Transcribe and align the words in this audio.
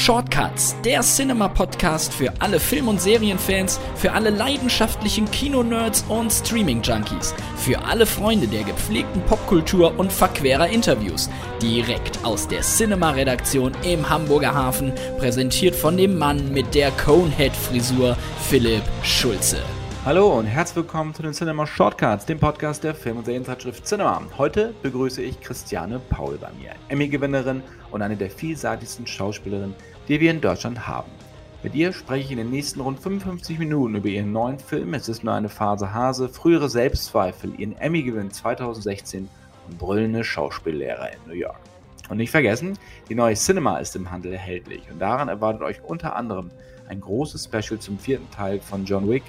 Shortcuts, 0.00 0.74
der 0.82 1.02
Cinema-Podcast 1.02 2.14
für 2.14 2.32
alle 2.38 2.58
Film- 2.58 2.88
und 2.88 3.02
Serienfans, 3.02 3.78
für 3.96 4.12
alle 4.12 4.30
leidenschaftlichen 4.30 5.30
Kino-Nerds 5.30 6.06
und 6.08 6.32
Streaming-Junkies, 6.32 7.34
für 7.58 7.78
alle 7.84 8.06
Freunde 8.06 8.48
der 8.48 8.64
gepflegten 8.64 9.20
Popkultur 9.26 9.92
und 9.98 10.10
verquerer 10.10 10.68
Interviews. 10.68 11.28
Direkt 11.60 12.24
aus 12.24 12.48
der 12.48 12.62
Cinema-Redaktion 12.62 13.72
im 13.84 14.08
Hamburger 14.08 14.54
Hafen, 14.54 14.94
präsentiert 15.18 15.76
von 15.76 15.98
dem 15.98 16.16
Mann 16.16 16.50
mit 16.50 16.74
der 16.74 16.92
Conehead-Frisur, 16.92 18.16
Philipp 18.48 18.84
Schulze. 19.02 19.58
Hallo 20.02 20.38
und 20.38 20.46
herzlich 20.46 20.76
willkommen 20.76 21.12
zu 21.12 21.20
den 21.20 21.34
Cinema 21.34 21.66
Shortcuts, 21.66 22.24
dem 22.24 22.38
Podcast 22.38 22.82
der 22.82 22.94
Film- 22.94 23.18
und 23.18 23.26
Serienzeitschrift 23.26 23.86
Cinema. 23.86 24.22
Heute 24.38 24.72
begrüße 24.80 25.20
ich 25.20 25.38
Christiane 25.42 26.00
Paul 26.08 26.38
bei 26.38 26.48
mir, 26.58 26.70
Emmy-Gewinnerin 26.88 27.62
und 27.90 28.00
eine 28.00 28.16
der 28.16 28.30
vielseitigsten 28.30 29.06
Schauspielerinnen, 29.06 29.74
die 30.10 30.18
wir 30.18 30.32
in 30.32 30.40
Deutschland 30.40 30.88
haben. 30.88 31.08
Mit 31.62 31.76
ihr 31.76 31.92
spreche 31.92 32.24
ich 32.24 32.30
in 32.32 32.38
den 32.38 32.50
nächsten 32.50 32.80
rund 32.80 32.98
55 32.98 33.60
Minuten 33.60 33.94
über 33.94 34.08
ihren 34.08 34.32
neuen 34.32 34.58
Film 34.58 34.92
Es 34.92 35.08
ist 35.08 35.22
nur 35.22 35.34
eine 35.34 35.48
Phase 35.48 35.94
Hase, 35.94 36.28
frühere 36.28 36.68
Selbstzweifel, 36.68 37.52
ihren 37.58 37.76
Emmy-Gewinn 37.76 38.32
2016 38.32 39.28
und 39.68 39.78
brüllende 39.78 40.24
Schauspiellehrer 40.24 41.12
in 41.12 41.18
New 41.28 41.34
York. 41.34 41.60
Und 42.08 42.16
nicht 42.16 42.32
vergessen, 42.32 42.76
die 43.08 43.14
neue 43.14 43.36
Cinema 43.36 43.78
ist 43.78 43.94
im 43.94 44.10
Handel 44.10 44.32
erhältlich 44.32 44.82
und 44.90 44.98
daran 44.98 45.28
erwartet 45.28 45.62
euch 45.62 45.80
unter 45.84 46.16
anderem 46.16 46.50
ein 46.88 47.00
großes 47.00 47.44
Special 47.44 47.78
zum 47.78 47.96
vierten 47.96 48.28
Teil 48.32 48.60
von 48.60 48.84
John 48.84 49.08
Wick, 49.08 49.22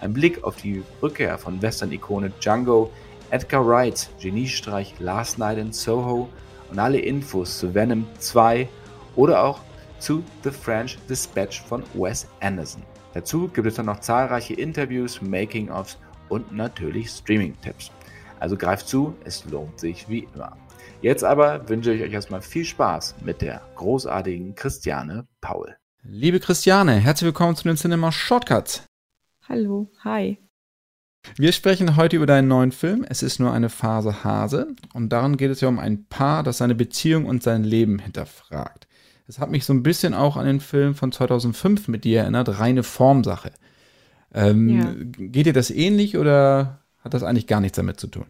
ein 0.00 0.12
Blick 0.12 0.44
auf 0.44 0.54
die 0.54 0.84
Rückkehr 1.02 1.36
von 1.36 1.60
Western-Ikone 1.60 2.30
Django, 2.38 2.92
Edgar 3.30 3.66
Wrights 3.66 4.08
Geniestreich 4.20 4.94
Last 5.00 5.40
Night 5.40 5.58
in 5.58 5.72
Soho 5.72 6.28
und 6.70 6.78
alle 6.78 7.00
Infos 7.00 7.58
zu 7.58 7.74
Venom 7.74 8.06
2 8.20 8.68
oder 9.16 9.42
auch 9.42 9.58
zu 9.98 10.24
The 10.44 10.50
French 10.50 10.98
Dispatch 11.08 11.62
von 11.62 11.82
Wes 11.94 12.26
Anderson. 12.40 12.82
Dazu 13.14 13.48
gibt 13.48 13.66
es 13.66 13.74
dann 13.74 13.86
noch 13.86 14.00
zahlreiche 14.00 14.54
Interviews, 14.54 15.20
Making-ofs 15.22 15.98
und 16.28 16.52
natürlich 16.52 17.10
Streaming-Tipps. 17.10 17.90
Also 18.40 18.56
greift 18.56 18.88
zu, 18.88 19.14
es 19.24 19.44
lohnt 19.46 19.80
sich 19.80 20.08
wie 20.08 20.28
immer. 20.34 20.56
Jetzt 21.00 21.24
aber 21.24 21.68
wünsche 21.68 21.92
ich 21.92 22.02
euch 22.02 22.12
erstmal 22.12 22.42
viel 22.42 22.64
Spaß 22.64 23.16
mit 23.24 23.40
der 23.40 23.62
großartigen 23.76 24.54
Christiane 24.54 25.26
Paul. 25.40 25.76
Liebe 26.02 26.40
Christiane, 26.40 26.94
herzlich 26.94 27.26
willkommen 27.26 27.56
zu 27.56 27.64
den 27.64 27.76
Cinema 27.76 28.12
Shortcuts. 28.12 28.84
Hallo, 29.48 29.90
hi. 30.02 30.38
Wir 31.36 31.52
sprechen 31.52 31.96
heute 31.96 32.16
über 32.16 32.26
deinen 32.26 32.48
neuen 32.48 32.72
Film. 32.72 33.04
Es 33.08 33.22
ist 33.22 33.38
nur 33.38 33.52
eine 33.52 33.68
Phase 33.68 34.24
Hase. 34.24 34.74
Und 34.94 35.10
darin 35.10 35.36
geht 35.36 35.50
es 35.50 35.60
ja 35.60 35.68
um 35.68 35.78
ein 35.78 36.06
Paar, 36.06 36.42
das 36.42 36.58
seine 36.58 36.74
Beziehung 36.74 37.26
und 37.26 37.42
sein 37.42 37.64
Leben 37.64 37.98
hinterfragt. 37.98 38.87
Es 39.28 39.38
hat 39.38 39.50
mich 39.50 39.66
so 39.66 39.74
ein 39.74 39.82
bisschen 39.82 40.14
auch 40.14 40.36
an 40.36 40.46
den 40.46 40.60
Film 40.60 40.94
von 40.94 41.12
2005 41.12 41.86
mit 41.88 42.04
dir 42.04 42.20
erinnert, 42.20 42.58
reine 42.58 42.82
Formsache. 42.82 43.52
Ähm, 44.32 44.68
ja. 44.68 44.94
Geht 45.18 45.46
dir 45.46 45.52
das 45.52 45.70
ähnlich 45.70 46.16
oder 46.16 46.80
hat 47.00 47.12
das 47.12 47.22
eigentlich 47.22 47.46
gar 47.46 47.60
nichts 47.60 47.76
damit 47.76 48.00
zu 48.00 48.06
tun? 48.06 48.26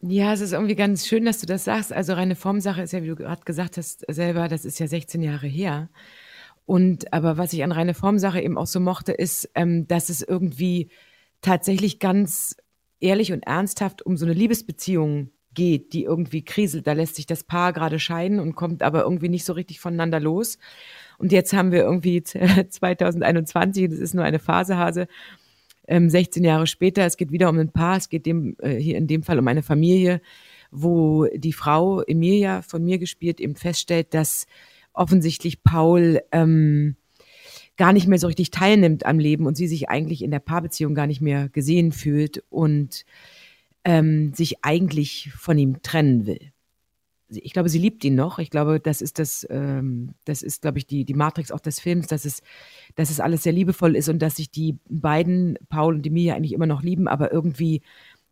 Ja, 0.00 0.32
es 0.32 0.40
ist 0.40 0.52
irgendwie 0.52 0.76
ganz 0.76 1.06
schön, 1.06 1.24
dass 1.24 1.40
du 1.40 1.46
das 1.46 1.64
sagst. 1.64 1.92
Also 1.92 2.14
reine 2.14 2.36
Formsache 2.36 2.82
ist 2.82 2.92
ja, 2.92 3.02
wie 3.02 3.08
du 3.08 3.16
gerade 3.16 3.42
gesagt 3.44 3.76
hast, 3.76 4.04
selber, 4.08 4.48
das 4.48 4.64
ist 4.64 4.78
ja 4.78 4.86
16 4.86 5.22
Jahre 5.22 5.46
her. 5.46 5.88
Und 6.66 7.12
aber 7.12 7.36
was 7.36 7.52
ich 7.52 7.64
an 7.64 7.72
reine 7.72 7.94
Formsache 7.94 8.40
eben 8.40 8.56
auch 8.56 8.66
so 8.66 8.78
mochte, 8.78 9.12
ist, 9.12 9.50
ähm, 9.56 9.88
dass 9.88 10.08
es 10.08 10.22
irgendwie 10.22 10.90
tatsächlich 11.40 11.98
ganz 11.98 12.56
ehrlich 13.00 13.32
und 13.32 13.42
ernsthaft 13.42 14.06
um 14.06 14.16
so 14.16 14.24
eine 14.24 14.34
Liebesbeziehung 14.34 15.30
geht, 15.54 15.92
die 15.92 16.04
irgendwie 16.04 16.42
kriselt. 16.42 16.86
Da 16.86 16.92
lässt 16.92 17.16
sich 17.16 17.26
das 17.26 17.44
Paar 17.44 17.72
gerade 17.72 17.98
scheiden 17.98 18.40
und 18.40 18.54
kommt 18.54 18.82
aber 18.82 19.02
irgendwie 19.02 19.28
nicht 19.28 19.44
so 19.44 19.52
richtig 19.52 19.80
voneinander 19.80 20.20
los. 20.20 20.58
Und 21.18 21.32
jetzt 21.32 21.52
haben 21.52 21.72
wir 21.72 21.82
irgendwie 21.82 22.22
2021, 22.68 23.90
das 23.90 23.98
ist 23.98 24.14
nur 24.14 24.24
eine 24.24 24.38
Phasehase, 24.38 25.08
ähm, 25.86 26.10
16 26.10 26.44
Jahre 26.44 26.66
später, 26.66 27.04
es 27.04 27.16
geht 27.16 27.32
wieder 27.32 27.48
um 27.48 27.58
ein 27.58 27.72
Paar, 27.72 27.96
es 27.96 28.08
geht 28.08 28.26
dem, 28.26 28.56
äh, 28.60 28.76
hier 28.76 28.96
in 28.96 29.06
dem 29.06 29.22
Fall 29.22 29.38
um 29.38 29.48
eine 29.48 29.62
Familie, 29.62 30.20
wo 30.70 31.26
die 31.34 31.52
Frau 31.52 32.02
Emilia, 32.02 32.62
von 32.62 32.84
mir 32.84 32.98
gespielt, 32.98 33.40
eben 33.40 33.56
feststellt, 33.56 34.14
dass 34.14 34.46
offensichtlich 34.94 35.62
Paul 35.62 36.20
ähm, 36.32 36.96
gar 37.76 37.92
nicht 37.92 38.06
mehr 38.06 38.18
so 38.18 38.26
richtig 38.26 38.50
teilnimmt 38.50 39.06
am 39.06 39.18
Leben 39.18 39.46
und 39.46 39.56
sie 39.56 39.66
sich 39.66 39.88
eigentlich 39.88 40.22
in 40.22 40.30
der 40.30 40.38
Paarbeziehung 40.38 40.94
gar 40.94 41.06
nicht 41.06 41.20
mehr 41.20 41.48
gesehen 41.48 41.92
fühlt 41.92 42.44
und 42.48 43.04
ähm, 43.84 44.32
sich 44.34 44.64
eigentlich 44.64 45.30
von 45.36 45.58
ihm 45.58 45.82
trennen 45.82 46.26
will. 46.26 46.52
Ich 47.28 47.54
glaube, 47.54 47.70
sie 47.70 47.78
liebt 47.78 48.04
ihn 48.04 48.14
noch. 48.14 48.38
Ich 48.38 48.50
glaube, 48.50 48.78
das 48.78 49.00
ist 49.00 49.18
das, 49.18 49.46
ähm, 49.48 50.14
das 50.26 50.42
ist, 50.42 50.62
glaube 50.62 50.78
ich, 50.78 50.86
die, 50.86 51.04
die 51.06 51.14
Matrix 51.14 51.50
auch 51.50 51.60
des 51.60 51.80
Films, 51.80 52.06
dass 52.06 52.26
es, 52.26 52.42
dass 52.94 53.10
es 53.10 53.20
alles 53.20 53.42
sehr 53.42 53.54
liebevoll 53.54 53.96
ist 53.96 54.10
und 54.10 54.20
dass 54.20 54.36
sich 54.36 54.50
die 54.50 54.76
beiden, 54.88 55.58
Paul 55.70 55.94
und 55.94 56.06
Emilia, 56.06 56.34
eigentlich 56.34 56.52
immer 56.52 56.66
noch 56.66 56.82
lieben, 56.82 57.08
aber 57.08 57.32
irgendwie 57.32 57.80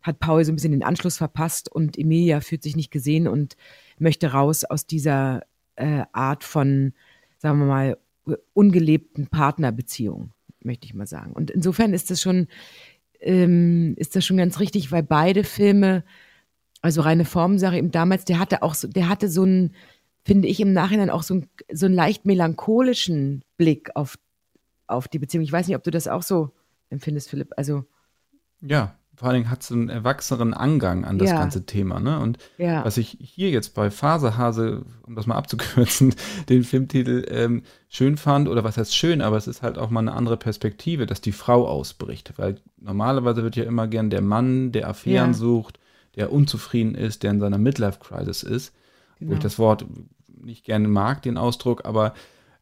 hat 0.03 0.19
Paul 0.19 0.43
so 0.45 0.51
ein 0.51 0.55
bisschen 0.55 0.71
den 0.71 0.83
Anschluss 0.83 1.17
verpasst 1.17 1.71
und 1.71 1.97
Emilia 1.97 2.41
fühlt 2.41 2.63
sich 2.63 2.75
nicht 2.75 2.91
gesehen 2.91 3.27
und 3.27 3.55
möchte 3.97 4.31
raus 4.31 4.65
aus 4.65 4.85
dieser 4.85 5.41
äh, 5.75 6.03
Art 6.11 6.43
von, 6.43 6.93
sagen 7.37 7.59
wir 7.59 7.65
mal, 7.65 7.97
ungelebten 8.53 9.27
Partnerbeziehung, 9.27 10.31
möchte 10.61 10.85
ich 10.85 10.93
mal 10.93 11.07
sagen. 11.07 11.33
Und 11.33 11.51
insofern 11.51 11.93
ist 11.93 12.11
das 12.11 12.21
schon, 12.21 12.47
ähm, 13.21 13.93
ist 13.97 14.15
das 14.15 14.25
schon 14.25 14.37
ganz 14.37 14.59
richtig, 14.59 14.91
weil 14.91 15.03
beide 15.03 15.43
Filme, 15.43 16.03
also 16.81 17.01
reine 17.01 17.25
Formsache 17.25 17.77
eben 17.77 17.91
damals, 17.91 18.25
der 18.25 18.39
hatte 18.39 18.63
auch 18.63 18.73
so, 18.73 18.87
der 18.87 19.09
hatte 19.09 19.29
so 19.29 19.43
einen, 19.43 19.75
finde 20.23 20.47
ich 20.47 20.59
im 20.59 20.73
Nachhinein 20.73 21.09
auch 21.09 21.23
so 21.23 21.35
einen, 21.35 21.49
so 21.71 21.85
einen 21.85 21.95
leicht 21.95 22.25
melancholischen 22.25 23.43
Blick 23.57 23.95
auf, 23.95 24.17
auf 24.87 25.07
die 25.07 25.19
Beziehung. 25.19 25.43
Ich 25.43 25.51
weiß 25.51 25.67
nicht, 25.67 25.77
ob 25.77 25.83
du 25.83 25.91
das 25.91 26.07
auch 26.07 26.23
so 26.23 26.51
empfindest, 26.89 27.29
Philipp. 27.29 27.53
Also. 27.57 27.85
Ja, 28.61 28.95
vor 29.15 29.27
allen 29.27 29.41
Dingen 29.41 29.51
hat 29.51 29.61
es 29.61 29.71
einen 29.71 29.89
erwachseneren 29.89 30.53
Angang 30.53 31.05
an 31.05 31.19
das 31.19 31.29
ja. 31.29 31.37
ganze 31.37 31.65
Thema. 31.65 31.99
Ne? 31.99 32.19
Und 32.19 32.39
ja. 32.57 32.83
was 32.83 32.97
ich 32.97 33.17
hier 33.21 33.49
jetzt 33.49 33.75
bei 33.75 33.91
Phasehase, 33.91 34.83
um 35.03 35.15
das 35.15 35.27
mal 35.27 35.35
abzukürzen, 35.35 36.15
den 36.49 36.63
Filmtitel 36.63 37.25
ähm, 37.29 37.63
schön 37.87 38.17
fand, 38.17 38.47
oder 38.47 38.63
was 38.63 38.77
heißt 38.77 38.95
schön, 38.95 39.21
aber 39.21 39.37
es 39.37 39.47
ist 39.47 39.61
halt 39.61 39.77
auch 39.77 39.89
mal 39.89 39.99
eine 39.99 40.13
andere 40.13 40.37
Perspektive, 40.37 41.05
dass 41.05 41.21
die 41.21 41.33
Frau 41.33 41.67
ausbricht. 41.67 42.33
Weil 42.37 42.55
normalerweise 42.79 43.43
wird 43.43 43.55
ja 43.55 43.63
immer 43.63 43.87
gern 43.87 44.09
der 44.09 44.21
Mann, 44.21 44.71
der 44.71 44.87
Affären 44.89 45.31
ja. 45.31 45.37
sucht, 45.37 45.79
der 46.15 46.31
unzufrieden 46.31 46.95
ist, 46.95 47.23
der 47.23 47.31
in 47.31 47.39
seiner 47.39 47.57
Midlife-Crisis 47.57 48.43
ist. 48.43 48.73
Genau. 49.19 49.31
Wo 49.31 49.33
ich 49.33 49.39
genau. 49.39 49.43
das 49.43 49.59
Wort 49.59 49.85
nicht 50.27 50.65
gerne 50.65 50.87
mag, 50.87 51.21
den 51.21 51.37
Ausdruck, 51.37 51.85
aber 51.85 52.13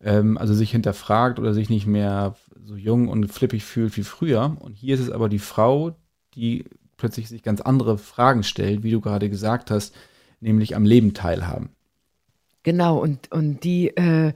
ähm, 0.02 0.38
also 0.38 0.54
sich 0.54 0.72
hinterfragt 0.72 1.40
oder 1.40 1.54
sich 1.54 1.70
nicht 1.70 1.88
mehr 1.88 2.36
so 2.66 2.76
jung 2.76 3.08
und 3.08 3.32
flippig 3.32 3.64
fühlt 3.64 3.96
wie 3.98 4.04
früher. 4.04 4.58
Und 4.60 4.74
hier 4.74 4.96
ist 4.96 5.02
es 5.02 5.10
aber 5.10 5.30
die 5.30 5.40
Frau, 5.40 5.96
die 6.36 6.66
plötzlich 6.98 7.30
sich 7.30 7.44
ganz 7.44 7.62
andere 7.62 7.98
Fragen 7.98 8.44
stellt, 8.44 8.84
wie 8.84 8.92
du 8.92 9.02
gerade 9.02 9.30
gesagt 9.30 9.72
hast, 9.72 9.96
nämlich 10.42 10.76
am 10.76 10.86
Leben 10.86 11.14
teilhaben. 11.14 11.70
Genau, 12.64 13.00
und, 13.00 13.32
und 13.32 13.64
die, 13.64 13.88
äh, 13.88 14.34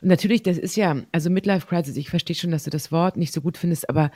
und 0.00 0.08
natürlich, 0.08 0.42
das 0.42 0.56
ist 0.56 0.76
ja, 0.76 0.96
also 1.12 1.28
Midlife 1.28 1.66
Crisis, 1.66 1.96
ich 1.96 2.08
verstehe 2.08 2.34
schon, 2.34 2.50
dass 2.50 2.64
du 2.64 2.70
das 2.70 2.90
Wort 2.90 3.16
nicht 3.16 3.32
so 3.32 3.42
gut 3.42 3.58
findest, 3.58 3.90
aber 3.90 4.10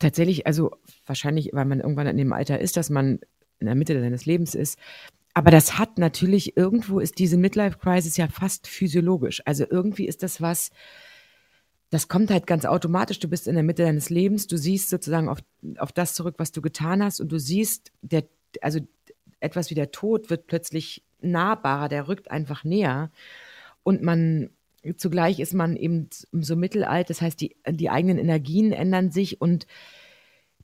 tatsächlich, 0.00 0.46
also 0.46 0.72
wahrscheinlich, 1.06 1.50
weil 1.52 1.64
man 1.64 1.80
irgendwann 1.80 2.08
in 2.08 2.16
dem 2.16 2.32
Alter 2.32 2.60
ist, 2.60 2.76
dass 2.76 2.90
man 2.90 3.20
in 3.60 3.66
der 3.66 3.76
Mitte 3.76 4.00
seines 4.00 4.26
Lebens 4.26 4.54
ist. 4.54 4.78
Aber 5.34 5.50
das 5.52 5.78
hat 5.78 5.98
natürlich, 5.98 6.56
irgendwo 6.56 6.98
ist 6.98 7.18
diese 7.18 7.36
Midlife 7.36 7.78
Crisis 7.78 8.16
ja 8.16 8.26
fast 8.26 8.66
physiologisch. 8.66 9.42
Also 9.44 9.64
irgendwie 9.68 10.06
ist 10.06 10.24
das 10.24 10.40
was, 10.40 10.70
das 11.90 12.08
kommt 12.08 12.30
halt 12.30 12.46
ganz 12.46 12.64
automatisch. 12.64 13.18
Du 13.18 13.28
bist 13.28 13.48
in 13.48 13.54
der 13.54 13.64
Mitte 13.64 13.82
deines 13.82 14.10
Lebens, 14.10 14.46
du 14.46 14.56
siehst 14.58 14.90
sozusagen 14.90 15.28
auf, 15.28 15.38
auf 15.78 15.92
das 15.92 16.14
zurück, 16.14 16.34
was 16.38 16.52
du 16.52 16.60
getan 16.60 17.02
hast. 17.02 17.20
Und 17.20 17.32
du 17.32 17.38
siehst, 17.38 17.92
der, 18.02 18.24
also 18.60 18.80
etwas 19.40 19.70
wie 19.70 19.74
der 19.74 19.90
Tod 19.90 20.30
wird 20.30 20.46
plötzlich 20.46 21.02
nahbarer, 21.20 21.88
der 21.88 22.08
rückt 22.08 22.30
einfach 22.30 22.64
näher. 22.64 23.10
Und 23.82 24.02
man, 24.02 24.50
zugleich 24.96 25.40
ist 25.40 25.54
man 25.54 25.76
eben 25.76 26.08
so 26.32 26.56
mittelalt, 26.56 27.10
das 27.10 27.22
heißt, 27.22 27.40
die, 27.40 27.56
die 27.68 27.90
eigenen 27.90 28.18
Energien 28.18 28.72
ändern 28.72 29.10
sich. 29.10 29.40
Und 29.40 29.66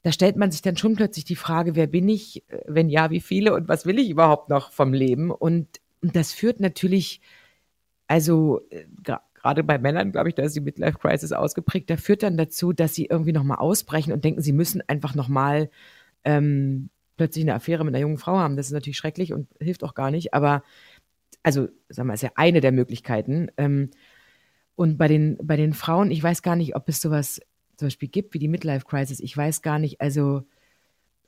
da 0.03 0.13
stellt 0.13 0.37
man 0.37 0.51
sich 0.51 0.61
dann 0.61 0.77
schon 0.77 0.97
plötzlich 0.97 1.25
die 1.25 1.37
Frage, 1.37 1.75
wer 1.75 1.87
bin 1.87 2.09
ich, 2.09 2.45
wenn 2.67 2.91
ja, 2.91 3.11
wie 3.11 3.21
viele? 3.21 3.55
Und 3.55 3.69
was 3.69 3.87
will 3.87 3.99
ich 3.99 4.11
überhaupt 4.11 4.51
noch 4.51 4.71
vom 4.73 4.93
Leben? 4.93 5.31
Und, 5.31 5.81
das 6.13 6.33
führt 6.33 6.61
natürlich, 6.61 7.23
also 8.09 8.61
äh, 8.69 8.85
gerade 9.45 9.63
bei 9.63 9.77
Männern, 9.77 10.11
glaube 10.11 10.31
ich, 10.31 10.35
da 10.35 10.43
ist 10.43 10.57
die 10.57 10.63
Midlife 10.63 10.99
Crisis 10.99 11.33
ausgeprägt, 11.33 11.91
da 11.91 11.99
führt 11.99 12.23
dann 12.23 12.39
dazu, 12.39 12.73
dass 12.73 12.95
sie 12.95 13.05
irgendwie 13.05 13.33
nochmal 13.33 13.59
ausbrechen 13.59 14.11
und 14.15 14.25
denken, 14.25 14.41
sie 14.41 14.55
müssen 14.55 14.83
einfach 14.89 15.15
nochmal 15.15 15.69
ähm, 16.25 16.89
plötzlich 17.19 17.45
eine 17.45 17.55
Affäre 17.55 17.85
mit 17.85 17.95
einer 17.95 18.01
jungen 18.01 18.17
Frau 18.17 18.39
haben. 18.39 18.57
Das 18.57 18.67
ist 18.67 18.73
natürlich 18.73 18.97
schrecklich 18.97 19.35
und 19.35 19.47
hilft 19.61 19.85
auch 19.85 19.95
gar 19.95 20.11
nicht, 20.11 20.33
aber 20.33 20.63
also, 21.43 21.69
sagen 21.91 22.09
wir, 22.09 22.15
ist 22.15 22.23
ja 22.23 22.31
eine 22.37 22.63
der 22.63 22.73
Möglichkeiten. 22.73 23.51
Ähm, 23.59 23.91
und 24.77 24.97
bei 24.97 25.09
den, 25.09 25.37
bei 25.43 25.57
den 25.57 25.75
Frauen, 25.75 26.11
ich 26.11 26.23
weiß 26.23 26.41
gar 26.41 26.57
nicht, 26.57 26.75
ob 26.75 26.89
es 26.89 27.03
sowas 27.03 27.39
zum 27.77 27.89
Beispiel 27.89 28.09
gibt 28.09 28.33
wie 28.33 28.39
die 28.39 28.49
Midlife 28.49 28.87
Crisis. 28.87 29.21
Ich 29.21 29.37
weiß 29.37 29.61
gar 29.61 29.79
nicht, 29.79 30.01
also 30.01 30.45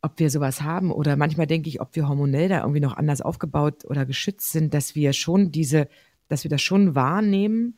ob 0.01 0.19
wir 0.19 0.31
sowas 0.31 0.63
haben 0.63 0.91
oder 0.91 1.17
manchmal 1.17 1.47
denke 1.47 1.69
ich, 1.69 1.83
ob 1.83 1.95
wir 1.95 2.09
hormonell 2.09 2.49
da 2.49 2.61
irgendwie 2.61 2.81
noch 2.81 2.97
anders 2.97 3.21
aufgebaut 3.21 3.85
oder 3.85 4.07
geschützt 4.07 4.53
sind, 4.53 4.73
dass 4.73 4.95
wir 4.95 5.13
schon 5.13 5.53
diese, 5.53 5.87
dass 6.29 6.45
wir 6.45 6.49
das 6.49 6.63
schon 6.63 6.95
wahrnehmen 6.95 7.77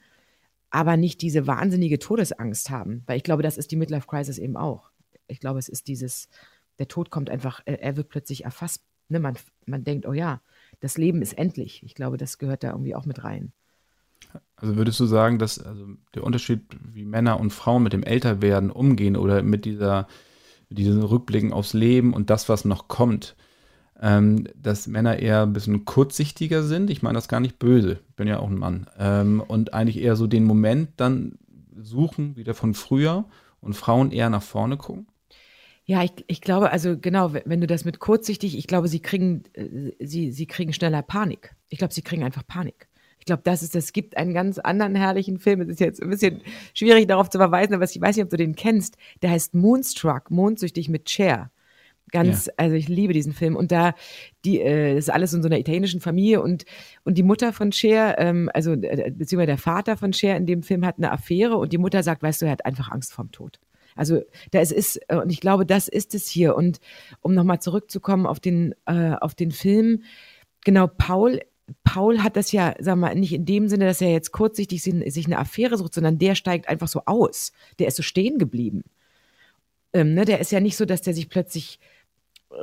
aber 0.70 0.97
nicht 0.97 1.23
diese 1.23 1.47
wahnsinnige 1.47 1.99
Todesangst 1.99 2.70
haben. 2.70 3.03
Weil 3.06 3.17
ich 3.17 3.23
glaube, 3.23 3.43
das 3.43 3.59
ist 3.59 3.70
die 3.70 3.76
Midlife 3.76 4.06
Crisis 4.06 4.38
eben 4.38 4.56
auch. 4.56 4.91
Ich 5.26 5.41
glaube, 5.41 5.59
es 5.59 5.69
ist 5.69 5.88
dieses, 5.88 6.29
der 6.79 6.88
Tod 6.88 7.11
kommt 7.11 7.31
einfach, 7.31 7.61
er 7.65 7.97
wird 7.97 8.09
plötzlich 8.09 8.44
erfasst. 8.44 8.82
Ne? 9.09 9.20
Man, 9.20 9.37
man 9.67 9.85
denkt, 9.85 10.06
oh 10.06 10.12
ja, 10.12 10.41
das 10.81 10.99
Leben 10.99 11.23
ist 11.23 11.35
endlich. 11.35 11.82
Ich 11.82 11.94
glaube, 11.94 12.17
das 12.17 12.38
gehört 12.38 12.62
da 12.62 12.70
irgendwie 12.70 12.94
auch 12.94 13.06
mit 13.06 13.25
rein. 13.25 13.53
Also 14.56 14.76
würdest 14.76 15.00
du 15.00 15.06
sagen, 15.06 15.38
dass 15.38 15.59
also 15.59 15.87
der 16.15 16.25
Unterschied, 16.25 16.62
wie 16.93 17.05
Männer 17.05 17.41
und 17.41 17.53
Frauen 17.53 17.82
mit 17.82 17.93
dem 17.93 18.03
Älterwerden 18.03 18.71
umgehen 18.71 19.17
oder 19.17 19.43
mit 19.43 19.64
dieser, 19.64 20.09
diesen 20.69 21.03
Rückblicken 21.03 21.53
aufs 21.53 21.73
Leben 21.73 22.12
und 22.12 22.29
das, 22.31 22.49
was 22.49 22.64
noch 22.64 22.88
kommt, 22.88 23.37
ähm, 24.00 24.47
dass 24.55 24.87
Männer 24.87 25.19
eher 25.19 25.43
ein 25.43 25.53
bisschen 25.53 25.85
kurzsichtiger 25.85 26.62
sind. 26.62 26.91
Ich 26.91 27.03
meine 27.03 27.17
das 27.17 27.29
gar 27.29 27.41
nicht 27.41 27.59
böse, 27.59 27.99
ich 28.09 28.15
bin 28.17 28.29
ja 28.29 28.39
auch 28.39 28.49
ein 28.49 28.59
Mann. 28.59 28.87
Ähm, 28.99 29.43
und 29.47 29.75
eigentlich 29.75 30.00
eher 30.00 30.17
so 30.17 30.27
den 30.27 30.45
Moment 30.45 30.91
dann 30.97 31.39
suchen, 31.77 32.37
wieder 32.37 32.55
von 32.55 32.75
früher 32.75 33.25
und 33.61 33.75
Frauen 33.75 34.11
eher 34.11 34.31
nach 34.31 34.43
vorne 34.43 34.77
gucken. 34.77 35.06
Ja, 35.85 36.03
ich, 36.05 36.12
ich 36.27 36.43
glaube, 36.43 36.71
also 36.71 36.99
genau, 36.99 37.33
wenn 37.33 37.62
du 37.62 37.67
das 37.67 37.87
mit 37.87 37.99
kurzsichtig, 37.99 38.59
ich 38.59 38.67
glaube, 38.67 38.89
sie 38.89 39.00
kriegen, 39.00 39.45
äh, 39.55 39.93
sie, 40.00 40.33
sie 40.33 40.47
kriegen 40.47 40.73
schneller 40.73 41.03
Panik. 41.03 41.55
Ich 41.71 41.79
glaube, 41.79 41.95
sie 41.95 42.03
kriegen 42.03 42.23
einfach 42.23 42.47
Panik. 42.47 42.89
Ich 43.19 43.25
glaube, 43.25 43.43
das 43.45 43.62
ist, 43.62 43.75
es 43.75 43.93
gibt 43.93 44.17
einen 44.17 44.35
ganz 44.35 44.59
anderen 44.59 44.95
herrlichen 44.95 45.39
Film. 45.39 45.62
Es 45.62 45.69
ist 45.69 45.81
jetzt 45.81 46.03
ein 46.03 46.11
bisschen 46.11 46.43
schwierig 46.75 47.06
darauf 47.09 47.31
zu 47.31 47.39
verweisen, 47.39 47.75
aber 47.75 47.85
ich 47.85 48.00
weiß 48.00 48.17
nicht, 48.17 48.25
ob 48.25 48.31
du 48.31 48.37
den 48.37 48.55
kennst. 48.55 48.97
Der 49.23 49.31
heißt 49.31 49.55
Moonstruck, 49.55 50.31
mondsüchtig 50.31 50.89
mit 50.89 51.09
Cher. 51.09 51.50
Ganz, 52.10 52.46
ja. 52.46 52.52
also 52.56 52.75
ich 52.75 52.88
liebe 52.88 53.12
diesen 53.12 53.32
Film. 53.32 53.56
Und 53.56 53.72
da, 53.72 53.94
die, 54.44 54.60
äh, 54.60 54.94
das 54.94 55.05
ist 55.05 55.10
alles 55.10 55.32
in 55.32 55.43
so 55.43 55.49
einer 55.49 55.58
italienischen 55.58 56.00
Familie 56.00 56.43
und, 56.43 56.64
und 57.05 57.19
die 57.19 57.22
Mutter 57.22 57.52
von 57.52 57.72
Cher, 57.72 58.19
ähm, 58.19 58.50
also 58.55 58.72
äh, 58.72 59.10
beziehungsweise 59.10 59.46
der 59.46 59.58
Vater 59.58 59.96
von 59.96 60.12
Cher 60.12 60.37
in 60.37 60.46
dem 60.46 60.62
Film 60.62 60.84
hat 60.84 60.99
eine 60.99 61.12
Affäre 61.12 61.56
und 61.56 61.72
die 61.72 61.78
Mutter 61.78 62.02
sagt, 62.02 62.22
weißt 62.22 62.43
du, 62.43 62.46
er 62.46 62.52
hat 62.52 62.64
einfach 62.64 62.90
Angst 62.90 63.12
vorm 63.12 63.32
Tod. 63.32 63.60
Also 63.94 64.22
da 64.52 64.60
ist, 64.60 64.72
ist 64.72 65.00
äh, 65.08 65.16
und 65.16 65.31
ich 65.31 65.40
glaube, 65.40 65.66
das 65.66 65.88
ist 65.88 66.14
es 66.14 66.28
hier. 66.28 66.55
Und 66.55 66.81
um 67.20 67.34
nochmal 67.34 67.60
zurückzukommen 67.60 68.26
auf 68.26 68.40
den, 68.40 68.75
äh, 68.87 69.14
auf 69.20 69.34
den 69.34 69.50
Film, 69.50 70.02
genau, 70.64 70.87
Paul 70.87 71.40
Paul 71.84 72.22
hat 72.22 72.37
das 72.37 72.52
ja, 72.52 72.75
sag 72.78 72.96
mal, 72.96 73.14
nicht 73.14 73.34
in 73.34 73.44
dem 73.44 73.69
Sinne, 73.69 73.84
dass 73.84 74.00
er 74.00 74.11
jetzt 74.11 74.32
kurzsichtig 74.32 74.82
sich 74.82 75.26
eine 75.26 75.38
Affäre 75.38 75.76
sucht, 75.76 75.94
sondern 75.94 76.19
der 76.19 76.34
steigt 76.34 76.69
einfach 76.69 76.88
so 76.88 77.02
aus. 77.04 77.52
Der 77.78 77.88
ist 77.88 77.96
so 77.96 78.02
stehen 78.02 78.38
geblieben. 78.38 78.84
Ähm, 79.93 80.14
ne, 80.14 80.25
der 80.25 80.38
ist 80.38 80.52
ja 80.52 80.61
nicht 80.61 80.76
so, 80.76 80.84
dass 80.84 81.02
der 81.02 81.14
sich 81.14 81.28
plötzlich 81.28 81.78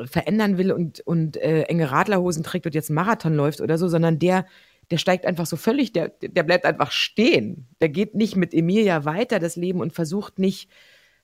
verändern 0.05 0.57
will 0.57 0.71
und, 0.71 1.01
und 1.01 1.37
äh, 1.37 1.63
enge 1.63 1.91
Radlerhosen 1.91 2.43
trägt 2.43 2.65
und 2.65 2.75
jetzt 2.75 2.89
einen 2.89 2.95
Marathon 2.95 3.35
läuft 3.35 3.61
oder 3.61 3.77
so, 3.77 3.87
sondern 3.87 4.19
der, 4.19 4.45
der 4.91 4.97
steigt 4.97 5.25
einfach 5.25 5.45
so 5.45 5.57
völlig, 5.57 5.93
der, 5.93 6.09
der 6.09 6.43
bleibt 6.43 6.65
einfach 6.65 6.91
stehen. 6.91 7.67
Der 7.81 7.89
geht 7.89 8.15
nicht 8.15 8.35
mit 8.35 8.53
Emilia 8.53 9.05
weiter, 9.05 9.39
das 9.39 9.55
Leben, 9.55 9.81
und 9.81 9.93
versucht 9.93 10.39
nicht, 10.39 10.69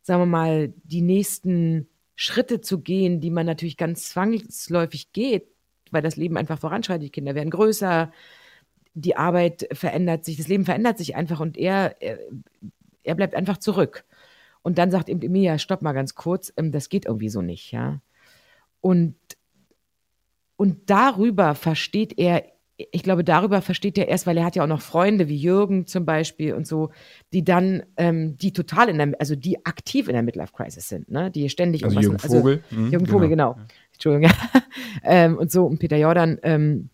sagen 0.02 0.22
wir 0.22 0.28
mal, 0.28 0.74
die 0.84 1.02
nächsten 1.02 1.88
Schritte 2.16 2.62
zu 2.62 2.82
gehen, 2.82 3.20
die 3.20 3.32
man 3.32 3.46
natürlich 3.46 3.78
ganz 3.78 4.10
zwangsläufig 4.10 5.12
geht, 5.12 5.48
weil 5.92 6.02
das 6.02 6.16
Leben 6.16 6.38
einfach 6.38 6.60
voranschreitet. 6.60 7.04
Die 7.04 7.12
Kinder 7.12 7.36
werden 7.36 7.50
größer, 7.50 8.12
die 8.94 9.16
Arbeit 9.16 9.68
verändert 9.72 10.26
sich, 10.26 10.38
das 10.38 10.48
Leben 10.48 10.66
verändert 10.66 10.98
sich 10.98 11.16
einfach 11.16 11.40
und 11.40 11.58
er, 11.58 11.96
er, 12.02 12.20
er 13.04 13.16
bleibt 13.16 13.36
einfach 13.36 13.58
zurück. 13.58 14.06
Und 14.62 14.78
dann 14.78 14.92
sagt 14.92 15.10
ihm 15.10 15.22
Emilia, 15.22 15.58
stopp 15.58 15.82
mal 15.82 15.94
ganz 15.94 16.14
kurz, 16.14 16.54
ähm, 16.58 16.72
das 16.72 16.90
geht 16.90 17.06
irgendwie 17.06 17.30
so 17.30 17.42
nicht, 17.42 17.72
ja. 17.72 18.02
Und, 18.82 19.16
und 20.56 20.90
darüber 20.90 21.56
versteht 21.56 22.18
er, 22.18 22.44
ich 22.92 23.04
glaube, 23.04 23.24
darüber 23.24 23.62
versteht 23.62 23.98
er 23.98 24.08
erst, 24.08 24.26
weil 24.26 24.38
er 24.38 24.46
hat 24.46 24.56
ja 24.56 24.64
auch 24.64 24.68
noch 24.68 24.82
Freunde 24.82 25.28
wie 25.28 25.38
Jürgen 25.38 25.86
zum 25.86 26.06
Beispiel 26.06 26.54
und 26.54 26.66
so, 26.66 26.90
die 27.32 27.44
dann, 27.44 27.84
ähm, 27.98 28.38
die 28.38 28.54
total 28.54 28.90
in 28.90 28.98
der, 28.98 29.14
also 29.20 29.36
die 29.36 29.66
aktiv 29.66 30.08
in 30.08 30.14
der 30.14 30.24
Midlife 30.24 30.54
Crisis 30.54 30.90
sind, 30.90 31.10
ne? 31.10 31.30
Die 31.32 31.48
ständig 31.50 31.84
also 31.84 32.00
Jürgen 32.00 32.18
also 32.22 32.38
Vogel. 32.38 32.64
Also, 32.70 32.82
mhm, 32.82 32.92
Jürgen 32.92 33.06
Vogel, 33.06 33.30
genau. 33.30 33.54
genau. 33.54 33.68
Entschuldigung. 33.94 34.32
ähm, 35.04 35.38
und 35.38 35.52
so, 35.52 35.66
und 35.66 35.80
Peter 35.80 35.98
Jordan, 35.98 36.40
ähm, 36.44 36.90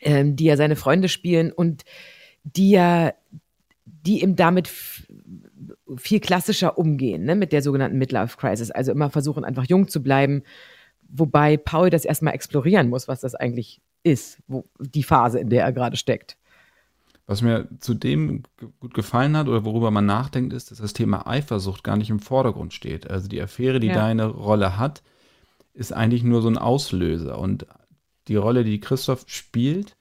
ähm, 0.00 0.36
die 0.36 0.44
ja 0.44 0.56
seine 0.56 0.76
Freunde 0.76 1.08
spielen 1.08 1.52
und 1.52 1.84
die 2.42 2.70
ja, 2.70 3.12
die 3.84 4.22
ihm 4.22 4.36
damit 4.36 4.70
viel 5.96 6.20
klassischer 6.20 6.78
umgehen, 6.78 7.24
ne, 7.24 7.34
mit 7.34 7.52
der 7.52 7.62
sogenannten 7.62 7.98
Midlife 7.98 8.36
Crisis. 8.36 8.70
Also 8.70 8.92
immer 8.92 9.10
versuchen, 9.10 9.44
einfach 9.44 9.64
jung 9.66 9.88
zu 9.88 10.02
bleiben, 10.02 10.42
Wobei 11.12 11.56
Paul 11.56 11.90
das 11.90 12.04
erstmal 12.04 12.34
explorieren 12.34 12.88
muss, 12.88 13.08
was 13.08 13.20
das 13.20 13.34
eigentlich 13.34 13.80
ist, 14.02 14.38
wo, 14.46 14.64
die 14.78 15.02
Phase, 15.02 15.38
in 15.38 15.50
der 15.50 15.64
er 15.64 15.72
gerade 15.72 15.96
steckt. 15.96 16.36
Was 17.26 17.42
mir 17.42 17.68
zudem 17.78 18.42
gut 18.80 18.94
gefallen 18.94 19.36
hat 19.36 19.46
oder 19.46 19.64
worüber 19.64 19.90
man 19.90 20.06
nachdenkt, 20.06 20.52
ist, 20.52 20.70
dass 20.70 20.78
das 20.78 20.92
Thema 20.92 21.26
Eifersucht 21.28 21.84
gar 21.84 21.96
nicht 21.96 22.10
im 22.10 22.18
Vordergrund 22.18 22.72
steht. 22.72 23.08
Also 23.08 23.28
die 23.28 23.40
Affäre, 23.40 23.78
die 23.78 23.88
ja. 23.88 23.94
deine 23.94 24.26
Rolle 24.26 24.78
hat, 24.78 25.02
ist 25.72 25.92
eigentlich 25.92 26.24
nur 26.24 26.42
so 26.42 26.48
ein 26.48 26.58
Auslöser. 26.58 27.38
Und 27.38 27.66
die 28.26 28.36
Rolle, 28.36 28.64
die 28.64 28.80
Christoph 28.80 29.24
spielt, 29.28 29.96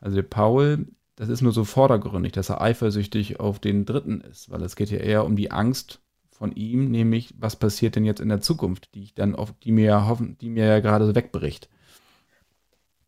also 0.00 0.16
der 0.16 0.22
Paul, 0.22 0.86
das 1.16 1.28
ist 1.28 1.42
nur 1.42 1.52
so 1.52 1.64
vordergründig, 1.64 2.32
dass 2.32 2.48
er 2.48 2.62
eifersüchtig 2.62 3.40
auf 3.40 3.58
den 3.58 3.84
Dritten 3.84 4.22
ist, 4.22 4.50
weil 4.50 4.62
es 4.62 4.74
geht 4.74 4.90
ja 4.90 4.98
eher 4.98 5.26
um 5.26 5.36
die 5.36 5.50
Angst 5.50 6.00
von 6.40 6.52
ihm, 6.52 6.90
nämlich 6.90 7.34
was 7.38 7.54
passiert 7.56 7.96
denn 7.96 8.06
jetzt 8.06 8.18
in 8.18 8.30
der 8.30 8.40
Zukunft, 8.40 8.94
die 8.94 9.02
ich 9.02 9.14
dann 9.14 9.34
auf, 9.34 9.52
die 9.62 9.72
mir 9.72 9.84
ja 9.84 10.08
hoffen, 10.08 10.38
die 10.40 10.48
mir 10.48 10.64
ja 10.64 10.80
gerade 10.80 11.04
so 11.04 11.14
wegbricht. 11.14 11.68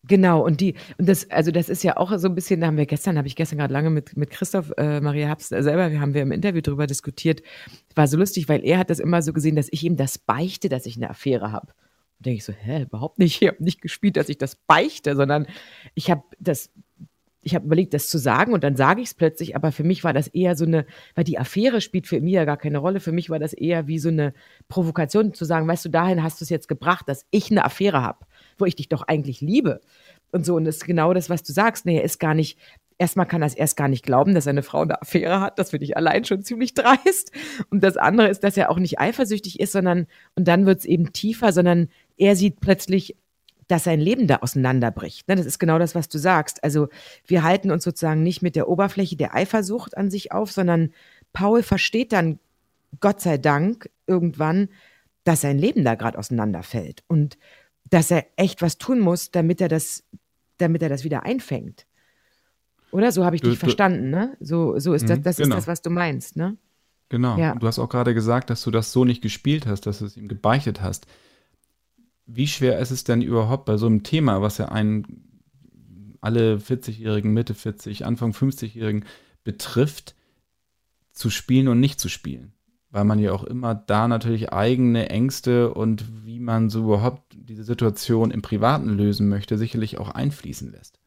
Genau, 0.05 0.45
und 0.45 0.61
die, 0.61 0.75
und 0.99 1.09
das, 1.09 1.31
also 1.31 1.51
das 1.51 1.71
ist 1.71 1.83
ja 1.83 1.97
auch 1.97 2.13
so 2.19 2.29
ein 2.29 2.35
bisschen, 2.35 2.61
da 2.61 2.67
haben 2.67 2.77
wir 2.77 2.85
gestern, 2.85 3.17
habe 3.17 3.27
ich 3.27 3.35
gestern 3.35 3.57
gerade 3.57 3.73
lange 3.73 3.89
mit, 3.89 4.19
mit 4.19 4.29
Christoph 4.29 4.71
äh, 4.77 5.01
Maria 5.01 5.31
Habs 5.31 5.51
äh, 5.51 5.63
selber, 5.63 5.91
wir 5.91 6.03
haben 6.03 6.13
wir 6.13 6.21
im 6.21 6.33
Interview 6.33 6.61
darüber 6.61 6.87
diskutiert. 6.87 7.41
War 7.95 8.07
so 8.07 8.19
lustig, 8.19 8.51
weil 8.51 8.63
er 8.67 8.77
hat 8.77 8.91
das 8.91 8.99
immer 8.99 9.23
so 9.23 9.33
gesehen, 9.33 9.57
dass 9.57 9.69
ich 9.71 9.83
ihm 9.83 9.97
das 9.97 10.19
beichte, 10.19 10.69
dass 10.69 10.85
ich 10.85 10.97
eine 10.97 11.09
Affäre 11.09 11.53
habe. 11.53 11.69
Und 12.19 12.27
denke 12.27 12.37
ich 12.37 12.45
so, 12.45 12.53
hä, 12.53 12.83
überhaupt 12.83 13.19
nicht. 13.19 13.41
Ich 13.41 13.49
habe 13.49 13.65
nicht 13.65 13.81
gespielt, 13.81 14.19
dass 14.19 14.29
ich 14.29 14.37
das 14.37 14.57
beichte, 14.57 15.17
sondern 15.17 15.47
ich 15.95 16.11
habe 16.11 16.25
das 16.39 16.71
ich 17.43 17.55
habe 17.55 17.67
überlegt, 17.67 17.93
das 17.93 18.09
zu 18.09 18.19
sagen 18.19 18.53
und 18.53 18.63
dann 18.63 18.77
sage 18.77 19.01
ich 19.01 19.09
es 19.09 19.15
plötzlich, 19.15 19.57
aber 19.57 19.73
für 19.73 19.83
mich 19.83 20.05
war 20.05 20.13
das 20.13 20.29
eher 20.29 20.57
so 20.57 20.65
eine, 20.65 20.87
weil 21.15 21.25
die 21.25 21.39
Affäre 21.39 21.81
spielt 21.81 22.07
für 22.07 22.21
mich 22.21 22.35
ja 22.35 22.45
gar 22.45 22.57
keine 22.57 22.79
Rolle. 22.79 23.01
Für 23.01 23.11
mich 23.11 23.31
war 23.31 23.41
das 23.41 23.53
eher 23.53 23.89
wie 23.89 23.99
so 23.99 24.11
eine 24.11 24.33
Provokation 24.69 25.35
zu 25.35 25.45
sagen, 25.45 25.67
weißt 25.67 25.85
du, 25.85 25.89
dahin 25.89 26.23
hast 26.23 26.41
du 26.41 26.45
es 26.45 26.51
jetzt 26.51 26.69
gebracht, 26.69 27.09
dass 27.09 27.27
ich 27.31 27.51
eine 27.51 27.65
Affäre 27.65 28.01
habe, 28.01 28.27
wo 28.59 28.65
ich 28.65 28.77
dich 28.77 28.89
doch 28.89 29.03
eigentlich 29.03 29.41
liebe. 29.41 29.81
Und 30.31 30.47
so, 30.47 30.55
und 30.55 30.65
das 30.65 30.77
ist 30.77 30.87
genau 30.87 31.13
das, 31.13 31.31
was 31.31 31.43
du 31.43 31.53
sagst. 31.53 31.85
Nee, 31.85 31.99
er 31.99 32.05
ist 32.05 32.21
gar 32.21 32.35
nicht, 32.35 32.59
erstmal 32.97 33.27
kann 33.27 33.43
er 33.43 33.47
es 33.47 33.55
erst 33.55 33.77
gar 33.77 33.89
nicht 33.89 34.05
glauben, 34.05 34.35
dass 34.35 34.45
seine 34.45 34.63
Frau 34.63 34.83
eine 34.83 35.03
Affäre 35.03 35.41
hat. 35.41 35.59
Das 35.59 35.71
finde 35.71 35.85
ich 35.85 35.97
allein 35.97 36.25
schon 36.25 36.43
ziemlich 36.43 36.75
dreist. 36.75 37.33
Und 37.71 37.83
das 37.83 37.97
andere 37.97 38.29
ist, 38.29 38.45
dass 38.45 38.57
er 38.57 38.71
auch 38.71 38.79
nicht 38.79 39.01
eifersüchtig 39.01 39.59
ist, 39.59 39.73
sondern, 39.73 40.07
und 40.37 40.47
dann 40.47 40.65
wird 40.65 40.79
es 40.79 40.85
eben 40.85 41.13
tiefer, 41.13 41.53
sondern 41.53 41.89
er 42.17 42.37
sieht 42.37 42.61
plötzlich 42.61 43.17
dass 43.73 43.85
sein 43.85 44.01
Leben 44.01 44.27
da 44.27 44.37
auseinanderbricht. 44.37 45.27
Ne? 45.29 45.37
Das 45.37 45.47
ist 45.47 45.59
genau 45.59 45.79
das, 45.79 45.95
was 45.95 46.11
du 46.11 46.19
sagst. 46.19 46.63
Also 46.63 46.89
wir 47.27 47.43
halten 47.43 47.71
uns 47.71 47.85
sozusagen 47.85 48.23
nicht 48.23 48.43
mit 48.43 48.55
der 48.55 48.69
Oberfläche 48.69 49.17
der 49.17 49.35
Eifersucht 49.35 49.97
an 49.97 50.11
sich 50.11 50.31
auf, 50.31 50.53
sondern 50.53 50.93
Paul 51.33 51.63
versteht 51.63 52.13
dann, 52.13 52.39
Gott 53.01 53.23
sei 53.23 53.39
Dank, 53.39 53.89
irgendwann, 54.07 54.69
dass 55.25 55.41
sein 55.41 55.59
Leben 55.59 55.85
da 55.85 55.95
gerade 55.95 56.19
auseinanderfällt 56.19 57.03
und 57.07 57.39
dass 57.89 58.11
er 58.11 58.27
echt 58.37 58.61
was 58.61 58.77
tun 58.77 59.01
muss, 59.01 59.31
damit 59.31 59.63
er 59.63 59.69
das, 59.69 60.05
damit 60.59 60.83
er 60.83 60.91
das 60.91 61.03
wieder 61.03 61.23
einfängt. 61.25 61.87
Oder 62.91 63.11
so 63.11 63.25
habe 63.25 63.37
ich 63.37 63.41
du, 63.41 63.49
dich 63.49 63.59
du, 63.59 63.65
verstanden, 63.65 64.11
ne? 64.11 64.37
So, 64.39 64.79
so 64.79 64.93
ist 64.93 65.09
das, 65.09 65.21
mhm, 65.21 65.23
das 65.23 65.37
genau. 65.39 65.49
ist 65.49 65.63
das, 65.63 65.67
was 65.67 65.81
du 65.81 65.89
meinst, 65.89 66.37
ne? 66.37 66.59
Genau. 67.09 67.39
Ja. 67.39 67.55
Du 67.55 67.67
hast 67.67 67.79
auch 67.79 67.89
gerade 67.89 68.13
gesagt, 68.13 68.51
dass 68.51 68.63
du 68.65 68.71
das 68.71 68.93
so 68.93 69.07
nicht 69.07 69.23
gespielt 69.23 69.67
hast, 69.67 69.87
dass 69.87 70.01
du 70.01 70.05
es 70.05 70.19
ihm 70.19 70.29
gebeichtet 70.29 70.83
hast 70.83 71.07
wie 72.27 72.47
schwer 72.47 72.79
ist 72.79 72.91
es 72.91 73.05
denn 73.05 73.23
überhaupt 73.23 73.65
bei 73.65 73.77
so 73.77 73.87
einem 73.87 74.03
Thema, 74.03 74.43
was 74.43 74.59
ja 74.59 74.67
einen 74.67 75.29
alle 76.21 76.57
40-Jährigen, 76.57 77.33
Mitte 77.33 77.55
40, 77.55 78.07
Anfang 78.07 78.33
50-Jährigen 78.33 79.05
betrifft, 79.45 80.15
zu 81.13 81.31
spielen 81.31 81.69
und 81.69 81.81
nicht 81.81 82.01
zu 82.01 82.09
spielen? 82.09 82.53
Weil 82.91 83.05
man 83.05 83.19
ja 83.19 83.33
auch 83.33 83.45
immer 83.45 83.75
da 83.75 84.07
natürlich 84.07 84.53
eigene 84.53 85.09
Ängste 85.11 85.73
und 85.73 86.25
wie 86.25 86.41
man 86.41 86.69
so 86.69 86.85
überhaupt 86.85 87.23
diese 87.35 87.65
Situation 87.65 88.31
im 88.31 88.43
Privaten 88.43 88.91
lösen 88.91 89.29
möchte, 89.29 89.59
sicherlich 89.59 89.99
auch 89.99 90.11
einfließen 90.11 90.71
lässt. 90.71 90.99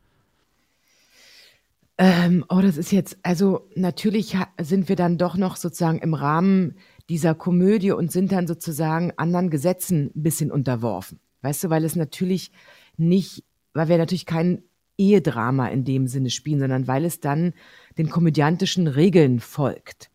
Ähm, 1.97 2.43
oh, 2.49 2.59
das 2.59 2.75
ist 2.75 2.91
jetzt, 2.91 3.17
also 3.23 3.69
natürlich 3.75 4.35
sind 4.59 4.89
wir 4.89 4.97
dann 4.97 5.17
doch 5.17 5.37
noch 5.37 5.55
sozusagen 5.55 5.99
im 5.99 6.13
Rahmen 6.13 6.75
dieser 7.09 7.35
Komödie 7.35 7.91
und 7.91 8.11
sind 8.11 8.31
dann 8.31 8.47
sozusagen 8.47 9.13
anderen 9.17 9.49
Gesetzen 9.49 10.11
ein 10.15 10.23
bisschen 10.23 10.51
unterworfen. 10.51 11.19
Weißt 11.41 11.63
du, 11.63 11.69
weil 11.69 11.83
es 11.83 11.95
natürlich 11.95 12.51
nicht, 12.97 13.43
weil 13.73 13.89
wir 13.89 13.97
natürlich 13.97 14.25
kein 14.25 14.63
Ehedrama 14.97 15.67
in 15.67 15.83
dem 15.83 16.07
Sinne 16.07 16.29
spielen, 16.29 16.59
sondern 16.59 16.87
weil 16.87 17.05
es 17.05 17.19
dann 17.19 17.53
den 17.97 18.09
komödiantischen 18.09 18.87
Regeln 18.87 19.39
folgt. 19.39 20.09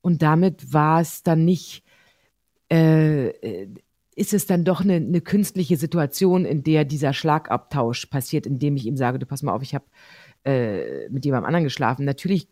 Und 0.00 0.22
damit 0.22 0.72
war 0.72 1.00
es 1.00 1.22
dann 1.22 1.44
nicht, 1.44 1.82
äh, 2.70 3.66
ist 4.14 4.32
es 4.32 4.46
dann 4.46 4.64
doch 4.64 4.80
eine, 4.80 4.94
eine, 4.94 5.20
künstliche 5.20 5.76
Situation, 5.76 6.44
in 6.44 6.62
der 6.62 6.84
dieser 6.84 7.12
Schlagabtausch 7.12 8.06
passiert, 8.06 8.46
indem 8.46 8.76
ich 8.76 8.86
ihm 8.86 8.96
sage, 8.96 9.18
du 9.18 9.26
pass 9.26 9.42
mal 9.42 9.52
auf, 9.52 9.62
ich 9.62 9.74
habe 9.74 9.84
äh, 10.44 11.08
mit 11.10 11.24
jemandem 11.24 11.46
anderen 11.46 11.64
geschlafen. 11.64 12.04
Natürlich 12.04 12.48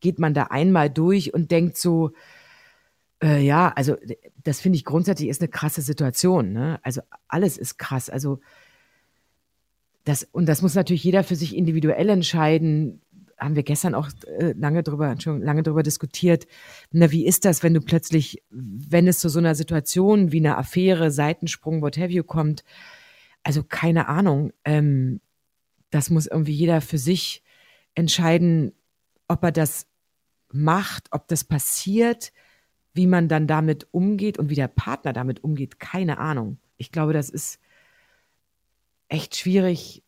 geht 0.00 0.18
man 0.18 0.34
da 0.34 0.44
einmal 0.44 0.88
durch 0.88 1.34
und 1.34 1.50
denkt 1.50 1.76
so, 1.76 2.12
äh, 3.22 3.40
ja, 3.40 3.72
also 3.74 3.96
das 4.42 4.60
finde 4.60 4.76
ich 4.76 4.84
grundsätzlich 4.84 5.28
ist 5.28 5.40
eine 5.40 5.48
krasse 5.48 5.82
Situation. 5.82 6.52
Ne? 6.52 6.78
Also 6.82 7.00
alles 7.28 7.56
ist 7.56 7.78
krass. 7.78 8.10
Also 8.10 8.40
das, 10.04 10.24
und 10.24 10.46
das 10.46 10.62
muss 10.62 10.74
natürlich 10.74 11.04
jeder 11.04 11.24
für 11.24 11.36
sich 11.36 11.56
individuell 11.56 12.08
entscheiden. 12.10 13.00
Haben 13.38 13.56
wir 13.56 13.64
gestern 13.64 13.94
auch 13.94 14.08
äh, 14.38 14.52
lange 14.52 14.82
drüber, 14.82 15.14
schon 15.20 15.42
lange 15.42 15.62
drüber 15.62 15.82
diskutiert. 15.82 16.46
Na, 16.90 17.10
wie 17.10 17.26
ist 17.26 17.44
das, 17.44 17.62
wenn 17.62 17.74
du 17.74 17.80
plötzlich, 17.80 18.42
wenn 18.50 19.08
es 19.08 19.18
zu 19.18 19.28
so 19.28 19.38
einer 19.38 19.54
Situation 19.54 20.32
wie 20.32 20.38
einer 20.38 20.58
Affäre, 20.58 21.10
Seitensprung, 21.10 21.82
what 21.82 21.98
have 21.98 22.12
you 22.12 22.22
kommt? 22.22 22.64
Also 23.42 23.62
keine 23.62 24.08
Ahnung. 24.08 24.52
Ähm, 24.64 25.20
das 25.90 26.10
muss 26.10 26.26
irgendwie 26.26 26.52
jeder 26.52 26.80
für 26.80 26.98
sich 26.98 27.42
entscheiden, 27.94 28.72
ob 29.28 29.42
er 29.42 29.52
das 29.52 29.86
macht, 30.52 31.08
ob 31.10 31.28
das 31.28 31.44
passiert 31.44 32.32
wie 32.96 33.06
man 33.06 33.28
dann 33.28 33.46
damit 33.46 33.86
umgeht 33.92 34.38
und 34.38 34.48
wie 34.48 34.54
der 34.54 34.68
Partner 34.68 35.12
damit 35.12 35.44
umgeht, 35.44 35.78
keine 35.78 36.18
Ahnung. 36.18 36.58
Ich 36.78 36.90
glaube, 36.90 37.12
das 37.12 37.28
ist 37.30 37.60
echt 39.08 39.36
schwierig 39.36 40.02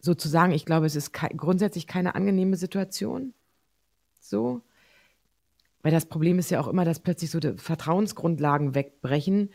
so 0.00 0.14
zu 0.14 0.28
sagen. 0.28 0.52
Ich 0.52 0.64
glaube, 0.64 0.86
es 0.86 0.96
ist 0.96 1.12
ke 1.12 1.28
grundsätzlich 1.36 1.86
keine 1.86 2.14
angenehme 2.14 2.56
Situation. 2.56 3.34
So. 4.18 4.62
Weil 5.82 5.92
das 5.92 6.06
Problem 6.06 6.38
ist 6.38 6.50
ja 6.50 6.60
auch 6.60 6.68
immer, 6.68 6.84
dass 6.84 7.00
plötzlich 7.00 7.30
so 7.30 7.38
die 7.38 7.58
Vertrauensgrundlagen 7.58 8.74
wegbrechen 8.74 9.50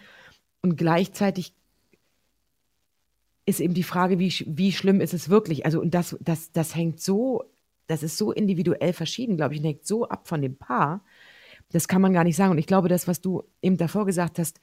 und 0.62 0.78
gleichzeitig 0.78 1.54
ist 3.46 3.60
eben 3.60 3.74
die 3.74 3.84
Frage, 3.84 4.20
wie, 4.20 4.32
wie 4.46 4.72
schlimm 4.72 5.02
ist 5.02 5.14
es 5.14 5.30
wirklich? 5.30 5.66
Also, 5.66 5.82
und 5.82 5.94
das, 5.94 6.16
das, 6.22 6.52
das 6.52 6.76
hängt 6.76 7.02
so, 7.02 7.44
das 7.88 8.04
ist 8.04 8.18
so 8.18 8.32
individuell 8.32 8.94
verschieden, 8.94 9.36
glaube 9.36 9.56
ich, 9.56 9.60
und 9.60 9.66
hängt 9.66 9.88
so 9.88 10.08
ab 10.08 10.28
von 10.28 10.42
dem 10.42 10.58
Paar. 10.58 11.04
Das 11.72 11.88
kann 11.88 12.02
man 12.02 12.14
gar 12.14 12.24
nicht 12.24 12.36
sagen. 12.36 12.52
Und 12.52 12.58
ich 12.58 12.68
glaube, 12.68 12.90
das, 12.90 13.08
was 13.08 13.22
du 13.22 13.44
eben 13.62 13.78
davor 13.78 14.06
gesagt 14.06 14.40
hast, 14.40 14.60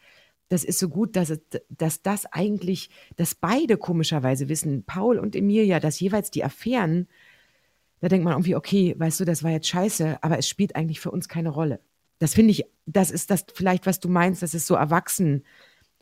das 0.48 0.64
ist 0.64 0.78
so 0.78 0.88
gut, 0.88 1.16
dass, 1.16 1.32
dass 1.68 2.02
das 2.02 2.26
eigentlich, 2.26 2.90
dass 3.16 3.34
beide 3.34 3.76
komischerweise 3.76 4.48
wissen, 4.48 4.84
Paul 4.84 5.18
und 5.18 5.36
Emilia, 5.36 5.78
dass 5.78 6.00
jeweils 6.00 6.30
die 6.30 6.44
Affären, 6.44 7.06
da 8.00 8.08
denkt 8.08 8.24
man 8.24 8.34
irgendwie, 8.34 8.56
okay, 8.56 8.94
weißt 8.96 9.20
du, 9.20 9.24
das 9.24 9.42
war 9.42 9.50
jetzt 9.50 9.68
scheiße, 9.68 10.18
aber 10.22 10.38
es 10.38 10.48
spielt 10.48 10.76
eigentlich 10.76 11.00
für 11.00 11.10
uns 11.10 11.28
keine 11.28 11.50
Rolle. 11.50 11.80
Das 12.18 12.34
finde 12.34 12.52
ich, 12.52 12.64
das 12.86 13.10
ist 13.10 13.30
das 13.30 13.44
vielleicht, 13.52 13.86
was 13.86 14.00
du 14.00 14.08
meinst, 14.08 14.42
dass 14.42 14.54
es 14.54 14.66
so 14.66 14.74
erwachsen, 14.74 15.44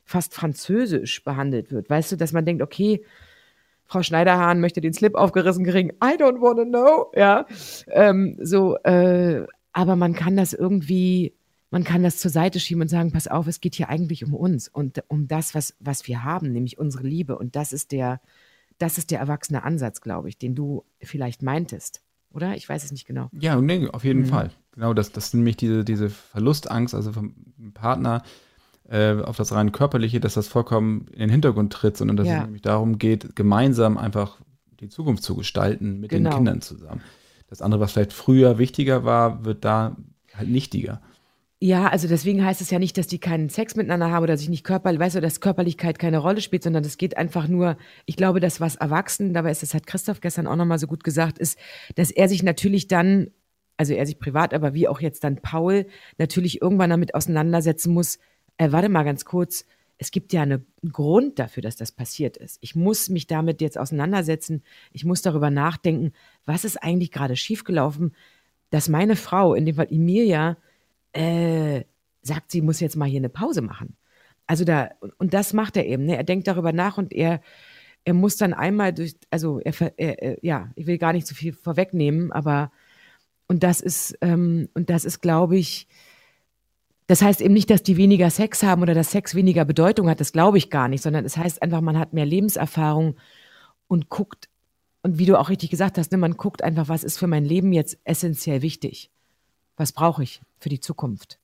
fast 0.05 0.35
französisch 0.35 1.25
behandelt 1.25 1.73
wird. 1.73 1.91
Weißt 1.91 2.13
du, 2.13 2.17
dass 2.17 2.33
man 2.33 2.45
denkt, 2.45 2.63
okay, 2.63 3.05
Frau 3.87 4.03
Schneiderhahn 4.03 4.61
möchte 4.61 4.81
den 4.81 4.93
Slip 4.93 5.15
aufgerissen 5.15 5.65
kriegen. 5.65 5.91
I 6.03 6.17
don't 6.17 6.41
want 6.41 6.59
to 6.59 6.65
know. 6.65 7.13
Ja, 7.15 7.47
ähm, 7.89 8.37
so, 8.41 8.77
äh, 8.79 9.47
aber 9.77 9.95
man 9.95 10.15
kann 10.15 10.39
das 10.39 10.55
irgendwie, 10.55 11.35
man 11.71 11.85
kann 11.85 12.03
das 12.03 12.17
zur 12.17 12.31
Seite 12.31 12.61
schieben 12.61 12.81
und 12.81 12.89
sagen, 12.89 13.13
pass 13.13 13.29
auf, 13.29 13.47
es 13.47 13.61
geht 13.61 13.75
hier 13.75 13.91
eigentlich 13.91 14.25
um 14.25 14.33
uns 14.33 14.69
und 14.69 15.05
um 15.09 15.29
das, 15.29 15.55
was, 15.55 15.77
was 15.81 16.09
wir 16.09 16.25
haben, 16.25 16.51
nämlich 16.51 16.79
unsere 16.79 17.07
Liebe. 17.07 17.37
Und 17.37 17.57
das 17.57 17.75
ist 17.75 17.93
der, 17.93 18.23
das 18.79 18.97
ist 18.97 19.11
der 19.11 19.21
erwachsene 19.21 19.65
Ansatz, 19.65 20.01
glaube 20.01 20.31
ich, 20.31 20.39
den 20.39 20.55
du 20.55 20.87
vielleicht 21.03 21.43
meintest. 21.43 22.01
Oder? 22.33 22.57
Ich 22.57 22.67
weiß 22.67 22.85
es 22.85 22.91
nicht 22.91 23.07
genau. 23.07 23.29
Ja, 23.39 23.61
nee, 23.61 23.87
auf 23.89 24.03
jeden 24.03 24.23
mhm. 24.23 24.27
Fall. 24.29 24.51
Genau, 24.73 24.95
das, 24.95 25.13
das 25.13 25.27
ist 25.27 25.35
nämlich 25.35 25.59
diese, 25.59 25.85
diese 25.85 26.09
Verlustangst, 26.09 26.95
also 26.95 27.13
vom 27.13 27.35
Partner 27.75 28.23
äh, 28.89 29.21
auf 29.21 29.37
das 29.37 29.53
rein 29.53 29.73
körperliche, 29.73 30.21
dass 30.21 30.33
das 30.33 30.49
vollkommen 30.49 31.09
in 31.09 31.19
den 31.19 31.31
Hintergrund 31.31 31.71
tritt, 31.71 31.99
sondern 31.99 32.17
dass 32.17 32.27
ja. 32.27 32.39
es 32.39 32.45
nämlich 32.45 32.63
darum 32.63 32.97
geht, 32.97 33.37
gemeinsam 33.37 33.99
einfach 33.99 34.39
die 34.81 34.89
Zukunft 34.89 35.23
zu 35.23 35.37
gestalten 35.37 36.01
mit 36.01 36.09
genau. 36.09 36.31
den 36.31 36.37
Kindern 36.37 36.63
zusammen. 36.63 37.03
Das 37.49 37.63
andere, 37.63 37.81
was 37.81 37.93
vielleicht 37.93 38.13
früher 38.13 38.59
wichtiger 38.59 39.05
war, 39.05 39.45
wird 39.45 39.65
da 39.65 39.97
halt 40.35 40.49
nichtiger. 40.49 41.01
Ja, 41.59 41.89
also 41.89 42.07
deswegen 42.07 42.45
heißt 42.45 42.61
es 42.61 42.71
ja 42.71 42.79
nicht, 42.79 42.99
dass 42.99 43.07
die 43.07 43.19
keinen 43.19 43.49
Sex 43.49 43.77
miteinander 43.77 44.11
haben 44.11 44.25
oder 44.25 44.37
sich 44.37 44.51
nicht 44.51 44.63
körperlich, 44.63 45.01
weißt 45.01 45.17
du, 45.17 45.21
dass 45.23 45.41
Körperlichkeit 45.41 45.99
keine 45.99 46.19
Rolle 46.19 46.43
spielt, 46.43 46.63
sondern 46.63 46.85
es 46.85 46.99
geht 46.99 47.17
einfach 47.17 47.49
nur, 47.49 47.79
ich 48.05 48.17
glaube, 48.17 48.41
das, 48.41 48.61
was 48.61 48.77
Erwachsenen, 48.77 49.33
dabei 49.33 49.53
ist, 49.53 49.63
das 49.63 49.73
hat 49.73 49.87
Christoph 49.87 50.21
gestern 50.21 50.47
auch 50.47 50.57
nochmal 50.57 50.79
so 50.79 50.87
gut 50.87 51.03
gesagt, 51.03 51.39
ist, 51.39 51.59
dass 51.95 52.11
er 52.11 52.29
sich 52.29 52.43
natürlich 52.43 52.89
dann, 52.89 53.31
also 53.79 53.95
er 53.95 54.05
sich 54.05 54.19
privat, 54.19 54.53
aber 54.53 54.75
wie 54.75 54.87
auch 54.87 55.01
jetzt 55.01 55.25
dann 55.25 55.37
Paul, 55.41 55.87
natürlich 56.19 56.61
irgendwann 56.61 56.91
damit 56.91 57.15
auseinandersetzen 57.15 57.95
muss, 57.95 58.19
äh, 58.59 58.71
warte 58.71 58.91
mal 58.91 59.05
ganz 59.05 59.25
kurz, 59.25 59.65
es 59.99 60.11
gibt 60.11 60.33
ja 60.33 60.43
einen 60.43 60.67
Grund 60.91 61.39
dafür, 61.39 61.63
dass 61.63 61.77
das 61.77 61.93
passiert 61.93 62.37
ist. 62.37 62.59
Ich 62.61 62.75
muss 62.75 63.09
mich 63.09 63.27
damit 63.27 63.61
jetzt 63.61 63.79
auseinandersetzen. 63.79 64.63
Ich 64.93 65.05
muss 65.05 65.23
darüber 65.23 65.51
nachdenken, 65.51 66.13
was 66.45 66.65
ist 66.65 66.83
eigentlich 66.83 67.13
gerade 67.13 67.37
schiefgelaufen, 67.37 68.15
dass 68.71 68.89
meine 68.89 69.17
Frau, 69.17 69.55
in 69.55 69.65
dem 69.65 69.77
Fall 69.77 69.89
Emilia, 69.91 70.59
äh, 71.13 71.85
sagt, 72.23 72.51
sie 72.51 72.61
muss 72.61 72.81
jetzt 72.81 72.97
mal 72.97 73.09
hier 73.09 73.21
eine 73.21 73.29
Pause 73.29 73.63
machen. 73.63 73.97
Also 74.47 74.65
da, 74.65 74.91
und 75.19 75.33
das 75.35 75.53
macht 75.53 75.77
er 75.77 75.87
eben. 75.87 76.05
Ne? 76.05 76.17
Er 76.17 76.25
denkt 76.25 76.47
darüber 76.47 76.73
nach 76.73 76.99
und 76.99 77.13
er, 77.13 77.41
er 78.05 78.15
muss 78.15 78.37
dann 78.37 78.53
einmal 78.53 78.93
durch, 78.93 79.15
also 79.31 79.61
er, 79.61 79.99
er, 79.99 80.45
ja, 80.45 80.71
ich 80.77 80.87
will 80.87 80.99
gar 80.99 81.13
nicht 81.13 81.27
zu 81.27 81.35
so 81.35 81.39
viel 81.39 81.53
vorwegnehmen, 81.53 82.33
aber 82.33 82.71
und 83.49 83.63
das 83.63 83.81
ist, 83.81 84.17
ähm, 84.21 84.69
und 84.75 84.91
das 84.91 85.05
ist, 85.05 85.21
glaube 85.21 85.57
ich, 85.57 85.89
das 87.07 87.23
heißt 87.23 87.41
eben 87.41 87.55
nicht, 87.55 87.71
dass 87.71 87.83
die 87.83 87.97
weniger 87.97 88.31
Sex 88.31 88.63
haben 88.63 88.83
oder 88.83 88.95
dass 88.95 89.13
Sex 89.13 89.35
weniger 89.35 89.65
Bedeutung 89.65 90.09
hat, 90.09 90.21
das 90.21 90.33
glaube 90.33 90.59
ich 90.59 90.71
gar 90.71 90.89
nicht, 90.89 91.03
sondern 91.03 91.25
es 91.25 91.37
heißt 91.37 91.63
einfach, 91.63 91.81
man 91.81 91.99
hat 91.99 92.13
mehr 92.13 92.27
Lebenserfahrung 92.27 93.17
und 93.87 94.09
guckt, 94.09 94.49
und 95.03 95.19
wie 95.19 95.27
du 95.27 95.39
auch 95.39 95.51
richtig 95.51 95.71
gesagt 95.71 95.99
hast, 95.99 96.11
ne, 96.11 96.19
man 96.19 96.37
guckt 96.37 96.65
einfach, 96.65 96.89
was 96.89 97.05
ist 97.05 97.19
für 97.19 97.29
mein 97.29 97.45
Leben 97.45 97.73
jetzt 97.73 97.99
essentiell 98.03 98.61
wichtig? 98.63 99.11
Was 99.77 99.93
brauche 99.93 100.25
ich 100.25 100.41
für 100.59 100.69
die 100.69 100.81
Zukunft? 100.81 101.39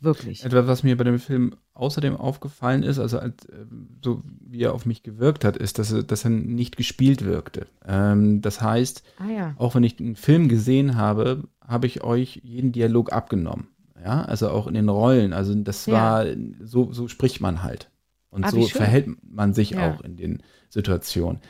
Wirklich. 0.00 0.44
Etwas, 0.44 0.66
was 0.66 0.82
mir 0.82 0.96
bei 0.96 1.04
dem 1.04 1.18
Film 1.18 1.54
außerdem 1.74 2.16
aufgefallen 2.16 2.82
ist, 2.82 2.98
also 2.98 3.18
als, 3.18 3.44
äh, 3.46 3.66
so 4.02 4.22
wie 4.40 4.62
er 4.62 4.74
auf 4.74 4.86
mich 4.86 5.02
gewirkt 5.02 5.44
hat, 5.44 5.56
ist, 5.56 5.78
dass 5.78 5.92
er, 5.92 6.02
dass 6.02 6.24
er 6.24 6.30
nicht 6.30 6.76
gespielt 6.76 7.24
wirkte. 7.24 7.66
Ähm, 7.84 8.40
das 8.40 8.60
heißt, 8.60 9.02
ah, 9.18 9.30
ja. 9.30 9.54
auch 9.58 9.74
wenn 9.74 9.84
ich 9.84 9.98
einen 9.98 10.16
Film 10.16 10.48
gesehen 10.48 10.96
habe, 10.96 11.44
habe 11.60 11.86
ich 11.86 12.02
euch 12.02 12.40
jeden 12.44 12.72
Dialog 12.72 13.12
abgenommen. 13.12 13.68
Ja, 14.04 14.22
also 14.22 14.50
auch 14.50 14.66
in 14.66 14.74
den 14.74 14.88
Rollen. 14.88 15.32
Also 15.32 15.54
das 15.54 15.86
ja. 15.86 15.94
war, 15.94 16.26
so, 16.62 16.92
so 16.92 17.08
spricht 17.08 17.40
man 17.40 17.62
halt. 17.62 17.90
Und 18.30 18.44
ah, 18.44 18.50
so 18.50 18.62
verhält 18.62 19.08
man 19.22 19.54
sich 19.54 19.70
ja. 19.70 19.90
auch 19.90 20.00
in 20.02 20.16
den 20.16 20.42
Situationen. 20.68 21.40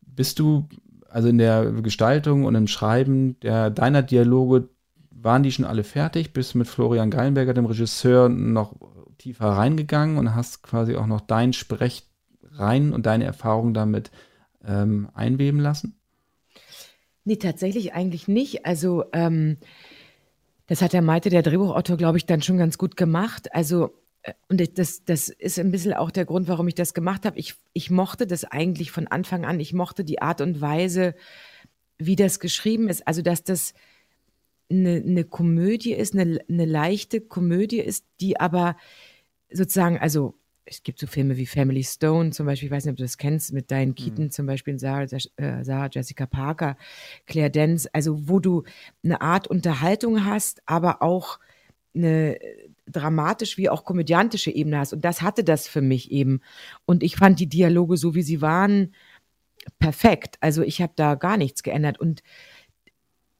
Bist 0.00 0.38
du, 0.38 0.68
also 1.08 1.28
in 1.28 1.38
der 1.38 1.70
Gestaltung 1.72 2.44
und 2.44 2.54
im 2.54 2.66
Schreiben 2.66 3.38
der 3.40 3.70
deiner 3.70 4.02
Dialoge, 4.02 4.68
waren 5.10 5.42
die 5.42 5.52
schon 5.52 5.64
alle 5.64 5.84
fertig? 5.84 6.32
Bist 6.32 6.54
du 6.54 6.58
mit 6.58 6.66
Florian 6.66 7.10
Geilenberger, 7.10 7.54
dem 7.54 7.66
Regisseur, 7.66 8.28
noch 8.28 8.74
tiefer 9.18 9.46
reingegangen 9.46 10.18
und 10.18 10.34
hast 10.34 10.62
quasi 10.62 10.96
auch 10.96 11.06
noch 11.06 11.20
dein 11.20 11.52
Sprech 11.52 12.08
rein 12.50 12.92
und 12.92 13.06
deine 13.06 13.24
Erfahrungen 13.24 13.72
damit 13.72 14.10
ähm, 14.66 15.08
einweben 15.14 15.60
lassen? 15.60 15.96
Nee, 17.24 17.36
tatsächlich 17.36 17.94
eigentlich 17.94 18.26
nicht. 18.26 18.66
Also 18.66 19.04
ähm, 19.12 19.58
das 20.66 20.82
hat 20.82 20.92
der 20.92 21.02
Maite, 21.02 21.30
der 21.30 21.42
Drehbuchautor, 21.42 21.96
glaube 21.96 22.18
ich, 22.18 22.26
dann 22.26 22.42
schon 22.42 22.58
ganz 22.58 22.78
gut 22.78 22.96
gemacht. 22.96 23.54
Also, 23.54 23.90
äh, 24.22 24.32
und 24.48 24.78
das, 24.78 25.04
das 25.04 25.28
ist 25.28 25.58
ein 25.58 25.70
bisschen 25.70 25.94
auch 25.94 26.10
der 26.10 26.24
Grund, 26.24 26.48
warum 26.48 26.68
ich 26.68 26.74
das 26.74 26.94
gemacht 26.94 27.24
habe. 27.24 27.38
Ich, 27.38 27.54
ich 27.72 27.90
mochte 27.90 28.26
das 28.26 28.44
eigentlich 28.44 28.90
von 28.90 29.06
Anfang 29.06 29.44
an. 29.44 29.60
Ich 29.60 29.72
mochte 29.72 30.04
die 30.04 30.22
Art 30.22 30.40
und 30.40 30.60
Weise, 30.60 31.14
wie 31.98 32.16
das 32.16 32.40
geschrieben 32.40 32.88
ist. 32.88 33.06
Also, 33.06 33.22
dass 33.22 33.44
das 33.44 33.74
eine, 34.70 34.96
eine 34.96 35.24
Komödie 35.24 35.92
ist, 35.92 36.14
eine, 36.14 36.40
eine 36.48 36.64
leichte 36.64 37.20
Komödie 37.20 37.80
ist, 37.80 38.06
die 38.20 38.40
aber 38.40 38.76
sozusagen, 39.50 39.98
also 39.98 40.34
es 40.64 40.82
gibt 40.82 40.98
so 40.98 41.06
Filme 41.06 41.36
wie 41.36 41.46
Family 41.46 41.82
Stone 41.82 42.30
zum 42.30 42.46
Beispiel, 42.46 42.66
ich 42.66 42.72
weiß 42.72 42.84
nicht, 42.84 42.92
ob 42.92 42.96
du 42.96 43.02
das 43.02 43.18
kennst, 43.18 43.52
mit 43.52 43.70
Diane 43.70 43.94
Keaton 43.94 44.26
mhm. 44.26 44.30
zum 44.30 44.46
Beispiel, 44.46 44.78
Sarah, 44.78 45.02
äh, 45.02 45.64
Sarah 45.64 45.88
Jessica 45.90 46.26
Parker, 46.26 46.76
Claire 47.26 47.50
Dance, 47.50 47.88
also 47.92 48.28
wo 48.28 48.38
du 48.38 48.64
eine 49.04 49.20
Art 49.20 49.48
Unterhaltung 49.48 50.24
hast, 50.24 50.62
aber 50.66 51.02
auch 51.02 51.38
eine 51.94 52.38
dramatisch 52.86 53.58
wie 53.58 53.68
auch 53.68 53.84
komödiantische 53.84 54.50
Ebene 54.50 54.78
hast. 54.78 54.92
Und 54.92 55.04
das 55.04 55.22
hatte 55.22 55.44
das 55.44 55.68
für 55.68 55.82
mich 55.82 56.10
eben. 56.10 56.40
Und 56.86 57.02
ich 57.02 57.16
fand 57.16 57.38
die 57.38 57.48
Dialoge, 57.48 57.96
so 57.96 58.14
wie 58.14 58.22
sie 58.22 58.40
waren, 58.40 58.94
perfekt. 59.78 60.36
Also 60.40 60.62
ich 60.62 60.80
habe 60.80 60.92
da 60.96 61.14
gar 61.14 61.36
nichts 61.36 61.62
geändert. 61.62 62.00
Und 62.00 62.22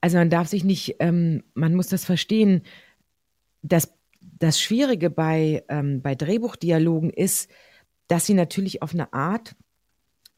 also 0.00 0.18
man 0.18 0.30
darf 0.30 0.48
sich 0.48 0.64
nicht, 0.64 0.96
ähm, 0.98 1.44
man 1.54 1.74
muss 1.74 1.88
das 1.88 2.04
verstehen, 2.04 2.62
dass 3.62 3.94
das 4.38 4.60
Schwierige 4.60 5.10
bei, 5.10 5.64
ähm, 5.68 6.02
bei 6.02 6.14
Drehbuchdialogen 6.14 7.10
ist, 7.10 7.50
dass 8.08 8.26
sie 8.26 8.34
natürlich 8.34 8.82
auf 8.82 8.92
eine 8.92 9.12
Art 9.12 9.54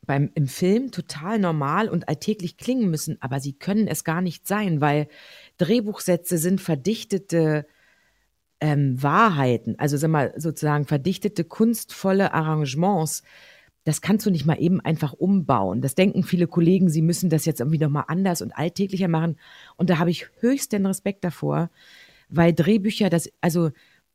beim, 0.06 0.30
im 0.34 0.46
Film 0.46 0.90
total 0.90 1.38
normal 1.38 1.88
und 1.88 2.08
alltäglich 2.08 2.56
klingen 2.56 2.90
müssen, 2.90 3.16
aber 3.20 3.40
sie 3.40 3.54
können 3.54 3.88
es 3.88 4.04
gar 4.04 4.20
nicht 4.20 4.46
sein, 4.46 4.80
weil 4.80 5.08
Drehbuchsätze 5.56 6.38
sind 6.38 6.60
verdichtete 6.60 7.66
ähm, 8.60 9.02
Wahrheiten, 9.02 9.78
also 9.78 9.96
sag 9.96 10.10
mal 10.10 10.34
sozusagen 10.36 10.86
verdichtete 10.86 11.44
kunstvolle 11.44 12.32
Arrangements, 12.32 13.22
das 13.84 14.00
kannst 14.00 14.24
du 14.24 14.30
nicht 14.30 14.46
mal 14.46 14.60
eben 14.60 14.80
einfach 14.80 15.12
umbauen. 15.12 15.82
Das 15.82 15.94
denken 15.94 16.22
viele 16.22 16.46
Kollegen, 16.46 16.88
sie 16.88 17.02
müssen 17.02 17.28
das 17.28 17.44
jetzt 17.44 17.60
irgendwie 17.60 17.78
nochmal 17.78 18.04
anders 18.08 18.40
und 18.40 18.56
alltäglicher 18.56 19.08
machen. 19.08 19.36
Und 19.76 19.90
da 19.90 19.98
habe 19.98 20.10
ich 20.10 20.26
höchsten 20.40 20.86
Respekt 20.86 21.22
davor, 21.22 21.70
weil 22.36 22.52
Drehbücher, 22.52 23.10
das, 23.10 23.30
also 23.40 23.70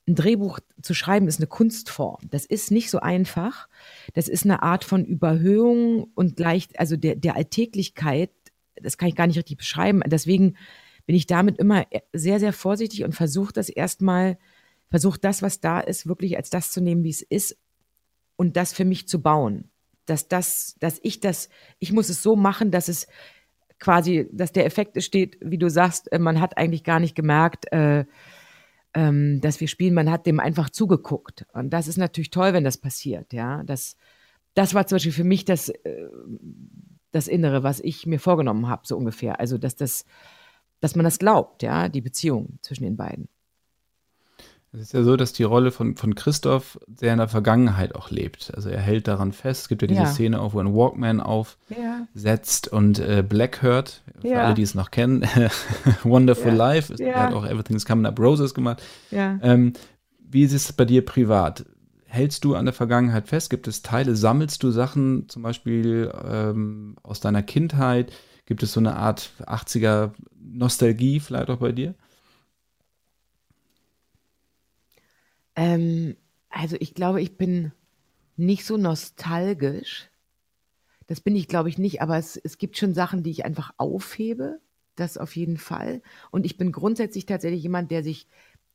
ein 0.07 0.15
Drehbuch 0.15 0.59
zu 0.81 0.93
schreiben, 0.93 1.27
ist 1.27 1.39
eine 1.39 1.47
Kunstform. 1.47 2.29
Das 2.29 2.45
ist 2.45 2.71
nicht 2.71 2.89
so 2.89 2.99
einfach. 2.99 3.69
Das 4.13 4.27
ist 4.27 4.43
eine 4.43 4.63
Art 4.63 4.83
von 4.83 5.05
Überhöhung 5.05 6.11
und 6.15 6.35
gleich, 6.35 6.67
also 6.77 6.97
der, 6.97 7.15
der 7.15 7.35
Alltäglichkeit. 7.35 8.31
Das 8.81 8.97
kann 8.97 9.09
ich 9.09 9.15
gar 9.15 9.27
nicht 9.27 9.37
richtig 9.37 9.57
beschreiben. 9.57 10.01
Deswegen 10.07 10.57
bin 11.05 11.15
ich 11.15 11.27
damit 11.27 11.57
immer 11.57 11.85
sehr, 12.13 12.39
sehr 12.39 12.53
vorsichtig 12.53 13.03
und 13.03 13.13
versuche 13.13 13.53
das 13.53 13.69
erstmal, 13.69 14.37
versuche 14.89 15.19
das, 15.19 15.41
was 15.41 15.59
da 15.59 15.79
ist, 15.79 16.07
wirklich 16.07 16.37
als 16.37 16.49
das 16.49 16.71
zu 16.71 16.81
nehmen, 16.81 17.03
wie 17.03 17.09
es 17.09 17.21
ist 17.21 17.57
und 18.35 18.57
das 18.57 18.73
für 18.73 18.85
mich 18.85 19.07
zu 19.07 19.21
bauen. 19.21 19.69
Dass 20.05 20.27
das, 20.27 20.75
dass 20.79 20.99
ich 21.03 21.19
das, 21.19 21.49
ich 21.77 21.91
muss 21.91 22.09
es 22.09 22.23
so 22.23 22.35
machen, 22.35 22.71
dass 22.71 22.87
es 22.87 23.07
quasi, 23.79 24.27
dass 24.31 24.51
der 24.51 24.65
Effekt 24.65 24.95
entsteht, 24.95 25.37
wie 25.41 25.57
du 25.57 25.69
sagst, 25.69 26.11
äh, 26.11 26.19
man 26.19 26.39
hat 26.39 26.57
eigentlich 26.57 26.83
gar 26.83 26.99
nicht 26.99 27.15
gemerkt, 27.15 27.71
äh, 27.71 28.05
ähm, 28.93 29.39
dass 29.41 29.59
wir 29.59 29.67
spielen, 29.67 29.93
man 29.93 30.09
hat 30.09 30.25
dem 30.25 30.39
einfach 30.39 30.69
zugeguckt. 30.69 31.45
Und 31.53 31.71
das 31.71 31.87
ist 31.87 31.97
natürlich 31.97 32.31
toll, 32.31 32.53
wenn 32.53 32.63
das 32.63 32.77
passiert, 32.77 33.33
ja. 33.33 33.63
Das, 33.63 33.95
das 34.53 34.73
war 34.73 34.87
zum 34.87 34.95
Beispiel 34.95 35.11
für 35.11 35.23
mich 35.23 35.45
das, 35.45 35.69
äh, 35.69 36.07
das 37.11 37.27
Innere, 37.27 37.63
was 37.63 37.79
ich 37.79 38.05
mir 38.05 38.19
vorgenommen 38.19 38.67
habe, 38.67 38.83
so 38.85 38.97
ungefähr. 38.97 39.39
Also, 39.39 39.57
dass 39.57 39.75
das, 39.75 40.05
dass 40.79 40.95
man 40.95 41.03
das 41.03 41.19
glaubt, 41.19 41.63
ja, 41.63 41.89
die 41.89 42.01
Beziehung 42.01 42.59
zwischen 42.61 42.83
den 42.83 42.97
beiden. 42.97 43.29
Es 44.71 44.81
ist 44.81 44.93
ja 44.93 45.01
so, 45.01 45.15
dass 45.15 45.33
die 45.33 45.43
Rolle 45.43 45.71
von, 45.71 45.95
von 45.95 46.13
Christoph 46.13 46.79
sehr 46.95 47.11
in 47.11 47.17
der 47.17 47.27
Vergangenheit 47.27 47.95
auch 47.95 48.11
lebt. 48.11 48.51
Also 48.55 48.69
er 48.69 48.79
hält 48.79 49.07
daran 49.07 49.31
fest. 49.31 49.63
Es 49.63 49.67
gibt 49.69 49.81
ja 49.81 49.87
diese 49.87 50.01
ja. 50.01 50.05
Szene 50.05 50.39
auch, 50.39 50.53
wo 50.53 50.59
ein 50.59 50.73
Walkman 50.73 51.21
aufsetzt 51.21 52.69
ja. 52.71 52.77
und 52.77 52.99
äh, 52.99 53.23
Black 53.27 53.63
hört. 53.63 54.03
Für 54.21 54.27
ja. 54.27 54.45
alle, 54.45 54.53
die 54.53 54.61
es 54.61 54.75
noch 54.75 54.91
kennen. 54.91 55.25
Wonderful 56.03 56.51
Life. 56.51 56.93
Er 56.99 57.23
hat 57.23 57.33
auch 57.33 57.45
Everything's 57.45 57.85
Coming 57.85 58.05
Up 58.05 58.19
Roses 58.19 58.53
gemacht. 58.53 58.83
Ähm, 59.41 59.73
wie 60.19 60.43
ist 60.43 60.53
es 60.53 60.71
bei 60.71 60.85
dir 60.85 61.03
privat? 61.03 61.65
Hältst 62.05 62.43
du 62.43 62.55
an 62.55 62.65
der 62.65 62.73
Vergangenheit 62.73 63.27
fest? 63.27 63.49
Gibt 63.49 63.67
es 63.67 63.81
Teile? 63.81 64.15
Sammelst 64.15 64.61
du 64.61 64.69
Sachen 64.69 65.29
zum 65.29 65.41
Beispiel 65.41 66.11
ähm, 66.27 66.95
aus 67.01 67.21
deiner 67.21 67.41
Kindheit? 67.41 68.11
Gibt 68.45 68.61
es 68.61 68.73
so 68.73 68.79
eine 68.79 68.95
Art 68.95 69.31
80er 69.45 70.11
Nostalgie 70.39 71.19
vielleicht 71.19 71.49
auch 71.49 71.57
bei 71.57 71.71
dir? 71.71 71.95
Ähm, 75.59 76.15
also 76.49 76.77
ich 76.79 76.93
glaube, 76.93 77.21
ich 77.21 77.37
bin 77.37 77.73
nicht 78.37 78.65
so 78.65 78.77
nostalgisch. 78.77 80.09
Das 81.07 81.19
bin 81.19 81.35
ich, 81.35 81.49
glaube 81.49 81.67
ich, 81.67 81.77
nicht, 81.77 82.01
aber 82.01 82.17
es, 82.17 82.37
es 82.37 82.57
gibt 82.57 82.77
schon 82.77 82.93
Sachen, 82.93 83.23
die 83.23 83.31
ich 83.31 83.43
einfach 83.43 83.73
aufhebe. 83.77 84.59
Das 84.95 85.17
auf 85.17 85.35
jeden 85.35 85.57
Fall. 85.57 86.01
Und 86.31 86.45
ich 86.45 86.57
bin 86.57 86.71
grundsätzlich 86.71 87.25
tatsächlich 87.25 87.63
jemand, 87.63 87.91
der 87.91 88.03
sich, 88.03 88.27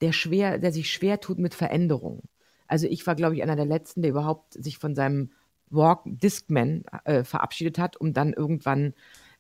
der 0.03 0.13
schwer, 0.13 0.59
der 0.59 0.73
sich 0.73 0.91
schwer 0.91 1.21
tut 1.21 1.39
mit 1.39 1.55
Veränderungen. 1.55 2.23
Also 2.67 2.87
ich 2.87 3.07
war, 3.07 3.15
glaube 3.15 3.35
ich, 3.35 3.43
einer 3.43 3.57
der 3.57 3.67
letzten, 3.67 4.03
der 4.03 4.11
überhaupt 4.11 4.53
sich 4.53 4.79
von 4.79 4.95
seinem 4.95 5.31
Walk 5.71 6.03
Discman 6.05 6.85
äh, 7.05 7.25
verabschiedet 7.25 7.79
hat, 7.79 7.97
um 7.97 8.13
dann 8.13 8.35
irgendwann 8.35 8.95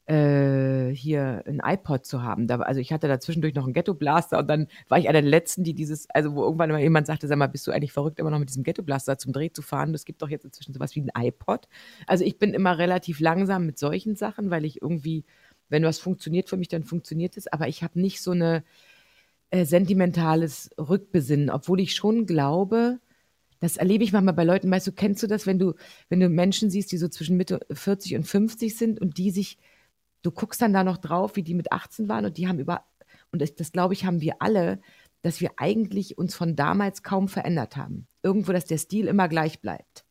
äh, 0.06 0.90
hier 0.94 1.42
ein 1.46 1.60
iPod 1.64 2.04
zu 2.04 2.22
haben. 2.22 2.46
Da, 2.46 2.58
also 2.60 2.80
ich 2.80 2.92
hatte 2.92 3.08
da 3.08 3.20
zwischendurch 3.20 3.54
noch 3.54 3.64
einen 3.64 3.72
Ghetto 3.72 3.94
Blaster 3.94 4.38
und 4.38 4.48
dann 4.48 4.68
war 4.88 4.98
ich 4.98 5.08
einer 5.08 5.22
der 5.22 5.30
letzten, 5.30 5.64
die 5.64 5.74
dieses, 5.74 6.08
also 6.10 6.34
wo 6.34 6.42
irgendwann 6.42 6.70
mal 6.70 6.80
jemand 6.80 7.06
sagte, 7.06 7.26
sag 7.26 7.38
mal, 7.38 7.46
bist 7.46 7.66
du 7.66 7.70
eigentlich 7.70 7.92
verrückt, 7.92 8.18
immer 8.18 8.30
noch 8.30 8.38
mit 8.38 8.50
diesem 8.50 8.64
Ghetto 8.64 8.82
Blaster 8.82 9.16
zum 9.16 9.32
Dreh 9.32 9.50
zu 9.50 9.62
fahren? 9.62 9.94
Es 9.94 10.04
gibt 10.04 10.20
doch 10.20 10.28
jetzt 10.28 10.44
inzwischen 10.44 10.74
sowas 10.74 10.94
wie 10.94 11.00
ein 11.00 11.26
iPod. 11.26 11.68
Also 12.06 12.24
ich 12.24 12.38
bin 12.38 12.52
immer 12.52 12.76
relativ 12.76 13.20
langsam 13.20 13.66
mit 13.66 13.78
solchen 13.78 14.14
Sachen, 14.14 14.50
weil 14.50 14.64
ich 14.64 14.82
irgendwie, 14.82 15.24
wenn 15.70 15.84
was 15.84 15.98
funktioniert 15.98 16.50
für 16.50 16.58
mich, 16.58 16.68
dann 16.68 16.84
funktioniert 16.84 17.36
es. 17.38 17.46
Aber 17.46 17.68
ich 17.68 17.82
habe 17.82 17.98
nicht 17.98 18.20
so 18.20 18.32
eine 18.32 18.62
äh, 19.50 19.64
sentimentales 19.64 20.70
Rückbesinnen, 20.78 21.48
obwohl 21.48 21.80
ich 21.80 21.94
schon 21.94 22.26
glaube, 22.26 22.98
das 23.60 23.78
erlebe 23.78 24.04
ich 24.04 24.12
manchmal 24.12 24.34
bei 24.34 24.44
Leuten, 24.44 24.70
weißt 24.70 24.86
du, 24.86 24.92
kennst 24.92 25.22
du 25.22 25.26
das, 25.26 25.46
wenn 25.46 25.58
du, 25.58 25.72
wenn 26.10 26.20
du 26.20 26.28
Menschen 26.28 26.68
siehst, 26.68 26.92
die 26.92 26.98
so 26.98 27.08
zwischen 27.08 27.38
Mitte 27.38 27.60
40 27.72 28.16
und 28.16 28.24
50 28.24 28.76
sind 28.76 29.00
und 29.00 29.16
die 29.16 29.30
sich 29.30 29.56
du 30.24 30.32
guckst 30.32 30.60
dann 30.62 30.72
da 30.72 30.82
noch 30.82 30.96
drauf, 30.96 31.36
wie 31.36 31.42
die 31.42 31.54
mit 31.54 31.70
18 31.70 32.08
waren 32.08 32.24
und 32.24 32.36
die 32.36 32.48
haben 32.48 32.58
über, 32.58 32.84
und 33.30 33.40
das, 33.40 33.54
das 33.54 33.70
glaube 33.70 33.94
ich, 33.94 34.04
haben 34.04 34.20
wir 34.20 34.36
alle, 34.40 34.80
dass 35.22 35.40
wir 35.40 35.52
eigentlich 35.58 36.18
uns 36.18 36.34
von 36.34 36.56
damals 36.56 37.02
kaum 37.02 37.28
verändert 37.28 37.76
haben. 37.76 38.08
Irgendwo, 38.22 38.52
dass 38.52 38.64
der 38.64 38.78
Stil 38.78 39.06
immer 39.06 39.28
gleich 39.28 39.60
bleibt. 39.60 40.04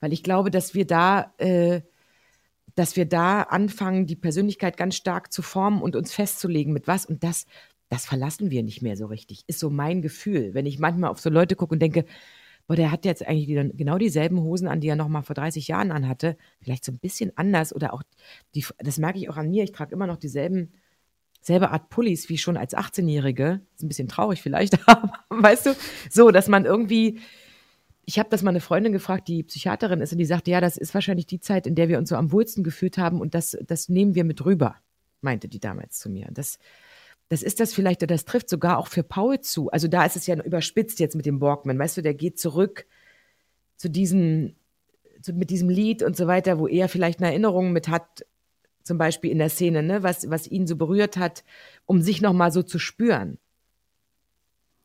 Weil 0.00 0.12
ich 0.12 0.22
glaube, 0.22 0.50
dass 0.50 0.74
wir 0.74 0.86
da, 0.86 1.34
äh, 1.38 1.80
dass 2.74 2.96
wir 2.96 3.06
da 3.06 3.42
anfangen, 3.42 4.06
die 4.06 4.16
Persönlichkeit 4.16 4.76
ganz 4.76 4.96
stark 4.96 5.32
zu 5.32 5.42
formen 5.42 5.82
und 5.82 5.96
uns 5.96 6.12
festzulegen 6.14 6.72
mit 6.72 6.86
was. 6.86 7.04
Und 7.04 7.24
das, 7.24 7.46
das 7.88 8.06
verlassen 8.06 8.50
wir 8.50 8.62
nicht 8.62 8.82
mehr 8.82 8.96
so 8.96 9.06
richtig. 9.06 9.44
Ist 9.48 9.60
so 9.60 9.70
mein 9.70 10.02
Gefühl. 10.02 10.54
Wenn 10.54 10.66
ich 10.66 10.78
manchmal 10.78 11.10
auf 11.10 11.20
so 11.20 11.30
Leute 11.30 11.56
gucke 11.56 11.74
und 11.74 11.80
denke, 11.80 12.04
boah, 12.68 12.76
der 12.76 12.92
hat 12.92 13.04
jetzt 13.04 13.26
eigentlich 13.26 13.46
die, 13.46 13.76
genau 13.76 13.98
dieselben 13.98 14.40
Hosen 14.40 14.68
an, 14.68 14.80
die 14.80 14.88
er 14.88 14.94
noch 14.94 15.08
mal 15.08 15.22
vor 15.22 15.34
30 15.34 15.66
Jahren 15.66 15.90
anhatte. 15.90 16.36
Vielleicht 16.60 16.84
so 16.84 16.92
ein 16.92 16.98
bisschen 16.98 17.32
anders 17.34 17.74
oder 17.74 17.92
auch, 17.94 18.02
die, 18.54 18.64
das 18.78 18.98
merke 18.98 19.18
ich 19.18 19.28
auch 19.28 19.38
an 19.38 19.50
mir, 19.50 19.64
ich 19.64 19.72
trage 19.72 19.92
immer 19.94 20.06
noch 20.06 20.18
dieselben, 20.18 20.72
selbe 21.40 21.70
Art 21.70 21.88
Pullis 21.88 22.28
wie 22.28 22.36
schon 22.36 22.58
als 22.58 22.76
18-Jährige. 22.76 23.62
Ist 23.74 23.82
ein 23.82 23.88
bisschen 23.88 24.08
traurig 24.08 24.42
vielleicht, 24.42 24.78
aber 24.88 25.12
weißt 25.30 25.66
du, 25.66 25.74
so, 26.10 26.30
dass 26.30 26.46
man 26.48 26.66
irgendwie, 26.66 27.18
ich 28.04 28.18
habe 28.18 28.28
das 28.28 28.42
mal 28.42 28.50
eine 28.50 28.60
Freundin 28.60 28.92
gefragt, 28.92 29.28
die 29.28 29.44
Psychiaterin 29.44 30.02
ist, 30.02 30.12
und 30.12 30.18
die 30.18 30.26
sagte, 30.26 30.50
ja, 30.50 30.60
das 30.60 30.76
ist 30.76 30.92
wahrscheinlich 30.92 31.26
die 31.26 31.40
Zeit, 31.40 31.66
in 31.66 31.74
der 31.74 31.88
wir 31.88 31.96
uns 31.96 32.10
so 32.10 32.16
am 32.16 32.32
wohlsten 32.32 32.64
gefühlt 32.64 32.98
haben 32.98 33.22
und 33.22 33.34
das, 33.34 33.56
das 33.66 33.88
nehmen 33.88 34.14
wir 34.14 34.24
mit 34.24 34.44
rüber, 34.44 34.76
meinte 35.22 35.48
die 35.48 35.60
damals 35.60 35.98
zu 35.98 36.10
mir. 36.10 36.28
Das, 36.32 36.58
das 37.28 37.42
ist 37.42 37.60
das 37.60 37.74
vielleicht, 37.74 38.08
das 38.10 38.24
trifft 38.24 38.48
sogar 38.48 38.78
auch 38.78 38.86
für 38.86 39.02
Paul 39.02 39.40
zu. 39.40 39.70
Also 39.70 39.86
da 39.86 40.04
ist 40.04 40.16
es 40.16 40.26
ja 40.26 40.42
überspitzt 40.42 40.98
jetzt 40.98 41.14
mit 41.14 41.26
dem 41.26 41.40
Walkman. 41.40 41.78
Weißt 41.78 41.96
du, 41.96 42.02
der 42.02 42.14
geht 42.14 42.38
zurück 42.38 42.86
zu 43.76 43.90
diesem, 43.90 44.56
zu, 45.20 45.34
mit 45.34 45.50
diesem 45.50 45.68
Lied 45.68 46.02
und 46.02 46.16
so 46.16 46.26
weiter, 46.26 46.58
wo 46.58 46.66
er 46.66 46.88
vielleicht 46.88 47.20
eine 47.20 47.28
Erinnerung 47.28 47.72
mit 47.72 47.88
hat, 47.88 48.24
zum 48.82 48.96
Beispiel 48.96 49.30
in 49.30 49.38
der 49.38 49.50
Szene, 49.50 49.82
ne, 49.82 50.02
was, 50.02 50.30
was 50.30 50.46
ihn 50.46 50.66
so 50.66 50.76
berührt 50.76 51.18
hat, 51.18 51.44
um 51.84 52.00
sich 52.00 52.22
nochmal 52.22 52.50
so 52.50 52.62
zu 52.62 52.78
spüren. 52.78 53.38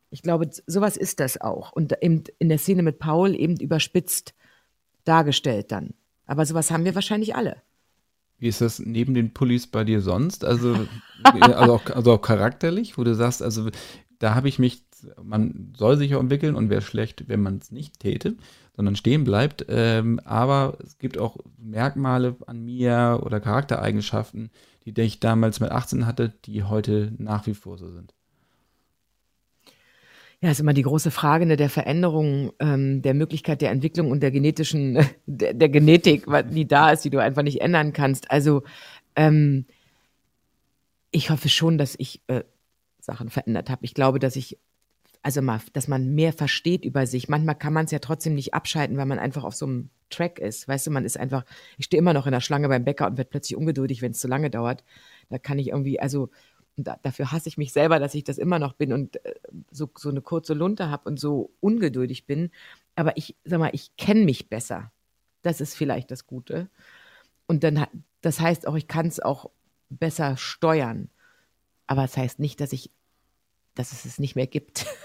Ich 0.09 0.21
glaube, 0.21 0.49
sowas 0.67 0.97
ist 0.97 1.21
das 1.21 1.39
auch. 1.39 1.71
Und 1.71 1.95
eben 2.01 2.23
in 2.39 2.49
der 2.49 2.57
Szene 2.57 2.83
mit 2.83 2.99
Paul 2.99 3.33
eben 3.35 3.55
überspitzt 3.55 4.33
dargestellt 5.05 5.71
dann. 5.71 5.93
Aber 6.25 6.45
sowas 6.45 6.71
haben 6.71 6.85
wir 6.85 6.95
wahrscheinlich 6.95 7.35
alle. 7.35 7.61
Wie 8.43 8.49
ist 8.49 8.59
das 8.59 8.79
neben 8.79 9.13
den 9.13 9.33
Pullis 9.33 9.67
bei 9.67 9.85
dir 9.85 10.01
sonst? 10.01 10.43
Also, 10.43 10.75
also, 11.23 11.75
auch, 11.75 11.85
also 11.85 12.11
auch 12.11 12.21
charakterlich, 12.21 12.97
wo 12.97 13.05
du 13.05 13.15
sagst, 13.15 13.41
also 13.41 13.69
da 14.19 14.35
habe 14.35 14.49
ich 14.49 14.59
mich, 14.59 14.83
man 15.23 15.73
soll 15.77 15.95
sich 15.95 16.13
auch 16.13 16.19
entwickeln 16.19 16.55
und 16.55 16.69
wäre 16.69 16.81
schlecht, 16.81 17.29
wenn 17.29 17.41
man 17.41 17.59
es 17.59 17.71
nicht 17.71 18.01
täte, 18.01 18.35
sondern 18.75 18.97
stehen 18.97 19.23
bleibt. 19.23 19.65
Ähm, 19.69 20.19
aber 20.25 20.77
es 20.83 20.97
gibt 20.97 21.17
auch 21.17 21.37
Merkmale 21.57 22.35
an 22.45 22.65
mir 22.65 23.21
oder 23.23 23.39
Charaktereigenschaften, 23.39 24.51
die 24.85 24.99
ich 24.99 25.21
damals 25.21 25.61
mit 25.61 25.71
18 25.71 26.05
hatte, 26.05 26.33
die 26.43 26.63
heute 26.63 27.13
nach 27.17 27.47
wie 27.47 27.53
vor 27.53 27.77
so 27.77 27.89
sind. 27.91 28.13
Ja, 30.43 30.51
ist 30.51 30.59
immer 30.59 30.73
die 30.73 30.81
große 30.81 31.09
Frage 31.09 31.45
ne, 31.45 31.55
der 31.55 31.69
Veränderung, 31.69 32.51
ähm, 32.59 33.01
der 33.01 33.13
Möglichkeit 33.13 33.61
der 33.61 33.71
Entwicklung 33.71 34.11
und 34.11 34.21
der 34.21 34.29
genetischen, 34.29 34.99
der, 35.25 35.53
der, 35.53 35.69
Genetik, 35.69 36.25
die 36.49 36.67
da 36.67 36.91
ist, 36.91 37.05
die 37.05 37.09
du 37.09 37.19
einfach 37.19 37.43
nicht 37.43 37.61
ändern 37.61 37.93
kannst. 37.93 38.29
Also 38.29 38.63
ähm, 39.15 39.65
ich 41.11 41.29
hoffe 41.29 41.47
schon, 41.47 41.77
dass 41.77 41.95
ich 41.97 42.21
äh, 42.27 42.43
Sachen 42.99 43.29
verändert 43.29 43.69
habe. 43.69 43.85
Ich 43.85 43.93
glaube, 43.93 44.19
dass 44.19 44.35
ich, 44.35 44.59
also 45.21 45.41
mal, 45.41 45.61
dass 45.71 45.87
man 45.87 46.13
mehr 46.13 46.33
versteht 46.33 46.83
über 46.83 47.07
sich. 47.07 47.29
Manchmal 47.29 47.55
kann 47.55 47.71
man 47.71 47.85
es 47.85 47.91
ja 47.91 47.99
trotzdem 47.99 48.35
nicht 48.35 48.53
abschalten, 48.53 48.97
weil 48.97 49.05
man 49.05 49.19
einfach 49.19 49.45
auf 49.45 49.55
so 49.55 49.65
einem 49.65 49.91
Track 50.09 50.39
ist. 50.39 50.67
Weißt 50.67 50.85
du, 50.85 50.91
man 50.91 51.05
ist 51.05 51.17
einfach, 51.17 51.45
ich 51.77 51.85
stehe 51.85 51.99
immer 51.99 52.13
noch 52.13 52.25
in 52.25 52.33
der 52.33 52.41
Schlange 52.41 52.67
beim 52.67 52.83
Bäcker 52.83 53.07
und 53.07 53.17
werde 53.17 53.29
plötzlich 53.29 53.55
ungeduldig, 53.55 54.01
wenn 54.01 54.11
es 54.11 54.19
zu 54.19 54.27
lange 54.27 54.49
dauert. 54.49 54.83
Da 55.29 55.37
kann 55.37 55.57
ich 55.57 55.69
irgendwie, 55.69 56.01
also 56.01 56.31
und 56.77 56.87
da, 56.87 56.97
dafür 57.01 57.31
hasse 57.31 57.49
ich 57.49 57.57
mich 57.57 57.71
selber, 57.71 57.99
dass 57.99 58.15
ich 58.15 58.23
das 58.23 58.37
immer 58.37 58.59
noch 58.59 58.73
bin 58.73 58.93
und 58.93 59.23
äh, 59.25 59.35
so, 59.71 59.89
so 59.95 60.09
eine 60.09 60.21
kurze 60.21 60.53
Lunte 60.53 60.89
habe 60.89 61.07
und 61.07 61.19
so 61.19 61.51
ungeduldig 61.59 62.25
bin. 62.25 62.51
Aber 62.95 63.15
ich 63.17 63.35
sag 63.43 63.59
mal, 63.59 63.69
ich 63.73 63.95
kenne 63.95 64.25
mich 64.25 64.49
besser. 64.49 64.91
Das 65.43 65.61
ist 65.61 65.75
vielleicht 65.75 66.09
das 66.09 66.25
Gute. 66.25 66.69
Und 67.47 67.63
dann, 67.63 67.85
das 68.21 68.39
heißt 68.39 68.67
auch, 68.67 68.75
ich 68.75 68.87
kann 68.87 69.07
es 69.07 69.19
auch 69.19 69.51
besser 69.89 70.37
steuern. 70.37 71.09
Aber 71.85 72.03
es 72.03 72.11
das 72.11 72.17
heißt 72.17 72.39
nicht, 72.39 72.59
dass 72.59 72.73
ich, 72.73 72.89
dass 73.75 73.91
es 73.91 74.05
es 74.05 74.19
nicht 74.19 74.35
mehr 74.35 74.47
gibt. 74.47 74.85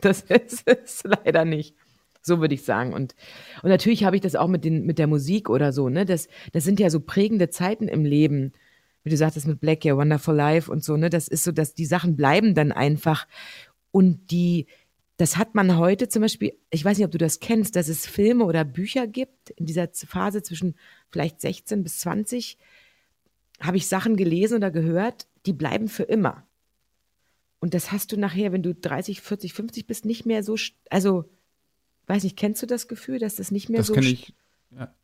Das 0.00 0.22
ist 0.22 0.66
es 0.66 1.04
leider 1.04 1.44
nicht. 1.44 1.76
So 2.20 2.40
würde 2.40 2.54
ich 2.54 2.64
sagen. 2.64 2.92
Und, 2.92 3.14
und 3.62 3.68
natürlich 3.68 4.02
habe 4.02 4.16
ich 4.16 4.22
das 4.22 4.34
auch 4.34 4.48
mit, 4.48 4.64
den, 4.64 4.84
mit 4.84 4.98
der 4.98 5.06
Musik 5.06 5.48
oder 5.48 5.72
so. 5.72 5.88
Ne? 5.88 6.04
Das, 6.04 6.26
das 6.52 6.64
sind 6.64 6.80
ja 6.80 6.90
so 6.90 6.98
prägende 6.98 7.48
Zeiten 7.48 7.86
im 7.86 8.04
Leben 8.04 8.52
wie 9.04 9.10
du 9.10 9.16
sagtest 9.16 9.46
mit 9.46 9.60
Black, 9.60 9.84
ja, 9.84 9.96
Wonderful 9.96 10.34
Life 10.34 10.70
und 10.70 10.82
so, 10.82 10.96
ne, 10.96 11.10
das 11.10 11.28
ist 11.28 11.44
so, 11.44 11.52
dass 11.52 11.74
die 11.74 11.86
Sachen 11.86 12.16
bleiben 12.16 12.54
dann 12.54 12.72
einfach 12.72 13.26
und 13.90 14.30
die, 14.30 14.66
das 15.18 15.36
hat 15.36 15.54
man 15.54 15.76
heute 15.76 16.08
zum 16.08 16.22
Beispiel, 16.22 16.54
ich 16.70 16.84
weiß 16.84 16.98
nicht, 16.98 17.04
ob 17.04 17.12
du 17.12 17.18
das 17.18 17.38
kennst, 17.38 17.76
dass 17.76 17.88
es 17.88 18.06
Filme 18.06 18.44
oder 18.44 18.64
Bücher 18.64 19.06
gibt 19.06 19.50
in 19.50 19.66
dieser 19.66 19.88
Phase 19.92 20.42
zwischen 20.42 20.74
vielleicht 21.10 21.40
16 21.40 21.82
bis 21.82 21.98
20, 21.98 22.58
habe 23.60 23.76
ich 23.76 23.86
Sachen 23.86 24.16
gelesen 24.16 24.56
oder 24.56 24.70
gehört, 24.70 25.28
die 25.46 25.52
bleiben 25.52 25.88
für 25.88 26.02
immer. 26.02 26.44
Und 27.60 27.74
das 27.74 27.92
hast 27.92 28.10
du 28.10 28.16
nachher, 28.18 28.52
wenn 28.52 28.62
du 28.62 28.74
30, 28.74 29.20
40, 29.20 29.52
50 29.52 29.86
bist, 29.86 30.04
nicht 30.04 30.26
mehr 30.26 30.42
so, 30.42 30.56
also, 30.90 31.30
weiß 32.06 32.24
nicht, 32.24 32.36
kennst 32.36 32.62
du 32.62 32.66
das 32.66 32.88
Gefühl, 32.88 33.18
dass 33.18 33.36
das 33.36 33.50
nicht 33.50 33.68
mehr 33.68 33.78
das 33.78 33.86
so. 33.86 33.94
Das 33.94 34.02
kenne 34.04 34.12
ich, 34.12 34.34
ja. 34.70 34.94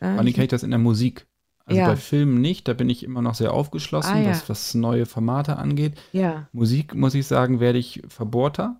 Ah, 0.00 0.10
Vor 0.10 0.18
allem 0.20 0.32
kenne 0.32 0.44
ich 0.44 0.50
das 0.50 0.62
in 0.62 0.70
der 0.70 0.78
Musik. 0.78 1.26
Also 1.66 1.80
ja. 1.80 1.88
bei 1.88 1.96
Filmen 1.96 2.40
nicht, 2.40 2.68
da 2.68 2.74
bin 2.74 2.90
ich 2.90 3.02
immer 3.02 3.22
noch 3.22 3.34
sehr 3.34 3.52
aufgeschlossen, 3.54 4.16
ah, 4.16 4.20
ja. 4.20 4.30
was, 4.30 4.48
was 4.48 4.74
neue 4.74 5.06
Formate 5.06 5.56
angeht. 5.56 5.94
Ja. 6.12 6.46
Musik, 6.52 6.94
muss 6.94 7.14
ich 7.14 7.26
sagen, 7.26 7.58
werde 7.58 7.78
ich 7.78 8.02
verbohrter. 8.08 8.76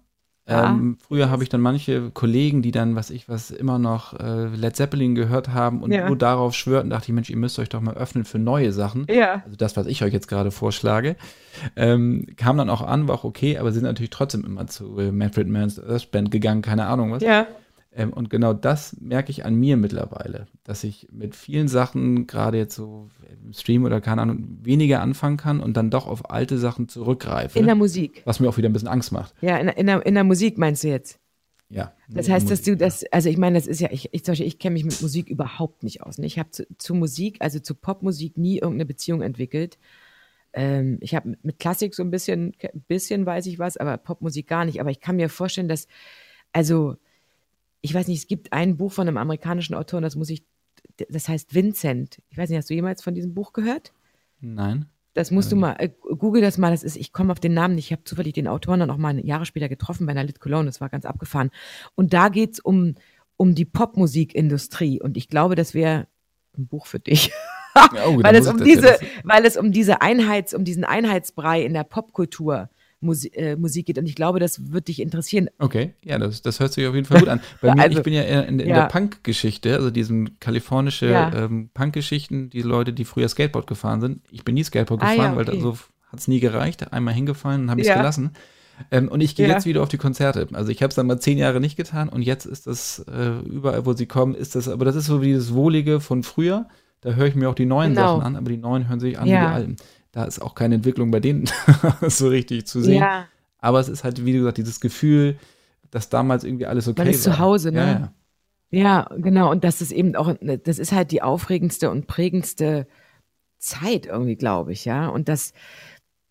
Ja. 0.47 0.71
Ähm, 0.71 0.99
früher 1.01 1.31
habe 1.31 1.43
ich 1.43 1.49
dann 1.49 1.63
manche 1.63 2.11
Kollegen, 2.11 2.61
die 2.61 2.71
dann, 2.71 2.97
was 2.97 3.09
ich 3.09 3.31
was, 3.31 3.51
immer 3.51 3.79
noch 3.79 4.13
äh, 4.21 4.49
Led 4.55 4.77
Zeppelin 4.77 5.15
gehört 5.15 5.49
haben 5.49 5.83
und 5.83 5.91
nur 5.91 6.19
darauf 6.19 6.55
schwörten, 6.55 6.91
dachte 6.91 7.07
ich, 7.11 7.15
Mensch, 7.15 7.31
ihr 7.31 7.39
müsst 7.39 7.59
euch 7.59 7.71
doch 7.71 7.81
mal 7.81 7.95
öffnen 7.95 8.27
für 8.27 8.39
neue 8.39 8.73
Sachen. 8.73 9.07
Ja. 9.09 9.43
Also 9.45 9.57
das, 9.57 9.79
was 9.79 9.87
ich 9.87 10.05
euch 10.05 10.13
jetzt 10.13 10.29
gerade 10.29 10.51
vorschlage. 10.51 11.17
Ähm, 11.77 12.27
kam 12.37 12.59
dann 12.59 12.69
auch 12.69 12.83
an, 12.83 13.09
war 13.09 13.15
auch 13.15 13.25
okay, 13.25 13.57
aber 13.57 13.73
sind 13.73 13.85
natürlich 13.85 14.11
trotzdem 14.11 14.45
immer 14.45 14.67
zu 14.67 14.99
äh, 14.99 15.11
Manfred 15.13 15.49
Mann's 15.49 15.83
Earth 15.83 16.11
Band 16.11 16.31
gegangen, 16.31 16.61
keine 16.61 16.87
Ahnung 16.87 17.13
was. 17.13 17.23
Ja. 17.23 17.47
Ähm, 17.97 18.13
und 18.13 18.29
genau 18.29 18.53
das 18.53 18.97
merke 19.01 19.31
ich 19.31 19.45
an 19.45 19.55
mir 19.55 19.77
mittlerweile, 19.77 20.47
dass 20.65 20.83
ich 20.83 21.09
mit 21.13 21.37
vielen 21.37 21.69
Sachen, 21.69 22.27
gerade 22.27 22.59
jetzt 22.59 22.75
so 22.75 23.09
im 23.45 23.53
Stream 23.53 23.85
oder 23.85 24.01
keine 24.01 24.23
Ahnung, 24.23 24.59
weniger 24.63 25.01
anfangen 25.01 25.37
kann 25.37 25.61
und 25.61 25.77
dann 25.77 25.91
doch 25.91 26.07
auf 26.07 26.31
alte 26.31 26.59
Sachen 26.59 26.89
zurückgreife. 26.89 27.59
In 27.59 27.67
der 27.67 27.77
Musik. 27.77 28.23
Was 28.25 28.41
mir 28.41 28.49
auch 28.49 28.57
wieder 28.57 28.69
ein 28.69 28.73
bisschen 28.73 28.89
Angst 28.89 29.13
macht. 29.13 29.35
Ja, 29.41 29.59
in, 29.59 29.69
in, 29.69 29.87
der, 29.87 30.05
in 30.05 30.15
der 30.15 30.25
Musik 30.25 30.59
meinst 30.59 30.83
du 30.83 30.89
jetzt? 30.89 31.21
Ja. 31.69 31.95
Das 32.09 32.29
heißt, 32.29 32.51
dass 32.51 32.63
du 32.63 32.77
das, 32.77 33.05
also 33.11 33.29
ich 33.29 33.37
meine, 33.37 33.57
das 33.57 33.67
ist 33.67 33.81
ja, 33.81 33.89
ich, 33.91 34.13
ich, 34.13 34.29
ich 34.29 34.59
kenne 34.59 34.75
mich 34.75 34.85
mit 34.85 35.01
Musik 35.01 35.29
überhaupt 35.29 35.83
nicht 35.83 36.03
aus. 36.03 36.19
Ne? 36.19 36.27
Ich 36.27 36.39
habe 36.39 36.51
zu, 36.51 36.67
zu, 36.79 36.95
Musik, 36.95 37.39
also 37.41 37.59
zu 37.59 37.75
Popmusik 37.75 38.37
nie 38.37 38.59
irgendeine 38.59 38.87
Beziehung 38.87 39.23
entwickelt. 39.23 39.79
Ähm, 40.53 40.99
ich 41.01 41.15
habe 41.15 41.37
mit 41.43 41.59
Klassik 41.59 41.95
so 41.95 42.03
ein 42.03 42.11
bisschen, 42.11 42.55
bisschen 42.87 43.25
weiß 43.25 43.47
ich 43.47 43.59
was, 43.59 43.77
aber 43.77 43.97
Popmusik 43.99 44.47
gar 44.47 44.65
nicht. 44.65 44.81
Aber 44.81 44.91
ich 44.91 45.01
kann 45.01 45.17
mir 45.17 45.29
vorstellen, 45.29 45.69
dass, 45.69 45.89
also 46.53 46.97
ich 47.85 47.93
weiß 47.93 48.09
nicht, 48.09 48.19
es 48.19 48.27
gibt 48.27 48.55
ein 48.55 48.79
Buch 48.79 48.93
von 48.93 49.07
einem 49.07 49.19
amerikanischen 49.19 49.75
Autor, 49.75 50.01
das 50.01 50.17
muss 50.17 50.31
ich, 50.31 50.43
das 51.11 51.29
heißt 51.29 51.55
Vincent. 51.55 52.23
Ich 52.31 52.39
weiß 52.39 52.49
nicht, 52.49 52.57
hast 52.57 52.71
du 52.71 52.75
jemals 52.75 53.03
von 53.03 53.15
diesem 53.15 53.35
Buch 53.35 53.53
gehört? 53.53 53.93
Nein. 54.41 54.87
Das 55.13 55.31
musst 55.31 55.53
du 55.53 55.57
mal, 55.57 55.77
äh, 55.79 55.91
google 55.91 56.41
das 56.41 56.57
mal, 56.57 56.71
das 56.71 56.83
ist, 56.83 56.97
ich 56.97 57.13
komme 57.13 57.31
auf 57.31 57.41
den 57.41 57.53
Namen 57.53 57.75
nicht, 57.75 57.85
ich 57.85 57.93
habe 57.93 58.03
zufällig 58.05 58.33
den 58.33 58.49
Autoren 58.49 58.81
dann 58.81 58.91
auch 58.91 58.97
mal 58.97 59.25
Jahre 59.25 59.45
später 59.45 59.69
getroffen 59.69 60.07
bei 60.07 60.13
einer 60.13 60.25
Lit 60.25 60.41
Cologne, 60.41 60.65
das 60.65 60.81
war 60.81 60.89
ganz 60.89 61.05
abgefahren. 61.05 61.51
Und 61.95 62.15
da 62.15 62.31
geht 62.31 62.55
es 62.55 62.61
um, 62.61 62.95
um 63.37 63.55
die 63.55 63.67
Popmusikindustrie 63.67 65.03
und 65.03 65.19
ich 65.19 65.29
glaube, 65.29 65.55
das 65.55 65.75
wäre 65.75 66.07
ein 66.57 66.67
Buch 66.67 66.87
für 66.87 67.01
dich. 67.01 67.33
Ja, 67.77 68.07
oh, 68.07 68.23
weil, 68.23 68.37
es 68.37 68.47
um 68.47 68.63
diese, 68.63 68.99
weil 69.25 69.45
es 69.45 69.57
um 69.57 69.73
diese 69.73 70.01
Einheits, 70.01 70.55
um 70.55 70.65
diesen 70.65 70.85
Einheitsbrei 70.85 71.65
in 71.65 71.75
der 71.75 71.83
Popkultur 71.83 72.71
Musik, 73.05 73.37
äh, 73.37 73.57
Musik 73.57 73.87
geht. 73.87 73.99
Und 73.99 74.07
ich 74.07 74.15
glaube, 74.15 74.41
das 74.41 74.73
wird 74.73 74.89
dich 74.89 75.01
interessieren. 75.01 75.49
Okay, 75.59 75.95
ja, 76.05 76.19
das, 76.19 76.43
das 76.43 76.61
hört 76.61 76.73
sich 76.73 76.87
auf 76.87 76.95
jeden 76.95 77.07
Fall 77.07 77.21
gut 77.21 77.29
an. 77.29 77.41
Bei 77.61 77.75
mir, 77.75 77.83
also, 77.83 77.99
ich 77.99 78.05
bin 78.05 78.13
ja 78.13 78.23
in, 78.23 78.59
in 78.59 78.69
ja. 78.69 78.75
der 78.75 78.87
Punk-Geschichte, 78.87 79.75
also 79.75 79.91
diesen 79.91 80.39
kalifornische 80.41 81.11
ja. 81.11 81.33
ähm, 81.33 81.71
Punk-Geschichten, 81.75 82.51
die 82.51 82.63
Leute, 82.63 82.93
die 82.93 83.05
früher 83.05 83.29
Skateboard 83.29 83.67
gefahren 83.67 84.01
sind. 84.01 84.23
Ich 84.31 84.45
bin 84.45 84.55
nie 84.55 84.65
Skateboard 84.65 85.03
ah, 85.03 85.11
gefahren, 85.11 85.35
ja, 85.35 85.41
okay. 85.41 85.53
weil 85.53 85.61
so 85.61 85.79
hat 86.11 86.21
es 86.21 86.29
nie 86.29 86.41
gereicht. 86.41 86.93
Einmal 86.93 87.15
hingefallen 87.15 87.63
und 87.63 87.71
habe 87.71 87.81
ich 87.81 87.89
es 87.89 87.95
gelassen. 87.95 88.33
Ähm, 88.91 89.09
und 89.09 89.21
ich 89.21 89.37
gehe 89.37 89.49
jetzt 89.49 89.67
wieder 89.67 89.83
auf 89.83 89.89
die 89.89 89.99
Konzerte. 89.99 90.49
Also 90.53 90.71
ich 90.71 90.83
habe 90.83 90.89
es 90.89 90.97
dann 90.97 91.07
mal 91.07 91.21
zehn 91.21 91.39
Jahre 91.39 91.61
nicht 91.61 91.77
getan 91.77 92.09
und 92.09 92.23
jetzt 92.23 92.45
ist 92.45 92.67
das 92.67 93.05
äh, 93.09 93.39
überall, 93.49 93.87
wo 93.87 93.93
sie 93.93 94.07
kommen, 94.07 94.35
ist 94.35 94.57
das, 94.57 94.69
aber 94.69 94.85
das 94.85 94.97
ist 94.97 95.07
so 95.07 95.23
wie 95.23 95.27
dieses 95.27 95.55
Wohlige 95.55 96.01
von 96.01 96.23
früher. 96.23 96.67
Da 97.01 97.13
höre 97.13 97.27
ich 97.27 97.35
mir 97.35 97.51
auch 97.51 97.55
die 97.55 97.67
neuen 97.67 97.95
genau. 97.95 98.17
Sachen 98.17 98.27
an, 98.27 98.37
aber 98.37 98.51
die 98.51 98.57
neuen 98.57 98.89
hören 98.89 98.99
sich 98.99 99.19
an 99.19 99.27
ja. 99.27 99.35
wie 99.35 99.47
die 99.47 99.53
alten. 99.53 99.77
Da 100.15 100.25
ist 100.25 100.41
auch 100.41 100.55
keine 100.55 100.77
Entwicklung 100.77 101.11
bei 101.11 101.19
denen 101.19 101.51
so 102.07 102.29
richtig 102.29 102.67
zu 102.67 102.81
sehen. 102.81 103.01
Ja. 103.01 103.27
Aber 103.59 103.81
es 103.81 103.89
ist 103.89 104.05
halt, 104.05 104.25
wie 104.25 104.33
gesagt, 104.33 104.59
dieses 104.59 104.79
Gefühl, 104.79 105.39
dass 105.91 106.09
damals 106.09 106.45
irgendwie 106.45 106.67
alles 106.67 106.87
okay 106.87 107.03
Man 107.03 107.09
ist 107.09 107.27
war. 107.27 107.35
zu 107.35 107.39
Hause, 107.41 107.73
ne? 107.73 108.13
Ja, 108.71 108.79
ja. 108.79 109.09
ja, 109.11 109.17
genau. 109.17 109.51
Und 109.51 109.65
das 109.65 109.81
ist 109.81 109.91
eben 109.91 110.15
auch, 110.15 110.33
das 110.41 110.79
ist 110.79 110.93
halt 110.93 111.11
die 111.11 111.21
aufregendste 111.21 111.91
und 111.91 112.07
prägendste 112.07 112.87
Zeit 113.59 114.07
irgendwie, 114.07 114.37
glaube 114.37 114.73
ich, 114.73 114.85
ja. 114.85 115.09
Und 115.09 115.29
das, 115.29 115.53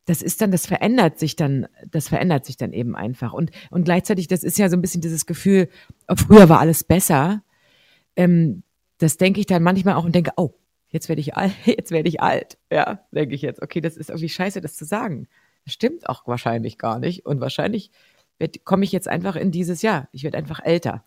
das 0.05 0.21
ist 0.21 0.39
dann, 0.39 0.51
das 0.51 0.65
verändert 0.65 1.19
sich 1.19 1.35
dann, 1.35 1.67
das 1.91 2.07
verändert 2.07 2.45
sich 2.45 2.55
dann 2.55 2.71
eben 2.71 2.95
einfach. 2.95 3.33
Und, 3.33 3.51
und 3.69 3.83
gleichzeitig, 3.83 4.27
das 4.27 4.45
ist 4.45 4.57
ja 4.57 4.69
so 4.69 4.77
ein 4.77 4.81
bisschen 4.81 5.01
dieses 5.01 5.25
Gefühl, 5.25 5.67
früher 6.15 6.47
war 6.47 6.61
alles 6.61 6.85
besser. 6.85 7.43
Ähm, 8.15 8.63
das 8.97 9.17
denke 9.17 9.41
ich 9.41 9.45
dann 9.45 9.61
manchmal 9.61 9.95
auch 9.95 10.05
und 10.05 10.15
denke, 10.15 10.31
oh, 10.37 10.53
jetzt 10.93 11.09
werde 11.09 11.19
ich 11.19 11.35
alt, 11.35 11.53
jetzt 11.65 11.91
werde 11.91 12.07
ich 12.07 12.21
alt. 12.21 12.57
Ja, 12.71 12.99
denke 13.11 13.35
ich 13.35 13.41
jetzt. 13.41 13.61
Okay, 13.61 13.81
das 13.81 13.97
ist 13.97 14.09
irgendwie 14.09 14.29
scheiße, 14.29 14.61
das 14.61 14.77
zu 14.77 14.85
sagen. 14.85 15.27
Das 15.65 15.73
stimmt 15.73 16.07
auch 16.07 16.25
wahrscheinlich 16.27 16.77
gar 16.77 16.99
nicht. 16.99 17.25
Und 17.25 17.41
wahrscheinlich 17.41 17.91
komme 18.63 18.83
ich 18.85 18.91
jetzt 18.91 19.07
einfach 19.07 19.35
in 19.35 19.51
dieses 19.51 19.81
Jahr. 19.81 20.07
Ich 20.11 20.23
werde 20.23 20.37
einfach 20.37 20.61
älter. 20.63 21.03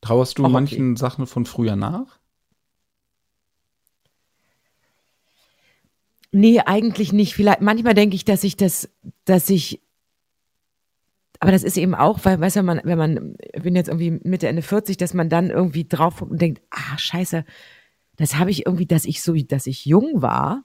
Trauerst 0.00 0.38
du 0.38 0.46
auch 0.46 0.48
manchen 0.48 0.92
okay. 0.92 1.00
Sachen 1.00 1.26
von 1.26 1.44
früher 1.44 1.76
nach? 1.76 2.18
Nee, 6.32 6.60
eigentlich 6.60 7.12
nicht. 7.12 7.34
Vielleicht, 7.34 7.60
manchmal 7.60 7.94
denke 7.94 8.14
ich, 8.14 8.24
dass 8.24 8.44
ich 8.44 8.56
das, 8.56 8.88
dass 9.24 9.50
ich, 9.50 9.80
aber 11.40 11.50
das 11.50 11.64
ist 11.64 11.76
eben 11.76 11.94
auch, 11.94 12.20
weil, 12.22 12.40
weißt 12.40 12.56
du, 12.56 12.62
man, 12.62 12.80
wenn 12.84 12.98
man, 12.98 13.34
ich 13.52 13.62
bin 13.62 13.74
jetzt 13.74 13.88
irgendwie 13.88 14.20
Mitte, 14.22 14.46
Ende 14.46 14.62
40, 14.62 14.96
dass 14.96 15.14
man 15.14 15.28
dann 15.28 15.50
irgendwie 15.50 15.88
drauf 15.88 16.22
und 16.22 16.40
denkt, 16.40 16.62
ah, 16.70 16.96
scheiße, 16.96 17.44
das 18.20 18.38
habe 18.38 18.50
ich 18.50 18.66
irgendwie, 18.66 18.86
dass 18.86 19.04
ich 19.06 19.22
so, 19.22 19.34
dass 19.34 19.66
ich 19.66 19.86
jung 19.86 20.20
war, 20.20 20.64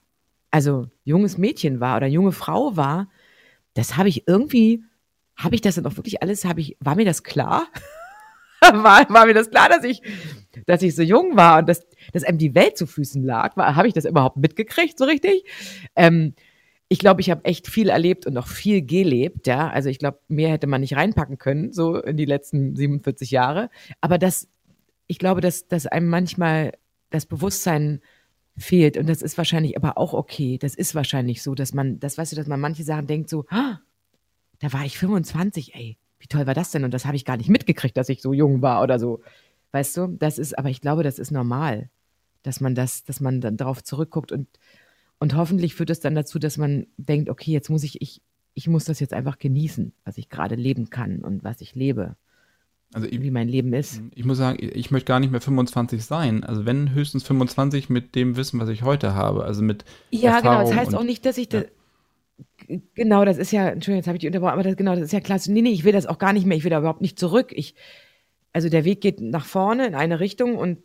also 0.51 0.87
junges 1.03 1.37
Mädchen 1.37 1.79
war 1.79 1.97
oder 1.97 2.07
junge 2.07 2.31
Frau 2.31 2.75
war, 2.75 3.09
das 3.73 3.97
habe 3.97 4.09
ich 4.09 4.27
irgendwie, 4.27 4.83
habe 5.37 5.55
ich 5.55 5.61
das 5.61 5.75
dann 5.75 5.85
auch 5.85 5.95
wirklich 5.95 6.21
alles, 6.21 6.43
habe 6.45 6.59
ich, 6.59 6.75
war 6.79 6.95
mir 6.95 7.05
das 7.05 7.23
klar? 7.23 7.67
war, 8.61 9.09
war 9.09 9.25
mir 9.25 9.33
das 9.33 9.49
klar, 9.49 9.69
dass 9.69 9.83
ich, 9.83 10.01
dass 10.65 10.81
ich 10.81 10.95
so 10.95 11.01
jung 11.01 11.37
war 11.37 11.59
und 11.59 11.69
dass, 11.69 11.85
dass 12.11 12.23
einem 12.23 12.37
die 12.37 12.55
Welt 12.55 12.77
zu 12.77 12.87
Füßen 12.87 13.23
lag? 13.23 13.55
Habe 13.55 13.87
ich 13.87 13.93
das 13.93 14.05
überhaupt 14.05 14.37
mitgekriegt, 14.37 14.97
so 14.97 15.05
richtig? 15.05 15.45
Ähm, 15.95 16.33
ich 16.87 16.99
glaube, 16.99 17.21
ich 17.21 17.29
habe 17.29 17.45
echt 17.45 17.67
viel 17.67 17.89
erlebt 17.89 18.25
und 18.25 18.37
auch 18.37 18.47
viel 18.47 18.81
gelebt, 18.81 19.47
ja. 19.47 19.69
Also 19.69 19.89
ich 19.89 19.99
glaube, 19.99 20.19
mehr 20.27 20.51
hätte 20.51 20.67
man 20.67 20.81
nicht 20.81 20.95
reinpacken 20.95 21.37
können, 21.37 21.71
so 21.73 21.97
in 22.01 22.17
die 22.17 22.25
letzten 22.25 22.75
47 22.75 23.31
Jahre. 23.31 23.69
Aber 24.01 24.17
das, 24.17 24.49
ich 25.07 25.19
glaube, 25.19 25.41
dass, 25.41 25.67
dass 25.67 25.87
einem 25.87 26.09
manchmal 26.09 26.73
das 27.09 27.25
Bewusstsein 27.25 28.01
fehlt. 28.57 28.97
Und 28.97 29.07
das 29.07 29.21
ist 29.21 29.37
wahrscheinlich 29.37 29.77
aber 29.77 29.97
auch 29.97 30.13
okay. 30.13 30.57
Das 30.57 30.75
ist 30.75 30.95
wahrscheinlich 30.95 31.41
so, 31.41 31.55
dass 31.55 31.73
man, 31.73 31.99
das 31.99 32.17
weißt 32.17 32.31
du, 32.31 32.35
dass 32.35 32.47
man 32.47 32.59
manche 32.59 32.83
Sachen 32.83 33.07
denkt 33.07 33.29
so, 33.29 33.45
ah, 33.49 33.79
da 34.59 34.71
war 34.73 34.85
ich 34.85 34.97
25, 34.97 35.75
ey, 35.75 35.97
wie 36.19 36.27
toll 36.27 36.47
war 36.47 36.53
das 36.53 36.71
denn? 36.71 36.83
Und 36.83 36.93
das 36.93 37.05
habe 37.05 37.15
ich 37.15 37.25
gar 37.25 37.37
nicht 37.37 37.49
mitgekriegt, 37.49 37.97
dass 37.97 38.09
ich 38.09 38.21
so 38.21 38.33
jung 38.33 38.61
war 38.61 38.81
oder 38.81 38.99
so. 38.99 39.21
Weißt 39.71 39.97
du, 39.97 40.07
das 40.07 40.37
ist, 40.39 40.57
aber 40.57 40.69
ich 40.69 40.81
glaube, 40.81 41.03
das 41.03 41.19
ist 41.19 41.31
normal, 41.31 41.89
dass 42.43 42.61
man 42.61 42.75
das, 42.75 43.03
dass 43.03 43.19
man 43.19 43.41
dann 43.41 43.57
darauf 43.57 43.83
zurückguckt 43.83 44.31
und, 44.31 44.47
und 45.19 45.35
hoffentlich 45.35 45.75
führt 45.75 45.89
es 45.89 45.99
dann 45.99 46.15
dazu, 46.15 46.39
dass 46.39 46.57
man 46.57 46.87
denkt, 46.97 47.29
okay, 47.29 47.51
jetzt 47.51 47.69
muss 47.69 47.83
ich, 47.83 48.01
ich, 48.01 48.21
ich 48.53 48.67
muss 48.67 48.85
das 48.85 48.99
jetzt 48.99 49.13
einfach 49.13 49.37
genießen, 49.37 49.93
was 50.05 50.17
ich 50.17 50.29
gerade 50.29 50.55
leben 50.55 50.89
kann 50.89 51.19
und 51.19 51.43
was 51.43 51.59
ich 51.61 51.75
lebe. 51.75 52.15
Also 52.95 53.09
ich, 53.09 53.21
wie 53.21 53.29
mein 53.29 53.49
Leben 53.49 53.73
ist. 53.73 54.01
Ich 54.15 54.23
muss 54.23 54.37
sagen, 54.37 54.57
ich 54.57 54.89
möchte 54.89 55.05
gar 55.05 55.19
nicht 55.19 55.29
mehr 55.29 55.41
25 55.41 56.05
sein. 56.05 56.45
Also 56.45 56.65
wenn 56.65 56.93
höchstens 56.93 57.23
25 57.23 57.89
mit 57.89 58.15
dem 58.15 58.37
Wissen, 58.37 58.57
was 58.57 58.69
ich 58.69 58.83
heute 58.83 59.13
habe. 59.13 59.43
Also 59.43 59.63
mit 59.63 59.83
Ja, 60.11 60.37
Erfahrung 60.37 60.59
genau. 60.59 60.69
Das 60.69 60.79
heißt 60.79 60.95
auch 60.95 61.03
nicht, 61.03 61.25
dass 61.25 61.37
ich 61.37 61.51
ja. 61.51 61.63
das, 61.63 62.77
genau, 62.93 63.25
das 63.25 63.37
ist 63.37 63.51
ja, 63.51 63.67
Entschuldigung, 63.67 63.97
jetzt 63.97 64.07
habe 64.07 64.15
ich 64.15 64.21
die 64.21 64.27
unterbrochen, 64.27 64.53
aber 64.53 64.63
das, 64.63 64.77
genau, 64.77 64.95
das 64.95 65.03
ist 65.03 65.11
ja 65.11 65.19
klasse. 65.19 65.51
Nee, 65.51 65.61
nee, 65.61 65.71
ich 65.71 65.83
will 65.83 65.91
das 65.91 66.05
auch 66.05 66.19
gar 66.19 66.31
nicht 66.31 66.45
mehr. 66.45 66.55
Ich 66.55 66.63
will 66.63 66.71
da 66.71 66.79
überhaupt 66.79 67.01
nicht 67.01 67.19
zurück. 67.19 67.51
Ich, 67.53 67.75
also 68.53 68.69
der 68.69 68.85
Weg 68.85 69.01
geht 69.01 69.19
nach 69.19 69.45
vorne 69.45 69.87
in 69.87 69.95
eine 69.95 70.21
Richtung 70.21 70.55
und 70.55 70.77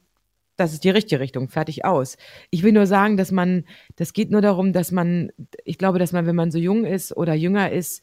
das 0.57 0.73
ist 0.73 0.83
die 0.83 0.91
richtige 0.91 1.21
Richtung, 1.21 1.49
fertig 1.49 1.85
aus. 1.85 2.17
Ich 2.51 2.65
will 2.65 2.73
nur 2.73 2.87
sagen, 2.87 3.19
dass 3.19 3.31
man, 3.31 3.67
das 3.95 4.15
geht 4.15 4.33
nur 4.33 4.41
darum, 4.41 4.73
dass 4.73 4.91
man, 4.91 5.31
ich 5.65 5.79
glaube, 5.79 6.01
dass 6.01 6.11
man, 6.11 6.27
wenn 6.27 6.35
man 6.35 6.51
so 6.51 6.59
jung 6.59 6.85
ist 6.85 7.17
oder 7.17 7.35
jünger 7.35 7.71
ist, 7.71 8.03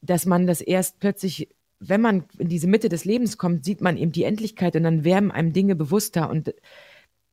dass 0.00 0.24
man 0.24 0.46
das 0.46 0.62
erst 0.62 0.98
plötzlich 0.98 1.50
wenn 1.88 2.00
man 2.00 2.24
in 2.38 2.48
diese 2.48 2.66
Mitte 2.66 2.88
des 2.88 3.04
Lebens 3.04 3.38
kommt, 3.38 3.64
sieht 3.64 3.80
man 3.80 3.96
eben 3.96 4.12
die 4.12 4.24
Endlichkeit 4.24 4.76
und 4.76 4.84
dann 4.84 5.04
werden 5.04 5.30
einem 5.30 5.52
Dinge 5.52 5.74
bewusster 5.74 6.30
und 6.30 6.54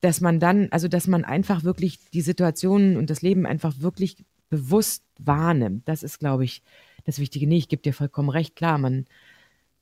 dass 0.01 0.21
man 0.21 0.39
dann, 0.39 0.69
also 0.71 0.87
dass 0.87 1.07
man 1.07 1.25
einfach 1.25 1.63
wirklich 1.63 1.99
die 2.13 2.21
Situationen 2.21 2.97
und 2.97 3.09
das 3.09 3.21
Leben 3.21 3.45
einfach 3.45 3.79
wirklich 3.79 4.23
bewusst 4.49 5.03
wahrnimmt. 5.19 5.87
Das 5.87 6.03
ist, 6.03 6.19
glaube 6.19 6.45
ich, 6.45 6.63
das 7.05 7.19
Wichtige. 7.19 7.47
Nee, 7.47 7.57
ich 7.57 7.69
gebe 7.69 7.81
dir 7.81 7.93
vollkommen 7.93 8.29
recht, 8.29 8.55
klar, 8.55 8.77
man, 8.77 9.05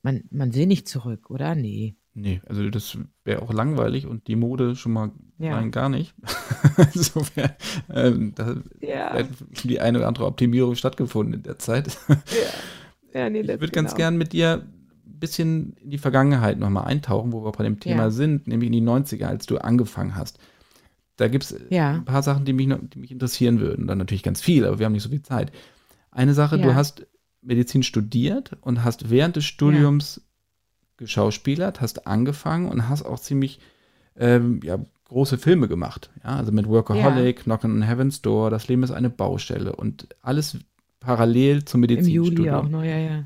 man, 0.01 0.23
man 0.31 0.53
will 0.53 0.65
nicht 0.65 0.87
zurück, 0.87 1.29
oder? 1.29 1.55
Nee. 1.55 1.95
Nee, 2.19 2.41
also 2.47 2.67
das 2.71 2.97
wäre 3.25 3.43
auch 3.43 3.53
langweilig 3.53 4.07
und 4.07 4.27
die 4.27 4.35
Mode 4.35 4.75
schon 4.75 4.91
mal 4.91 5.11
ja. 5.37 5.55
rein 5.55 5.69
gar 5.69 5.87
nicht. 5.87 6.15
Insofern, 6.95 7.51
ähm, 7.93 8.33
da 8.33 8.55
ja. 8.81 9.21
die 9.63 9.79
eine 9.79 9.99
oder 9.99 10.07
andere 10.07 10.25
Optimierung 10.25 10.73
stattgefunden 10.73 11.35
in 11.35 11.43
der 11.43 11.59
Zeit. 11.59 11.95
Ja. 12.09 12.15
Ja, 13.17 13.29
nee, 13.29 13.41
ich 13.41 13.47
würde 13.47 13.59
genau. 13.59 13.71
ganz 13.71 13.95
gern 13.95 14.17
mit 14.17 14.33
dir 14.33 14.63
ein 14.63 15.19
bisschen 15.19 15.73
in 15.77 15.89
die 15.89 15.97
Vergangenheit 15.97 16.59
nochmal 16.59 16.85
eintauchen, 16.85 17.31
wo 17.31 17.43
wir 17.43 17.51
bei 17.51 17.63
dem 17.63 17.79
Thema 17.79 18.03
ja. 18.03 18.09
sind, 18.11 18.47
nämlich 18.47 18.67
in 18.67 18.73
die 18.73 18.81
90er, 18.81 19.25
als 19.25 19.45
du 19.47 19.57
angefangen 19.57 20.15
hast. 20.15 20.37
Da 21.15 21.27
gibt 21.27 21.45
es 21.45 21.55
ja. 21.69 21.93
ein 21.95 22.05
paar 22.05 22.21
Sachen, 22.21 22.45
die 22.45 22.53
mich, 22.53 22.69
die 22.93 22.99
mich 22.99 23.11
interessieren 23.11 23.59
würden. 23.59 23.87
Dann 23.87 23.97
natürlich 23.97 24.21
ganz 24.21 24.41
viel, 24.41 24.65
aber 24.65 24.77
wir 24.77 24.85
haben 24.85 24.93
nicht 24.93 25.03
so 25.03 25.09
viel 25.09 25.23
Zeit. 25.23 25.51
Eine 26.11 26.35
Sache, 26.35 26.59
du 26.59 26.75
hast 26.75 27.07
Medizin 27.41 27.81
studiert 27.81 28.51
und 28.61 28.83
hast 28.83 29.09
während 29.09 29.35
des 29.35 29.45
Studiums 29.45 30.21
geschauspielert, 30.97 31.81
hast 31.81 32.05
angefangen 32.05 32.69
und 32.69 32.87
hast 32.87 33.03
auch 33.03 33.19
ziemlich 33.19 33.59
ähm, 34.15 34.59
ja, 34.63 34.79
große 35.05 35.37
Filme 35.37 35.67
gemacht. 35.67 36.11
Ja, 36.23 36.37
also 36.37 36.51
mit 36.51 36.67
Workaholic, 36.67 37.37
ja. 37.37 37.43
Knockin' 37.43 37.71
on 37.71 37.81
Heaven's 37.81 38.21
Door, 38.21 38.49
Das 38.51 38.67
Leben 38.67 38.83
ist 38.83 38.91
eine 38.91 39.09
Baustelle 39.09 39.75
und 39.75 40.07
alles 40.21 40.59
parallel 41.07 41.63
zum 41.63 41.79
Medizinstudium. 41.81 42.37
Im 42.37 42.43
Juli 42.43 42.51
auch 42.51 42.69
noch, 42.69 42.83
ja, 42.83 42.97
ja. 42.97 43.23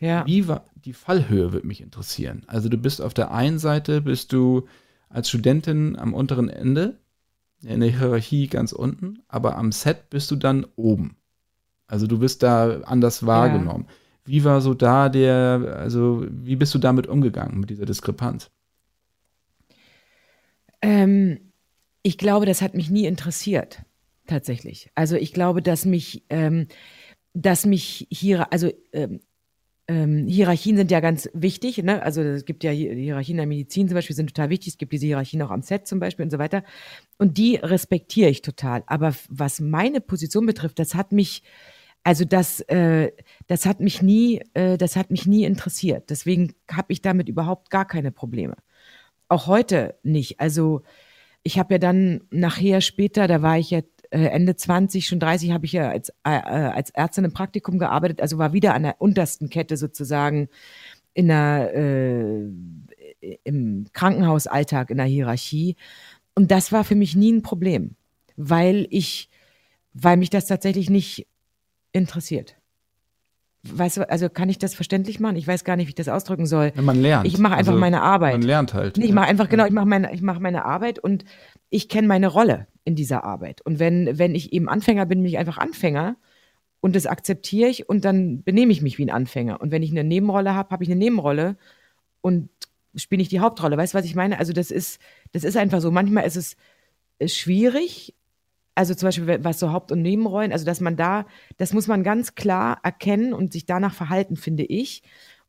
ja. 0.00 0.26
Wie 0.26 0.48
war 0.48 0.64
die 0.84 0.92
Fallhöhe, 0.92 1.52
würde 1.52 1.66
mich 1.66 1.80
interessieren. 1.80 2.42
Also 2.48 2.68
du 2.68 2.76
bist 2.76 3.00
auf 3.00 3.14
der 3.14 3.30
einen 3.30 3.60
Seite, 3.60 4.00
bist 4.00 4.32
du 4.32 4.66
als 5.08 5.28
Studentin 5.28 5.96
am 5.96 6.12
unteren 6.12 6.48
Ende, 6.48 6.98
in 7.62 7.80
der 7.80 7.90
Hierarchie 7.90 8.48
ganz 8.48 8.72
unten, 8.72 9.20
aber 9.28 9.56
am 9.56 9.70
Set 9.70 10.10
bist 10.10 10.28
du 10.32 10.36
dann 10.36 10.66
oben. 10.74 11.16
Also 11.86 12.08
du 12.08 12.18
bist 12.18 12.42
da 12.42 12.80
anders 12.80 13.24
wahrgenommen. 13.24 13.86
Ja. 13.86 13.94
Wie 14.26 14.44
war 14.44 14.60
so 14.60 14.74
da 14.74 15.08
der, 15.08 15.76
also 15.78 16.26
wie 16.28 16.56
bist 16.56 16.74
du 16.74 16.78
damit 16.78 17.06
umgegangen, 17.06 17.60
mit 17.60 17.70
dieser 17.70 17.86
Diskrepanz? 17.86 18.50
Ähm, 20.82 21.52
ich 22.02 22.18
glaube, 22.18 22.44
das 22.44 22.60
hat 22.60 22.74
mich 22.74 22.90
nie 22.90 23.06
interessiert, 23.06 23.82
tatsächlich. 24.26 24.90
Also 24.96 25.14
ich 25.14 25.32
glaube, 25.32 25.62
dass 25.62 25.84
mich, 25.84 26.24
ähm, 26.28 26.66
dass 27.34 27.66
mich 27.66 28.06
hier, 28.10 28.50
also 28.52 28.70
ähm, 28.92 29.20
ähm, 29.86 30.26
Hierarchien 30.26 30.76
sind 30.76 30.90
ja 30.90 31.00
ganz 31.00 31.28
wichtig, 31.34 31.82
ne? 31.82 32.02
Also 32.02 32.22
es 32.22 32.46
gibt 32.46 32.64
ja 32.64 32.70
Hierarchien 32.70 33.34
in 33.34 33.38
der 33.38 33.46
Medizin 33.46 33.88
zum 33.88 33.96
Beispiel, 33.96 34.16
sind 34.16 34.34
total 34.34 34.48
wichtig. 34.48 34.68
Es 34.68 34.78
gibt 34.78 34.92
diese 34.92 35.06
Hierarchien 35.06 35.42
auch 35.42 35.50
am 35.50 35.62
Set 35.62 35.86
zum 35.86 36.00
Beispiel 36.00 36.24
und 36.24 36.30
so 36.30 36.38
weiter. 36.38 36.64
Und 37.18 37.36
die 37.36 37.56
respektiere 37.56 38.30
ich 38.30 38.40
total. 38.40 38.82
Aber 38.86 39.14
was 39.28 39.60
meine 39.60 40.00
Position 40.00 40.46
betrifft, 40.46 40.78
das 40.78 40.94
hat 40.94 41.12
mich, 41.12 41.42
also 42.02 42.24
das, 42.24 42.60
äh, 42.62 43.12
das 43.46 43.66
hat 43.66 43.80
mich 43.80 44.00
nie, 44.00 44.40
äh, 44.54 44.78
das 44.78 44.96
hat 44.96 45.10
mich 45.10 45.26
nie 45.26 45.44
interessiert. 45.44 46.08
Deswegen 46.08 46.54
habe 46.70 46.92
ich 46.92 47.02
damit 47.02 47.28
überhaupt 47.28 47.68
gar 47.68 47.86
keine 47.86 48.10
Probleme. 48.10 48.56
Auch 49.28 49.46
heute 49.48 49.98
nicht. 50.02 50.40
Also 50.40 50.82
ich 51.42 51.58
habe 51.58 51.74
ja 51.74 51.78
dann 51.78 52.22
nachher 52.30 52.80
später, 52.80 53.28
da 53.28 53.42
war 53.42 53.58
ich 53.58 53.70
ja 53.70 53.82
Ende 54.22 54.56
20, 54.56 55.06
schon 55.06 55.20
30, 55.20 55.52
habe 55.52 55.66
ich 55.66 55.72
ja 55.72 55.88
als, 55.88 56.10
äh, 56.24 56.36
äh, 56.36 56.70
als 56.72 56.90
Ärztin 56.90 57.24
im 57.24 57.32
Praktikum 57.32 57.78
gearbeitet, 57.78 58.20
also 58.20 58.38
war 58.38 58.52
wieder 58.52 58.74
an 58.74 58.84
der 58.84 59.00
untersten 59.00 59.50
Kette 59.50 59.76
sozusagen 59.76 60.48
in 61.14 61.28
der, 61.28 61.74
äh, 61.74 63.36
im 63.44 63.86
Krankenhausalltag, 63.92 64.90
in 64.90 64.98
der 64.98 65.06
Hierarchie. 65.06 65.76
Und 66.34 66.50
das 66.50 66.72
war 66.72 66.84
für 66.84 66.94
mich 66.94 67.16
nie 67.16 67.32
ein 67.32 67.42
Problem, 67.42 67.96
weil 68.36 68.86
ich, 68.90 69.30
weil 69.92 70.16
mich 70.16 70.30
das 70.30 70.46
tatsächlich 70.46 70.90
nicht 70.90 71.26
interessiert. 71.92 72.56
Weißt 73.66 73.96
du, 73.96 74.10
also 74.10 74.28
kann 74.28 74.48
ich 74.50 74.58
das 74.58 74.74
verständlich 74.74 75.20
machen? 75.20 75.36
Ich 75.36 75.46
weiß 75.46 75.64
gar 75.64 75.76
nicht, 75.76 75.86
wie 75.86 75.90
ich 75.90 75.94
das 75.94 76.08
ausdrücken 76.08 76.46
soll. 76.46 76.72
Man 76.76 77.00
lernt. 77.00 77.26
Ich 77.26 77.38
mache 77.38 77.54
einfach 77.54 77.72
also, 77.72 77.80
meine 77.80 78.02
Arbeit. 78.02 78.34
Man 78.34 78.42
lernt 78.42 78.74
halt. 78.74 78.98
Ich 78.98 79.12
mache 79.12 79.26
einfach, 79.26 79.48
genau, 79.48 79.64
ich 79.64 79.72
mache 79.72 79.86
meine, 79.86 80.12
ich 80.12 80.20
mache 80.20 80.40
meine 80.40 80.64
Arbeit 80.66 80.98
und 80.98 81.24
ich 81.70 81.88
kenne 81.88 82.06
meine 82.06 82.28
Rolle 82.28 82.66
in 82.84 82.94
dieser 82.94 83.24
Arbeit. 83.24 83.62
Und 83.62 83.78
wenn, 83.78 84.18
wenn 84.18 84.34
ich 84.34 84.52
eben 84.52 84.68
Anfänger 84.68 85.06
bin, 85.06 85.20
bin 85.20 85.28
ich 85.28 85.38
einfach 85.38 85.56
Anfänger 85.56 86.16
und 86.80 86.94
das 86.94 87.06
akzeptiere 87.06 87.70
ich 87.70 87.88
und 87.88 88.04
dann 88.04 88.42
benehme 88.42 88.70
ich 88.70 88.82
mich 88.82 88.98
wie 88.98 89.06
ein 89.06 89.10
Anfänger. 89.10 89.60
Und 89.62 89.70
wenn 89.70 89.82
ich 89.82 89.90
eine 89.90 90.04
Nebenrolle 90.04 90.54
habe, 90.54 90.70
habe 90.70 90.84
ich 90.84 90.90
eine 90.90 90.98
Nebenrolle 90.98 91.56
und 92.20 92.50
spiele 92.94 93.20
nicht 93.20 93.32
die 93.32 93.40
Hauptrolle. 93.40 93.78
Weißt 93.78 93.94
du, 93.94 93.98
was 93.98 94.04
ich 94.04 94.14
meine? 94.14 94.38
Also 94.38 94.52
das 94.52 94.70
ist, 94.70 95.00
das 95.32 95.44
ist 95.44 95.56
einfach 95.56 95.80
so. 95.80 95.90
Manchmal 95.90 96.26
ist 96.26 96.36
es 97.18 97.34
schwierig, 97.34 98.14
also 98.74 98.94
zum 98.94 99.08
Beispiel 99.08 99.44
was 99.44 99.60
so 99.60 99.72
Haupt- 99.72 99.92
und 99.92 100.02
Nebenrollen, 100.02 100.52
also 100.52 100.64
dass 100.64 100.80
man 100.80 100.96
da, 100.96 101.26
das 101.56 101.72
muss 101.72 101.86
man 101.86 102.02
ganz 102.02 102.34
klar 102.34 102.80
erkennen 102.82 103.32
und 103.32 103.52
sich 103.52 103.66
danach 103.66 103.94
verhalten, 103.94 104.36
finde 104.36 104.64
ich, 104.64 105.02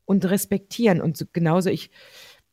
und 0.04 0.24
respektieren. 0.24 1.00
Und 1.00 1.16
so, 1.16 1.24
genauso 1.32 1.70
ich, 1.70 1.90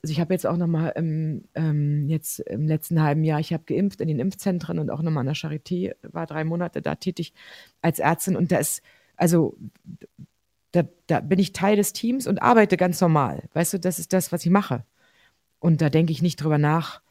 also 0.02 0.12
ich 0.12 0.20
habe 0.20 0.34
jetzt 0.34 0.46
auch 0.46 0.58
nochmal 0.58 0.94
ähm, 0.96 1.46
ähm, 1.54 2.10
jetzt 2.10 2.40
im 2.40 2.68
letzten 2.68 3.02
halben 3.02 3.24
Jahr, 3.24 3.40
ich 3.40 3.54
habe 3.54 3.64
geimpft 3.66 4.02
in 4.02 4.08
den 4.08 4.20
Impfzentren 4.20 4.80
und 4.80 4.90
auch 4.90 5.02
nochmal 5.02 5.22
an 5.22 5.28
der 5.28 5.36
Charité, 5.36 5.94
war 6.02 6.26
drei 6.26 6.44
Monate 6.44 6.82
da 6.82 6.96
tätig 6.96 7.34
als 7.82 8.00
Ärztin 8.00 8.36
und 8.36 8.52
da 8.52 8.58
ist, 8.58 8.82
also 9.16 9.56
da, 10.72 10.84
da 11.06 11.20
bin 11.20 11.38
ich 11.38 11.54
Teil 11.54 11.76
des 11.76 11.94
Teams 11.94 12.26
und 12.26 12.42
arbeite 12.42 12.78
ganz 12.78 13.00
normal. 13.00 13.48
Weißt 13.54 13.74
du, 13.74 13.80
das 13.80 14.00
ist 14.00 14.12
das, 14.12 14.32
was 14.32 14.44
ich 14.44 14.52
mache. 14.52 14.84
Und 15.60 15.82
da 15.82 15.90
denke 15.90 16.12
ich 16.12 16.24
nicht 16.24 16.38
drüber 16.38 16.58
nach, 16.58 17.03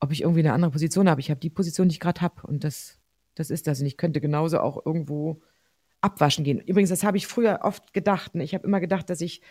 ob 0.00 0.12
ich 0.12 0.22
irgendwie 0.22 0.40
eine 0.40 0.52
andere 0.52 0.72
Position 0.72 1.08
habe. 1.08 1.20
Ich 1.20 1.30
habe 1.30 1.40
die 1.40 1.50
Position, 1.50 1.88
die 1.88 1.94
ich 1.94 2.00
gerade 2.00 2.20
habe 2.22 2.46
und 2.46 2.64
das, 2.64 2.98
das 3.34 3.50
ist 3.50 3.66
das. 3.66 3.80
Und 3.80 3.86
ich 3.86 3.96
könnte 3.96 4.20
genauso 4.20 4.60
auch 4.60 4.84
irgendwo 4.84 5.42
abwaschen 6.00 6.44
gehen. 6.44 6.60
Übrigens, 6.60 6.90
das 6.90 7.04
habe 7.04 7.18
ich 7.18 7.26
früher 7.26 7.60
oft 7.62 7.92
gedacht. 7.92 8.34
Ne? 8.34 8.42
Ich 8.42 8.54
habe 8.54 8.66
immer 8.66 8.80
gedacht, 8.80 9.10
dass 9.10 9.20
ich, 9.20 9.42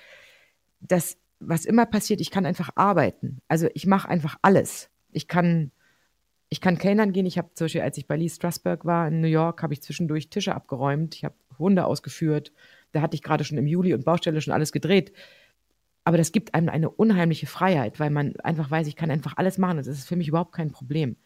dass 0.79 1.17
was 1.39 1.65
immer 1.65 1.85
passiert, 1.85 2.19
ich 2.19 2.31
kann 2.31 2.45
einfach 2.45 2.71
arbeiten. 2.75 3.41
Also 3.47 3.69
ich 3.73 3.85
mache 3.85 4.09
einfach 4.09 4.37
alles. 4.41 4.89
Ich 5.11 5.27
kann, 5.27 5.71
ich 6.49 6.59
kann 6.59 6.77
Kellnern 6.77 7.13
gehen. 7.13 7.25
Ich 7.25 7.37
habe 7.37 7.53
zum 7.53 7.65
Beispiel, 7.65 7.81
als 7.81 7.97
ich 7.97 8.07
bei 8.07 8.17
Lee 8.17 8.29
Strasberg 8.29 8.85
war 8.85 9.07
in 9.07 9.21
New 9.21 9.27
York, 9.27 9.63
habe 9.63 9.73
ich 9.73 9.81
zwischendurch 9.81 10.29
Tische 10.29 10.55
abgeräumt. 10.55 11.15
Ich 11.15 11.23
habe 11.23 11.35
Hunde 11.57 11.85
ausgeführt. 11.85 12.51
Da 12.91 13.01
hatte 13.01 13.15
ich 13.15 13.23
gerade 13.23 13.43
schon 13.43 13.57
im 13.57 13.67
Juli 13.67 13.93
und 13.93 14.03
Baustelle 14.03 14.41
schon 14.41 14.53
alles 14.53 14.71
gedreht. 14.71 15.13
Aber 16.09 16.17
das 16.17 16.31
gibt 16.31 16.55
einem 16.55 16.69
eine 16.69 16.89
unheimliche 16.89 17.45
Freiheit, 17.45 17.99
weil 17.99 18.09
man 18.09 18.35
einfach 18.37 18.71
weiß, 18.71 18.87
ich 18.87 18.95
kann 18.95 19.11
einfach 19.11 19.37
alles 19.37 19.59
machen. 19.59 19.77
Das 19.77 19.85
ist 19.85 20.07
für 20.07 20.15
mich 20.15 20.27
überhaupt 20.27 20.53
kein 20.53 20.71
Problem. 20.71 21.17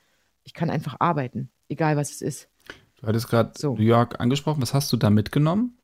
Ich 0.44 0.54
kann 0.54 0.70
einfach 0.70 0.98
arbeiten, 1.00 1.50
egal 1.70 1.96
was 1.96 2.12
es 2.12 2.22
ist. 2.22 2.50
Du 3.00 3.08
hattest 3.08 3.30
gerade 3.30 3.54
so. 3.56 3.76
New 3.76 3.82
York 3.84 4.20
angesprochen. 4.20 4.62
Was 4.62 4.74
hast 4.74 4.92
du 4.92 4.98
da 4.98 5.10
mitgenommen? 5.10 5.78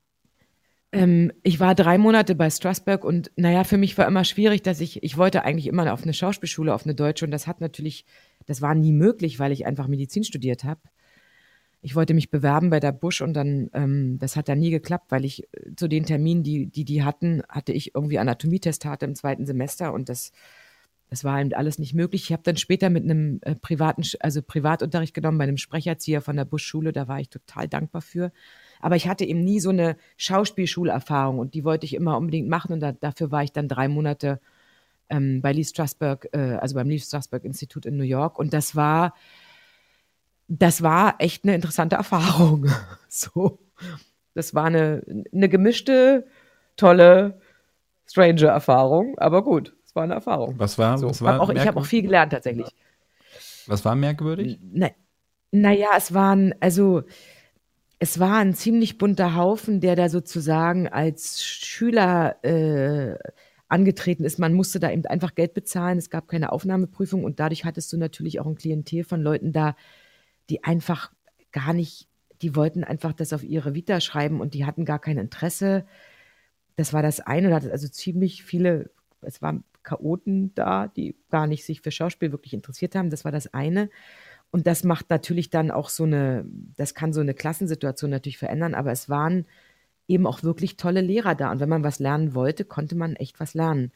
Ähm, 0.92 1.32
ich 1.44 1.62
war 1.62 1.76
drei 1.76 1.98
Monate 1.98 2.36
bei 2.36 2.50
Strasbourg 2.50 3.06
und 3.06 3.32
naja, 3.38 3.64
für 3.64 3.78
mich 3.78 3.98
war 3.98 4.06
immer 4.06 4.26
schwierig, 4.26 4.64
dass 4.64 4.82
ich, 4.82 5.02
ich 5.02 5.16
wollte 5.16 5.46
eigentlich 5.46 5.68
immer 5.68 5.94
auf 5.94 6.04
eine 6.04 6.14
Schauspielschule, 6.14 6.74
auf 6.74 6.84
eine 6.84 6.94
deutsche 6.94 7.24
und 7.24 7.32
das 7.32 7.48
hat 7.48 7.62
natürlich, 7.62 8.04
das 8.48 8.62
war 8.62 8.76
nie 8.76 8.92
möglich, 8.92 9.40
weil 9.40 9.54
ich 9.54 9.66
einfach 9.66 9.88
Medizin 9.88 10.26
studiert 10.26 10.66
habe 10.66 10.82
ich 11.82 11.96
wollte 11.96 12.14
mich 12.14 12.30
bewerben 12.30 12.70
bei 12.70 12.80
der 12.80 12.92
Busch 12.92 13.22
und 13.22 13.34
dann, 13.34 13.70
ähm, 13.74 14.18
das 14.20 14.36
hat 14.36 14.50
dann 14.50 14.60
nie 14.60 14.72
geklappt, 14.72 15.12
weil 15.12 15.24
ich 15.24 15.44
äh, 15.54 15.76
zu 15.76 15.88
den 15.88 16.06
Terminen, 16.06 16.44
die, 16.44 16.68
die 16.68 16.84
die 16.84 17.04
hatten, 17.04 17.42
hatte 17.48 17.72
ich 17.72 17.96
irgendwie 17.96 18.20
Anatomietestate 18.20 19.06
im 19.06 19.16
zweiten 19.16 19.46
Semester 19.46 19.94
und 19.94 20.10
das, 20.10 20.32
das 21.10 21.24
war 21.24 21.40
eben 21.40 21.54
alles 21.54 21.80
nicht 21.80 21.94
möglich. 21.94 22.24
Ich 22.26 22.34
habe 22.34 22.44
dann 22.44 22.58
später 22.58 22.90
mit 22.90 23.04
einem 23.04 23.40
äh, 23.44 23.56
privaten, 23.56 24.04
also 24.20 24.42
Privatunterricht 24.42 25.14
genommen 25.14 25.38
bei 25.38 25.46
einem 25.46 25.58
Sprecherzieher 25.58 26.22
von 26.22 26.36
der 26.36 26.46
Busch-Schule, 26.46 26.92
da 26.92 27.08
war 27.08 27.20
ich 27.20 27.30
total 27.30 27.68
dankbar 27.68 28.02
für. 28.02 28.32
Aber 28.82 28.96
ich 28.98 29.08
hatte 29.08 29.26
eben 29.26 29.44
nie 29.44 29.60
so 29.62 29.70
eine 29.70 29.96
Schauspielschulerfahrung 30.18 31.40
und 31.40 31.54
die 31.54 31.64
wollte 31.64 31.86
ich 31.86 31.94
immer 31.94 32.18
unbedingt 32.18 32.50
machen 32.50 32.74
und 32.74 32.82
da, 32.82 32.92
dafür 32.92 33.32
war 33.32 33.44
ich 33.44 33.54
dann 33.54 33.70
drei 33.70 33.88
Monate 33.88 34.42
ähm, 35.10 35.42
bei 35.42 35.54
Lee 35.54 35.64
Strasberg, 35.64 36.28
äh, 36.34 36.58
also 36.60 36.76
beim 36.76 36.90
Lee 36.90 37.00
Strasberg 37.00 37.46
Institut 37.46 37.86
in 37.86 37.96
New 37.98 38.04
York 38.04 38.38
und 38.38 38.54
das 38.54 38.76
war, 38.76 39.14
das 40.50 40.82
war 40.82 41.16
echt 41.20 41.46
eine 41.46 41.56
interessante 41.56 41.96
Erfahrung. 41.96 42.68
So, 43.12 43.58
das 44.36 44.54
war 44.54 44.66
eine, 44.66 45.02
eine 45.34 45.50
gemischte, 45.50 46.28
tolle, 46.78 47.42
strange 48.06 48.46
Erfahrung, 48.46 49.18
aber 49.18 49.44
gut, 49.44 49.76
es 49.84 49.96
war 49.96 50.04
eine 50.04 50.14
Erfahrung. 50.14 50.60
Was 50.60 50.78
war? 50.78 51.00
So, 51.00 51.10
was 51.10 51.24
war 51.24 51.42
auch, 51.42 51.50
ich 51.50 51.66
habe 51.66 51.80
auch 51.80 51.86
viel 51.88 52.04
gelernt 52.04 52.34
tatsächlich. 52.34 52.68
Was 53.66 53.84
war 53.84 53.96
merkwürdig? 53.96 54.60
Na, 54.62 54.92
naja, 55.52 55.88
es 55.98 56.14
waren, 56.14 56.54
also 56.60 57.02
es 57.98 58.20
war 58.20 58.38
ein 58.38 58.54
ziemlich 58.54 59.00
bunter 59.00 59.36
Haufen, 59.36 59.82
der 59.82 59.96
da 59.96 60.08
sozusagen 60.08 60.88
als 60.88 61.44
Schüler 61.44 62.44
äh, 62.44 63.18
angetreten 63.70 64.24
ist. 64.24 64.38
Man 64.38 64.54
musste 64.54 64.80
da 64.80 64.92
eben 64.92 65.06
einfach 65.08 65.34
Geld 65.34 65.56
bezahlen. 65.56 65.98
Es 65.98 66.12
gab 66.12 66.28
keine 66.28 66.52
Aufnahmeprüfung 66.52 67.24
und 67.24 67.40
dadurch 67.40 67.66
hattest 67.66 67.92
du 67.92 67.98
natürlich 67.98 68.40
auch 68.40 68.46
ein 68.46 68.56
Klientel 68.56 69.04
von 69.04 69.20
Leuten 69.22 69.52
da, 69.52 69.76
die 70.50 70.64
einfach 70.64 71.12
gar 71.52 71.74
nicht, 71.74 72.08
die 72.42 72.56
wollten 72.56 72.84
einfach 72.84 73.14
das 73.14 73.34
auf 73.34 73.44
ihre 73.44 73.74
Vita 73.74 74.02
schreiben 74.02 74.42
und 74.42 74.54
die 74.54 74.66
hatten 74.66 74.86
gar 74.86 75.00
kein 75.00 75.18
Interesse. 75.18 75.86
Das 76.76 76.94
war 76.94 77.02
das 77.02 77.20
eine. 77.20 77.54
Also 77.54 77.88
ziemlich 77.88 78.44
viele, 78.44 78.92
es 79.22 79.42
waren 79.42 79.64
Chaoten 79.84 80.54
da, 80.56 80.88
die 80.88 81.16
gar 81.30 81.48
nicht 81.48 81.66
sich 81.66 81.82
für 81.82 81.92
Schauspiel 81.92 82.32
wirklich 82.32 82.54
interessiert 82.54 82.96
haben. 82.96 83.10
Das 83.10 83.26
war 83.26 83.32
das 83.32 83.54
eine. 83.54 83.90
Und 84.52 84.68
das 84.68 84.84
macht 84.84 85.10
natürlich 85.10 85.50
dann 85.50 85.72
auch 85.72 85.90
so 85.90 86.04
eine, 86.04 86.46
das 86.76 86.96
kann 86.96 87.14
so 87.14 87.22
eine 87.22 87.34
Klassensituation 87.34 88.10
natürlich 88.10 88.38
verändern, 88.38 88.74
aber 88.74 88.92
es 88.92 89.10
waren 89.10 89.46
eben 90.08 90.26
auch 90.26 90.42
wirklich 90.42 90.76
tolle 90.76 91.02
Lehrer 91.02 91.36
da. 91.36 91.52
Und 91.52 91.60
wenn 91.60 91.70
man 91.70 91.84
was 91.84 92.00
lernen 92.00 92.34
wollte, 92.34 92.66
konnte 92.66 92.96
man 92.96 93.16
echt 93.16 93.40
was 93.40 93.54
lernen. 93.54 93.92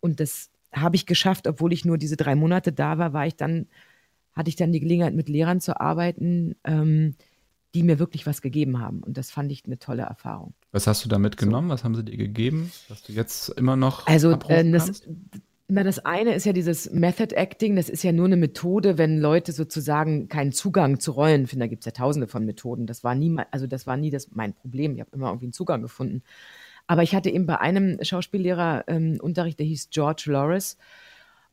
Und 0.00 0.18
das 0.18 0.50
habe 0.72 0.96
ich 0.96 1.06
geschafft, 1.06 1.46
obwohl 1.46 1.72
ich 1.72 1.84
nur 1.84 1.98
diese 1.98 2.16
drei 2.16 2.34
Monate 2.34 2.72
da 2.72 2.98
war, 2.98 3.12
war 3.12 3.26
ich 3.26 3.36
dann 3.36 3.68
hatte 4.36 4.50
ich 4.50 4.56
dann 4.56 4.70
die 4.70 4.80
Gelegenheit, 4.80 5.14
mit 5.14 5.28
Lehrern 5.28 5.60
zu 5.60 5.80
arbeiten, 5.80 6.54
ähm, 6.64 7.16
die 7.74 7.82
mir 7.82 7.98
wirklich 7.98 8.26
was 8.26 8.42
gegeben 8.42 8.80
haben. 8.80 9.02
Und 9.02 9.16
das 9.16 9.30
fand 9.30 9.50
ich 9.50 9.64
eine 9.64 9.78
tolle 9.78 10.02
Erfahrung. 10.02 10.54
Was 10.72 10.86
hast 10.86 11.04
du 11.04 11.08
da 11.08 11.18
mitgenommen? 11.18 11.68
So. 11.68 11.74
Was 11.74 11.84
haben 11.84 11.94
sie 11.94 12.04
dir 12.04 12.16
gegeben, 12.16 12.70
was 12.88 13.02
du 13.02 13.12
jetzt 13.12 13.48
immer 13.50 13.76
noch 13.76 14.06
Also 14.06 14.32
äh, 14.32 14.70
das, 14.70 15.02
na, 15.68 15.82
das 15.82 15.98
eine 15.98 16.34
ist 16.34 16.46
ja 16.46 16.52
dieses 16.52 16.90
Method 16.92 17.34
Acting, 17.34 17.74
das 17.74 17.88
ist 17.88 18.04
ja 18.04 18.12
nur 18.12 18.26
eine 18.26 18.36
Methode, 18.36 18.98
wenn 18.98 19.18
Leute 19.18 19.52
sozusagen 19.52 20.28
keinen 20.28 20.52
Zugang 20.52 21.00
zu 21.00 21.12
Rollen 21.12 21.46
finden. 21.46 21.60
Da 21.60 21.66
gibt 21.66 21.82
es 21.82 21.86
ja 21.86 21.92
tausende 21.92 22.28
von 22.28 22.44
Methoden. 22.44 22.86
Das 22.86 23.02
war 23.02 23.14
nie, 23.14 23.36
also 23.50 23.66
das 23.66 23.86
war 23.86 23.96
nie 23.96 24.10
das, 24.10 24.30
mein 24.32 24.52
Problem. 24.52 24.94
Ich 24.94 25.00
habe 25.00 25.10
immer 25.12 25.28
irgendwie 25.28 25.46
einen 25.46 25.52
Zugang 25.52 25.82
gefunden. 25.82 26.22
Aber 26.86 27.02
ich 27.02 27.14
hatte 27.14 27.30
eben 27.30 27.46
bei 27.46 27.58
einem 27.60 27.98
Schauspiellehrer 28.00 28.84
ähm, 28.86 29.18
Unterricht, 29.20 29.58
der 29.58 29.66
hieß 29.66 29.90
George 29.90 30.24
Loris. 30.26 30.76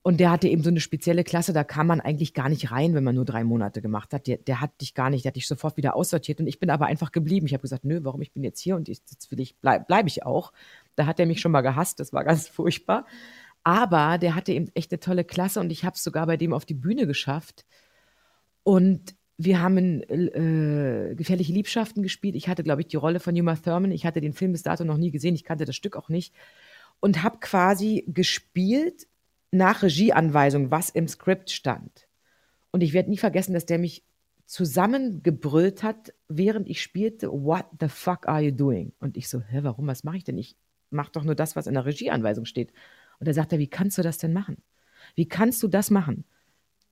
Und 0.05 0.19
der 0.19 0.31
hatte 0.31 0.49
eben 0.49 0.61
so 0.63 0.69
eine 0.69 0.81
spezielle 0.81 1.23
Klasse, 1.23 1.53
da 1.53 1.63
kam 1.63 1.87
man 1.87 2.01
eigentlich 2.01 2.33
gar 2.33 2.49
nicht 2.49 2.71
rein, 2.71 2.93
wenn 2.93 3.05
man 3.05 3.15
nur 3.15 3.23
drei 3.23 3.45
Monate 3.45 3.81
gemacht 3.81 4.13
hat. 4.13 4.27
Der, 4.27 4.37
der 4.37 4.59
hat 4.59 4.81
dich 4.81 4.93
gar 4.93 5.09
nicht, 5.09 5.23
der 5.23 5.29
hat 5.29 5.37
dich 5.37 5.47
sofort 5.47 5.77
wieder 5.77 5.95
aussortiert. 5.95 6.41
Und 6.41 6.47
ich 6.47 6.59
bin 6.59 6.69
aber 6.69 6.87
einfach 6.87 7.13
geblieben. 7.13 7.45
Ich 7.45 7.53
habe 7.53 7.61
gesagt, 7.61 7.85
nö, 7.85 8.01
warum 8.03 8.21
ich 8.21 8.33
bin 8.33 8.43
jetzt 8.43 8.59
hier 8.59 8.75
und 8.75 8.89
jetzt 8.89 9.31
will 9.31 9.39
ich, 9.39 9.55
bleib, 9.61 9.87
bleib 9.87 10.05
ich 10.07 10.25
auch. 10.25 10.51
Da 10.97 11.05
hat 11.05 11.21
er 11.21 11.25
mich 11.25 11.39
schon 11.39 11.53
mal 11.53 11.61
gehasst, 11.61 12.01
das 12.01 12.11
war 12.11 12.25
ganz 12.25 12.47
furchtbar. 12.49 13.05
Aber 13.63 14.17
der 14.17 14.35
hatte 14.35 14.51
eben 14.51 14.69
echt 14.73 14.91
eine 14.91 14.99
tolle 14.99 15.23
Klasse 15.23 15.61
und 15.61 15.71
ich 15.71 15.85
habe 15.85 15.95
es 15.95 16.03
sogar 16.03 16.27
bei 16.27 16.35
dem 16.35 16.51
auf 16.51 16.65
die 16.65 16.73
Bühne 16.73 17.07
geschafft. 17.07 17.65
Und 18.63 19.15
wir 19.37 19.61
haben 19.61 20.03
äh, 20.03 21.15
gefährliche 21.15 21.53
Liebschaften 21.53 22.03
gespielt. 22.03 22.35
Ich 22.35 22.49
hatte, 22.49 22.63
glaube 22.63 22.81
ich, 22.81 22.87
die 22.87 22.97
Rolle 22.97 23.21
von 23.21 23.39
Uma 23.39 23.55
Thurman. 23.55 23.91
Ich 23.91 24.05
hatte 24.05 24.19
den 24.19 24.33
Film 24.33 24.51
bis 24.51 24.63
dato 24.63 24.83
noch 24.83 24.97
nie 24.97 25.11
gesehen. 25.11 25.33
Ich 25.33 25.45
kannte 25.45 25.63
das 25.63 25.77
Stück 25.77 25.95
auch 25.95 26.09
nicht. 26.09 26.33
Und 26.99 27.23
habe 27.23 27.37
quasi 27.39 28.03
gespielt 28.07 29.07
nach 29.53 29.83
Regieanweisung, 29.83 30.71
was 30.71 30.89
im 30.89 31.07
Skript 31.07 31.51
stand. 31.51 32.07
Und 32.71 32.81
ich 32.81 32.93
werde 32.93 33.09
nie 33.09 33.17
vergessen, 33.17 33.53
dass 33.53 33.65
der 33.65 33.77
mich 33.77 34.03
zusammengebrüllt 34.45 35.83
hat, 35.83 36.13
während 36.27 36.67
ich 36.67 36.81
spielte, 36.81 37.31
What 37.31 37.65
the 37.79 37.87
fuck 37.87 38.27
are 38.27 38.41
you 38.41 38.51
doing? 38.51 38.93
Und 38.99 39.15
ich 39.15 39.29
so, 39.29 39.39
hä, 39.39 39.59
warum, 39.61 39.87
was 39.87 40.03
mache 40.03 40.17
ich 40.17 40.23
denn? 40.23 40.37
Ich 40.37 40.57
mache 40.89 41.11
doch 41.11 41.23
nur 41.23 41.35
das, 41.35 41.55
was 41.55 41.67
in 41.67 41.75
der 41.75 41.85
Regieanweisung 41.85 42.45
steht. 42.45 42.73
Und 43.19 43.27
da 43.27 43.33
sagt 43.33 43.53
er, 43.53 43.59
wie 43.59 43.67
kannst 43.67 43.97
du 43.97 44.01
das 44.01 44.17
denn 44.17 44.33
machen? 44.33 44.57
Wie 45.15 45.27
kannst 45.27 45.61
du 45.63 45.67
das 45.67 45.91
machen? 45.91 46.25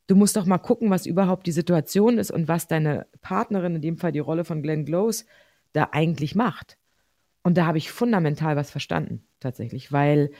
Du 0.07 0.15
musst 0.15 0.35
doch 0.35 0.45
mal 0.45 0.57
gucken, 0.57 0.89
was 0.89 1.05
überhaupt 1.05 1.47
die 1.47 1.51
Situation 1.51 2.17
ist 2.17 2.31
und 2.31 2.47
was 2.47 2.67
deine 2.67 3.07
Partnerin, 3.21 3.75
in 3.75 3.81
dem 3.81 3.97
Fall 3.97 4.11
die 4.11 4.19
Rolle 4.19 4.45
von 4.45 4.61
Glenn 4.61 4.85
Close, 4.85 5.25
da 5.73 5.89
eigentlich 5.91 6.35
macht. 6.35 6.77
Und 7.43 7.57
da 7.57 7.65
habe 7.65 7.77
ich 7.77 7.91
fundamental 7.91 8.55
was 8.55 8.69
verstanden, 8.69 9.23
tatsächlich, 9.39 9.91
weil, 9.91 10.31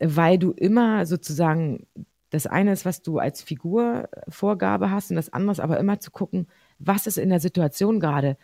weil 0.00 0.38
du 0.38 0.52
immer 0.52 1.06
sozusagen, 1.06 1.86
das 2.30 2.46
eine 2.46 2.72
ist, 2.72 2.84
was 2.84 3.02
du 3.02 3.18
als 3.18 3.42
Figurvorgabe 3.42 4.90
hast 4.90 5.10
und 5.10 5.16
das 5.16 5.32
andere 5.32 5.52
ist 5.52 5.60
aber 5.60 5.78
immer 5.78 6.00
zu 6.00 6.10
gucken, 6.10 6.46
was 6.78 7.06
ist 7.06 7.18
in 7.18 7.30
der 7.30 7.40
Situation 7.40 8.00
gerade 8.00 8.36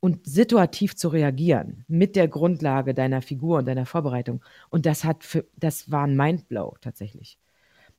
und 0.00 0.26
situativ 0.26 0.96
zu 0.96 1.08
reagieren 1.08 1.84
mit 1.88 2.14
der 2.16 2.28
Grundlage 2.28 2.94
deiner 2.94 3.22
Figur 3.22 3.58
und 3.58 3.66
deiner 3.66 3.86
Vorbereitung. 3.86 4.44
Und 4.70 4.86
das 4.86 5.04
hat 5.04 5.24
für, 5.24 5.44
das 5.56 5.90
war 5.90 6.04
ein 6.06 6.16
Mindblow 6.16 6.76
tatsächlich. 6.80 7.38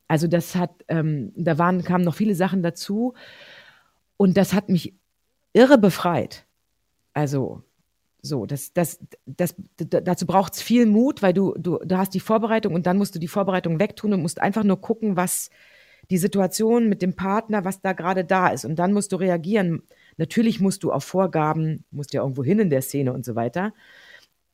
Also 0.07 0.27
das 0.27 0.55
hat, 0.55 0.71
ähm, 0.87 1.33
da 1.35 1.57
waren, 1.57 1.83
kamen 1.83 2.03
noch 2.03 2.15
viele 2.15 2.35
Sachen 2.35 2.63
dazu 2.63 3.13
und 4.17 4.37
das 4.37 4.53
hat 4.53 4.69
mich 4.69 4.95
irre 5.53 5.77
befreit. 5.77 6.45
Also 7.13 7.63
so, 8.21 8.45
das, 8.45 8.73
das, 8.73 8.99
das, 9.25 9.55
dazu 9.77 10.25
braucht 10.25 10.53
es 10.53 10.61
viel 10.61 10.85
Mut, 10.85 11.21
weil 11.21 11.33
du, 11.33 11.53
du, 11.57 11.77
du 11.77 11.97
hast 11.97 12.13
die 12.13 12.19
Vorbereitung 12.19 12.73
und 12.73 12.85
dann 12.85 12.97
musst 12.97 13.15
du 13.15 13.19
die 13.19 13.27
Vorbereitung 13.27 13.79
wegtun 13.79 14.13
und 14.13 14.21
musst 14.21 14.41
einfach 14.41 14.63
nur 14.63 14.81
gucken, 14.81 15.15
was 15.15 15.49
die 16.09 16.17
Situation 16.17 16.89
mit 16.89 17.01
dem 17.01 17.15
Partner, 17.15 17.65
was 17.65 17.81
da 17.81 17.93
gerade 17.93 18.25
da 18.25 18.47
ist. 18.47 18.65
Und 18.65 18.77
dann 18.77 18.93
musst 18.93 19.11
du 19.11 19.15
reagieren 19.15 19.83
Natürlich 20.19 20.59
musst 20.59 20.83
du 20.83 20.91
auf 20.91 21.05
Vorgaben, 21.05 21.85
musst 21.91 22.13
ja 22.13 22.21
irgendwo 22.21 22.43
hin 22.43 22.59
in 22.59 22.69
der 22.69 22.81
Szene 22.81 23.13
und 23.13 23.23
so 23.23 23.35
weiter. 23.35 23.73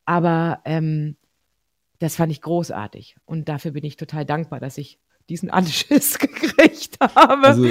Aber 0.05 0.59
ähm, 0.63 1.15
das 1.97 2.15
fand 2.15 2.31
ich 2.31 2.39
großartig. 2.41 3.15
Und 3.25 3.49
dafür 3.49 3.71
bin 3.71 3.83
ich 3.83 3.97
total 3.97 4.25
dankbar, 4.25 4.59
dass 4.59 4.77
ich 4.77 4.99
diesen 5.27 5.49
Anschiss 5.49 6.19
gekriegt 6.19 6.99
habe. 7.01 7.47
Also 7.47 7.63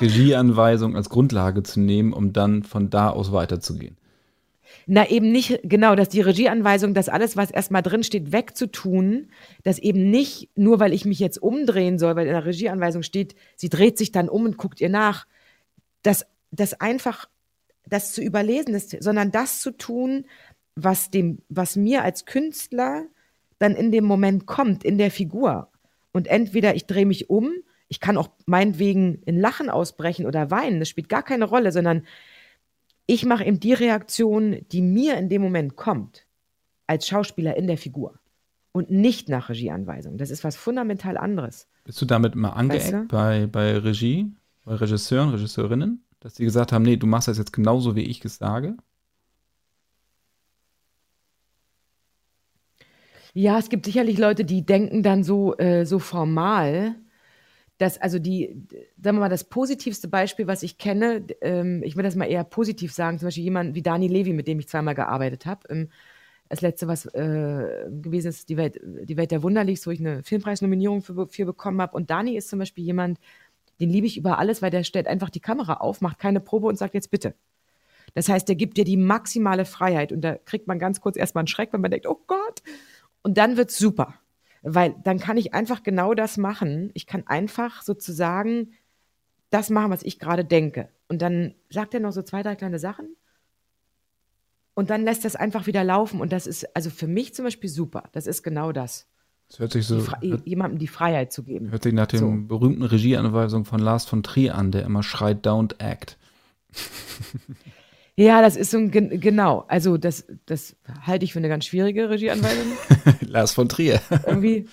Regieanweisung 0.00 0.94
als 0.94 1.10
Grundlage 1.10 1.64
zu 1.64 1.80
nehmen, 1.80 2.12
um 2.12 2.32
dann 2.32 2.62
von 2.62 2.88
da 2.88 3.10
aus 3.10 3.32
weiterzugehen. 3.32 3.96
Na, 4.92 5.08
eben 5.08 5.30
nicht, 5.30 5.60
genau, 5.62 5.94
dass 5.94 6.08
die 6.08 6.20
Regieanweisung, 6.20 6.94
dass 6.94 7.08
alles, 7.08 7.36
was 7.36 7.52
erstmal 7.52 7.80
drinsteht, 7.80 8.32
wegzutun, 8.32 9.28
dass 9.62 9.78
eben 9.78 10.10
nicht, 10.10 10.50
nur 10.56 10.80
weil 10.80 10.92
ich 10.92 11.04
mich 11.04 11.20
jetzt 11.20 11.40
umdrehen 11.40 11.96
soll, 11.96 12.16
weil 12.16 12.26
in 12.26 12.32
der 12.32 12.44
Regieanweisung 12.44 13.04
steht, 13.04 13.36
sie 13.54 13.68
dreht 13.68 13.96
sich 13.96 14.10
dann 14.10 14.28
um 14.28 14.46
und 14.46 14.56
guckt 14.56 14.80
ihr 14.80 14.88
nach, 14.88 15.28
dass 16.02 16.26
das 16.50 16.80
einfach 16.80 17.28
das 17.86 18.12
zu 18.12 18.20
überlesen, 18.20 18.72
das, 18.72 18.90
sondern 18.98 19.30
das 19.30 19.60
zu 19.60 19.70
tun, 19.70 20.24
was 20.74 21.08
dem, 21.08 21.38
was 21.48 21.76
mir 21.76 22.02
als 22.02 22.24
Künstler 22.24 23.04
dann 23.60 23.76
in 23.76 23.92
dem 23.92 24.04
Moment 24.04 24.46
kommt, 24.46 24.82
in 24.82 24.98
der 24.98 25.12
Figur. 25.12 25.68
Und 26.10 26.26
entweder 26.26 26.74
ich 26.74 26.86
drehe 26.86 27.06
mich 27.06 27.30
um, 27.30 27.52
ich 27.86 28.00
kann 28.00 28.16
auch 28.16 28.30
meinetwegen 28.46 29.22
in 29.24 29.38
Lachen 29.38 29.70
ausbrechen 29.70 30.26
oder 30.26 30.50
weinen, 30.50 30.80
das 30.80 30.88
spielt 30.88 31.08
gar 31.08 31.22
keine 31.22 31.44
Rolle, 31.44 31.70
sondern 31.70 32.02
ich 33.10 33.24
mache 33.26 33.44
eben 33.44 33.58
die 33.58 33.72
Reaktion, 33.72 34.64
die 34.70 34.82
mir 34.82 35.16
in 35.16 35.28
dem 35.28 35.42
Moment 35.42 35.74
kommt, 35.74 36.28
als 36.86 37.08
Schauspieler 37.08 37.56
in 37.56 37.66
der 37.66 37.76
Figur. 37.76 38.20
Und 38.70 38.92
nicht 38.92 39.28
nach 39.28 39.48
Regieanweisung. 39.48 40.16
Das 40.16 40.30
ist 40.30 40.44
was 40.44 40.54
fundamental 40.54 41.16
anderes. 41.16 41.66
Bist 41.82 42.00
du 42.00 42.06
damit 42.06 42.36
mal 42.36 42.50
angeeckt 42.50 42.84
weißt 42.84 42.92
du? 42.92 43.08
bei, 43.08 43.48
bei 43.48 43.76
Regie, 43.78 44.32
bei 44.64 44.76
Regisseuren, 44.76 45.30
Regisseurinnen? 45.30 46.04
Dass 46.20 46.34
die 46.34 46.44
gesagt 46.44 46.70
haben, 46.70 46.84
nee, 46.84 46.96
du 46.96 47.08
machst 47.08 47.26
das 47.26 47.36
jetzt 47.36 47.52
genauso, 47.52 47.96
wie 47.96 48.04
ich 48.04 48.24
es 48.24 48.36
sage? 48.36 48.76
Ja, 53.34 53.58
es 53.58 53.70
gibt 53.70 53.86
sicherlich 53.86 54.18
Leute, 54.18 54.44
die 54.44 54.64
denken 54.64 55.02
dann 55.02 55.24
so, 55.24 55.56
äh, 55.56 55.84
so 55.84 55.98
formal, 55.98 56.94
dass 57.80 57.98
also 57.98 58.18
die, 58.18 58.62
sagen 59.00 59.16
wir 59.16 59.20
mal, 59.20 59.28
das 59.30 59.44
positivste 59.44 60.06
Beispiel, 60.06 60.46
was 60.46 60.62
ich 60.62 60.76
kenne, 60.76 61.24
ähm, 61.40 61.82
ich 61.82 61.96
will 61.96 62.02
das 62.02 62.14
mal 62.14 62.26
eher 62.26 62.44
positiv 62.44 62.92
sagen, 62.92 63.18
zum 63.18 63.28
Beispiel 63.28 63.44
jemand 63.44 63.74
wie 63.74 63.80
Dani 63.80 64.06
Levi, 64.06 64.34
mit 64.34 64.46
dem 64.46 64.58
ich 64.58 64.68
zweimal 64.68 64.94
gearbeitet 64.94 65.46
habe. 65.46 65.66
Ähm, 65.70 65.88
das 66.50 66.60
letzte, 66.60 66.88
was 66.88 67.06
äh, 67.06 67.86
gewesen 67.88 68.28
ist, 68.28 68.50
die 68.50 68.58
Welt, 68.58 68.78
die 68.82 69.16
Welt 69.16 69.30
der 69.30 69.42
Wunderlichs, 69.42 69.86
wo 69.86 69.92
ich 69.92 70.00
eine 70.00 70.22
Filmpreisnominierung 70.22 71.00
für, 71.00 71.26
für 71.28 71.46
bekommen 71.46 71.80
habe. 71.80 71.96
Und 71.96 72.10
Dani 72.10 72.36
ist 72.36 72.50
zum 72.50 72.58
Beispiel 72.58 72.84
jemand, 72.84 73.18
den 73.80 73.88
liebe 73.88 74.06
ich 74.06 74.18
über 74.18 74.38
alles, 74.38 74.60
weil 74.60 74.70
der 74.70 74.84
stellt 74.84 75.06
einfach 75.06 75.30
die 75.30 75.40
Kamera 75.40 75.74
auf, 75.74 76.02
macht 76.02 76.18
keine 76.18 76.40
Probe 76.40 76.66
und 76.66 76.76
sagt 76.76 76.92
jetzt 76.92 77.10
bitte. 77.10 77.34
Das 78.12 78.28
heißt, 78.28 78.46
der 78.46 78.56
gibt 78.56 78.76
dir 78.76 78.84
die 78.84 78.98
maximale 78.98 79.64
Freiheit 79.64 80.12
und 80.12 80.20
da 80.20 80.36
kriegt 80.36 80.66
man 80.66 80.78
ganz 80.78 81.00
kurz 81.00 81.16
erstmal 81.16 81.42
einen 81.42 81.48
Schreck, 81.48 81.72
wenn 81.72 81.80
man 81.80 81.92
denkt, 81.92 82.06
oh 82.06 82.20
Gott. 82.26 82.62
Und 83.22 83.38
dann 83.38 83.56
wird's 83.56 83.78
super. 83.78 84.19
Weil 84.62 84.94
dann 85.04 85.18
kann 85.18 85.36
ich 85.36 85.54
einfach 85.54 85.82
genau 85.82 86.14
das 86.14 86.36
machen. 86.36 86.90
Ich 86.94 87.06
kann 87.06 87.26
einfach 87.26 87.82
sozusagen 87.82 88.72
das 89.50 89.70
machen, 89.70 89.90
was 89.90 90.02
ich 90.02 90.18
gerade 90.18 90.44
denke. 90.44 90.88
Und 91.08 91.22
dann 91.22 91.54
sagt 91.70 91.94
er 91.94 92.00
noch 92.00 92.12
so 92.12 92.22
zwei, 92.22 92.42
drei 92.42 92.56
kleine 92.56 92.78
Sachen. 92.78 93.16
Und 94.74 94.90
dann 94.90 95.04
lässt 95.04 95.24
das 95.24 95.36
einfach 95.36 95.66
wieder 95.66 95.82
laufen. 95.82 96.20
Und 96.20 96.32
das 96.32 96.46
ist 96.46 96.76
also 96.76 96.90
für 96.90 97.06
mich 97.06 97.34
zum 97.34 97.44
Beispiel 97.44 97.68
super. 97.70 98.04
Das 98.12 98.26
ist 98.26 98.42
genau 98.42 98.72
das. 98.72 99.08
Das 99.48 99.58
hört 99.58 99.72
sich 99.72 99.86
so. 99.86 100.00
Die 100.22 100.30
hört, 100.30 100.46
jemandem 100.46 100.78
die 100.78 100.86
Freiheit 100.86 101.32
zu 101.32 101.42
geben. 101.42 101.70
Hört 101.70 101.82
sich 101.82 101.92
nach 101.92 102.06
dem 102.06 102.18
so. 102.18 102.46
berühmten 102.46 102.84
Regieanweisung 102.84 103.64
von 103.64 103.80
Lars 103.80 104.04
von 104.04 104.22
Trier 104.22 104.54
an, 104.54 104.70
der 104.70 104.84
immer 104.84 105.02
schreit, 105.02 105.44
don't 105.44 105.80
act. 105.80 106.18
Ja, 108.16 108.42
das 108.42 108.56
ist 108.56 108.70
so 108.70 108.78
ein, 108.78 108.90
genau. 108.90 109.64
Also, 109.68 109.96
das, 109.96 110.26
das 110.46 110.76
halte 111.02 111.24
ich 111.24 111.32
für 111.32 111.38
eine 111.38 111.48
ganz 111.48 111.64
schwierige 111.64 112.10
Regieanweisung. 112.10 112.72
Lars 113.20 113.52
von 113.52 113.68
Trier. 113.68 114.00
Irgendwie. 114.26 114.68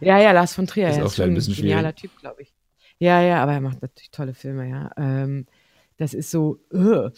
Ja, 0.00 0.18
ja, 0.18 0.32
Lars 0.32 0.54
von 0.54 0.66
Trier. 0.66 0.90
Ist 0.90 0.96
ja, 0.96 1.04
auch 1.04 1.06
ist 1.06 1.20
ein 1.20 1.34
bisschen 1.34 1.54
genialer 1.54 1.94
Typ, 1.94 2.16
glaube 2.18 2.42
ich. 2.42 2.52
Ja, 2.98 3.22
ja, 3.22 3.42
aber 3.42 3.52
er 3.52 3.60
macht 3.60 3.80
natürlich 3.80 4.10
tolle 4.10 4.34
Filme, 4.34 4.68
ja. 4.68 4.90
Ähm, 4.96 5.46
das 5.96 6.14
ist 6.14 6.30
so, 6.30 6.60
uh, 6.72 7.08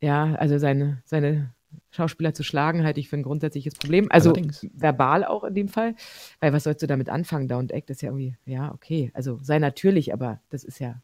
ja, 0.00 0.34
also 0.34 0.58
seine, 0.58 1.02
seine 1.04 1.54
Schauspieler 1.90 2.34
zu 2.34 2.42
schlagen, 2.42 2.84
halte 2.84 3.00
ich 3.00 3.08
für 3.08 3.16
ein 3.16 3.22
grundsätzliches 3.22 3.74
Problem. 3.74 4.08
Also 4.10 4.30
Allerdings. 4.30 4.66
verbal 4.72 5.24
auch 5.24 5.44
in 5.44 5.54
dem 5.54 5.68
Fall. 5.68 5.94
Weil 6.40 6.52
was 6.52 6.64
sollst 6.64 6.82
du 6.82 6.86
damit 6.86 7.08
anfangen? 7.08 7.48
Down 7.48 7.68
Act 7.68 7.90
ist 7.90 8.02
ja 8.02 8.08
irgendwie, 8.08 8.36
ja, 8.46 8.72
okay. 8.72 9.10
Also 9.14 9.38
sei 9.42 9.58
natürlich, 9.58 10.12
aber 10.12 10.40
das 10.50 10.64
ist 10.64 10.78
ja, 10.78 11.02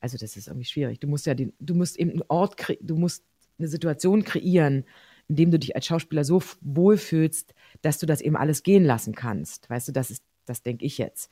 also 0.00 0.16
das 0.18 0.36
ist 0.36 0.48
irgendwie 0.48 0.66
schwierig. 0.66 1.00
Du 1.00 1.08
musst 1.08 1.26
ja 1.26 1.34
den, 1.34 1.52
du 1.58 1.74
musst 1.74 1.98
eben 1.98 2.10
einen 2.10 2.22
Ort, 2.28 2.56
du 2.80 2.96
musst 2.96 3.24
eine 3.58 3.68
Situation 3.68 4.24
kreieren, 4.24 4.84
in 5.28 5.36
dem 5.36 5.50
du 5.50 5.58
dich 5.58 5.74
als 5.74 5.86
Schauspieler 5.86 6.24
so 6.24 6.42
wohlfühlst, 6.60 7.54
dass 7.82 7.98
du 7.98 8.06
das 8.06 8.20
eben 8.20 8.36
alles 8.36 8.62
gehen 8.62 8.84
lassen 8.84 9.14
kannst. 9.14 9.68
Weißt 9.68 9.88
du, 9.88 9.92
das 9.92 10.10
ist, 10.10 10.22
das 10.44 10.62
denke 10.62 10.84
ich 10.84 10.98
jetzt. 10.98 11.30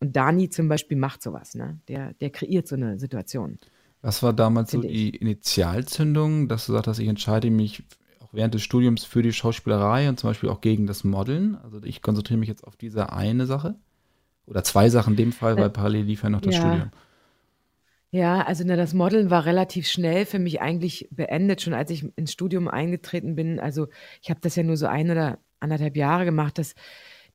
Und 0.00 0.16
Dani 0.16 0.48
zum 0.48 0.68
Beispiel 0.68 0.96
macht 0.96 1.22
sowas, 1.22 1.54
ne? 1.54 1.78
Der, 1.88 2.14
der 2.14 2.30
kreiert 2.30 2.68
so 2.68 2.76
eine 2.76 2.98
Situation. 2.98 3.58
Was 4.02 4.22
war 4.22 4.32
damals 4.32 4.70
so 4.70 4.80
die 4.80 4.88
ich. 5.08 5.22
Initialzündung, 5.22 6.48
dass 6.48 6.66
du 6.66 6.72
sagst, 6.72 6.86
dass 6.86 6.98
ich 6.98 7.08
entscheide 7.08 7.50
mich 7.50 7.84
während 8.32 8.54
des 8.54 8.62
Studiums 8.62 9.04
für 9.04 9.22
die 9.22 9.32
Schauspielerei 9.32 10.08
und 10.08 10.18
zum 10.18 10.30
Beispiel 10.30 10.48
auch 10.48 10.60
gegen 10.60 10.86
das 10.86 11.04
Modeln. 11.04 11.56
Also 11.62 11.82
ich 11.82 12.02
konzentriere 12.02 12.38
mich 12.38 12.48
jetzt 12.48 12.64
auf 12.64 12.76
diese 12.76 13.12
eine 13.12 13.46
Sache. 13.46 13.76
Oder 14.46 14.62
zwei 14.62 14.90
Sachen 14.90 15.14
in 15.14 15.16
dem 15.16 15.32
Fall, 15.32 15.56
weil 15.56 15.70
parallel 15.70 16.04
lief 16.04 16.22
ja 16.22 16.28
noch 16.28 16.42
das 16.42 16.54
ja. 16.54 16.60
Studium. 16.60 16.90
Ja, 18.14 18.42
also 18.42 18.62
na, 18.64 18.76
das 18.76 18.94
Modeln 18.94 19.28
war 19.30 19.44
relativ 19.44 19.88
schnell 19.88 20.24
für 20.24 20.38
mich 20.38 20.60
eigentlich 20.60 21.08
beendet, 21.10 21.60
schon 21.62 21.74
als 21.74 21.90
ich 21.90 22.04
ins 22.16 22.30
Studium 22.32 22.68
eingetreten 22.68 23.34
bin. 23.34 23.58
Also 23.58 23.88
ich 24.22 24.30
habe 24.30 24.38
das 24.40 24.54
ja 24.54 24.62
nur 24.62 24.76
so 24.76 24.86
ein 24.86 25.10
oder 25.10 25.40
anderthalb 25.58 25.96
Jahre 25.96 26.24
gemacht. 26.24 26.58
Das, 26.58 26.76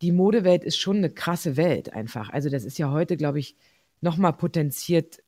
die 0.01 0.13
Modewelt 0.13 0.63
ist 0.63 0.77
schon 0.77 0.97
eine 0.97 1.09
krasse 1.09 1.57
Welt 1.57 1.91
einfach. 1.93 2.30
Also 2.30 2.49
das 2.49 2.63
ist 2.63 2.77
ja 2.77 2.91
heute, 2.91 3.17
glaube 3.17 3.39
ich, 3.39 3.57
nochmal 3.99 4.32
potenziert, 4.32 5.21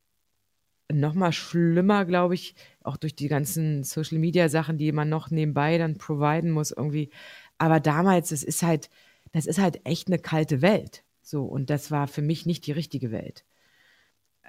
nochmal 0.89 1.33
schlimmer, 1.33 2.05
glaube 2.05 2.35
ich, 2.35 2.55
auch 2.81 2.95
durch 2.95 3.15
die 3.15 3.27
ganzen 3.27 3.83
Social-Media-Sachen, 3.83 4.77
die 4.77 4.93
man 4.93 5.09
noch 5.09 5.31
nebenbei 5.31 5.77
dann 5.77 5.97
providen 5.97 6.51
muss 6.51 6.71
irgendwie. 6.71 7.09
Aber 7.57 7.81
damals, 7.81 8.29
das 8.29 8.43
ist 8.43 8.63
halt, 8.63 8.89
das 9.33 9.47
ist 9.47 9.59
halt 9.59 9.85
echt 9.85 10.07
eine 10.07 10.19
kalte 10.19 10.61
Welt. 10.61 11.03
So, 11.21 11.43
und 11.43 11.69
das 11.69 11.91
war 11.91 12.07
für 12.07 12.21
mich 12.21 12.45
nicht 12.45 12.67
die 12.67 12.71
richtige 12.71 13.11
Welt. 13.11 13.43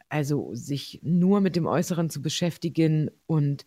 Also 0.08 0.54
sich 0.54 1.00
nur 1.02 1.40
mit 1.40 1.56
dem 1.56 1.66
Äußeren 1.66 2.10
zu 2.10 2.22
beschäftigen 2.22 3.10
und 3.26 3.66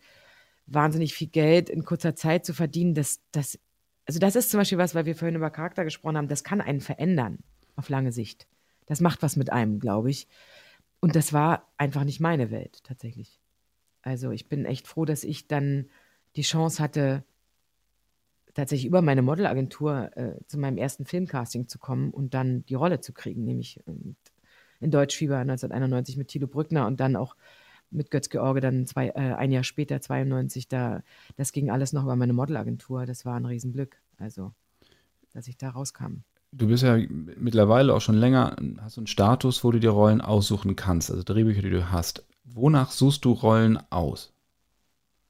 wahnsinnig 0.67 1.13
viel 1.13 1.27
Geld 1.27 1.69
in 1.69 1.85
kurzer 1.85 2.15
Zeit 2.15 2.45
zu 2.45 2.53
verdienen, 2.53 2.93
das, 2.93 3.21
das, 3.31 3.59
also 4.05 4.19
das 4.19 4.35
ist 4.35 4.49
zum 4.49 4.59
Beispiel 4.59 4.77
was, 4.77 4.95
weil 4.95 5.05
wir 5.05 5.15
vorhin 5.15 5.35
über 5.35 5.49
Charakter 5.49 5.83
gesprochen 5.83 6.17
haben, 6.17 6.27
das 6.27 6.43
kann 6.43 6.61
einen 6.61 6.81
verändern 6.81 7.39
auf 7.75 7.89
lange 7.89 8.11
Sicht. 8.11 8.47
Das 8.85 9.01
macht 9.01 9.21
was 9.21 9.35
mit 9.35 9.51
einem, 9.51 9.79
glaube 9.79 10.09
ich. 10.09 10.27
Und 10.99 11.15
das 11.15 11.33
war 11.33 11.71
einfach 11.77 12.03
nicht 12.03 12.19
meine 12.19 12.51
Welt 12.51 12.83
tatsächlich. 12.83 13.39
Also 14.01 14.31
ich 14.31 14.47
bin 14.47 14.65
echt 14.65 14.87
froh, 14.87 15.05
dass 15.05 15.23
ich 15.23 15.47
dann 15.47 15.89
die 16.35 16.43
Chance 16.43 16.81
hatte, 16.81 17.23
tatsächlich 18.53 18.87
über 18.87 19.01
meine 19.01 19.21
Modelagentur 19.21 20.15
äh, 20.15 20.39
zu 20.47 20.57
meinem 20.57 20.77
ersten 20.77 21.05
Filmcasting 21.05 21.67
zu 21.67 21.77
kommen 21.77 22.11
und 22.11 22.33
dann 22.33 22.65
die 22.65 22.75
Rolle 22.75 23.01
zu 23.01 23.13
kriegen, 23.13 23.43
nämlich 23.43 23.81
ähm, 23.87 24.15
in 24.79 24.91
Deutschfieber 24.91 25.37
1991 25.37 26.17
mit 26.17 26.27
Thilo 26.27 26.47
Brückner 26.47 26.87
und 26.87 26.99
dann 26.99 27.15
auch 27.15 27.35
mit 27.91 28.11
Götz 28.11 28.29
George 28.29 28.61
dann 28.61 28.85
zwei, 28.85 29.09
äh, 29.09 29.33
ein 29.33 29.51
Jahr 29.51 29.63
später, 29.63 30.01
92, 30.01 30.67
da, 30.67 31.01
das 31.37 31.51
ging 31.51 31.69
alles 31.69 31.93
noch 31.93 32.03
über 32.03 32.15
meine 32.15 32.33
Modelagentur. 32.33 33.05
Das 33.05 33.25
war 33.25 33.35
ein 33.35 33.45
Riesenglück, 33.45 33.97
also, 34.17 34.53
dass 35.33 35.47
ich 35.47 35.57
da 35.57 35.69
rauskam. 35.69 36.23
Du 36.51 36.67
bist 36.67 36.83
ja 36.83 36.97
mittlerweile 36.97 37.93
auch 37.93 38.01
schon 38.01 38.15
länger, 38.15 38.55
hast 38.79 38.97
du 38.97 39.01
einen 39.01 39.07
Status, 39.07 39.63
wo 39.63 39.71
du 39.71 39.79
dir 39.79 39.89
Rollen 39.89 40.21
aussuchen 40.21 40.75
kannst, 40.75 41.11
also 41.11 41.23
Drehbücher, 41.23 41.61
die 41.61 41.69
du 41.69 41.91
hast. 41.91 42.25
Wonach 42.45 42.91
suchst 42.91 43.25
du 43.25 43.31
Rollen 43.31 43.79
aus? 43.89 44.33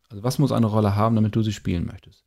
Also 0.09 0.23
was 0.23 0.37
muss 0.37 0.51
eine 0.51 0.67
Rolle 0.67 0.95
haben, 0.95 1.15
damit 1.15 1.35
du 1.35 1.41
sie 1.41 1.53
spielen 1.53 1.85
möchtest? 1.85 2.24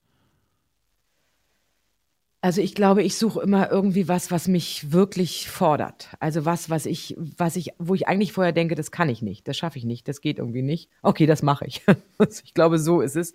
Also 2.40 2.60
ich 2.60 2.74
glaube, 2.74 3.02
ich 3.02 3.16
suche 3.16 3.42
immer 3.42 3.70
irgendwie 3.70 4.06
was, 4.06 4.30
was 4.30 4.46
mich 4.46 4.92
wirklich 4.92 5.50
fordert. 5.50 6.10
Also 6.20 6.44
was, 6.44 6.70
was 6.70 6.86
ich, 6.86 7.16
was 7.18 7.56
ich, 7.56 7.72
wo 7.78 7.94
ich 7.94 8.06
eigentlich 8.06 8.32
vorher 8.32 8.52
denke, 8.52 8.76
das 8.76 8.92
kann 8.92 9.08
ich 9.08 9.22
nicht, 9.22 9.48
das 9.48 9.56
schaffe 9.56 9.78
ich 9.78 9.84
nicht, 9.84 10.06
das 10.06 10.20
geht 10.20 10.38
irgendwie 10.38 10.62
nicht. 10.62 10.88
Okay, 11.02 11.26
das 11.26 11.42
mache 11.42 11.66
ich. 11.66 11.82
ich 12.44 12.54
glaube, 12.54 12.78
so 12.78 13.00
ist 13.00 13.16
es. 13.16 13.32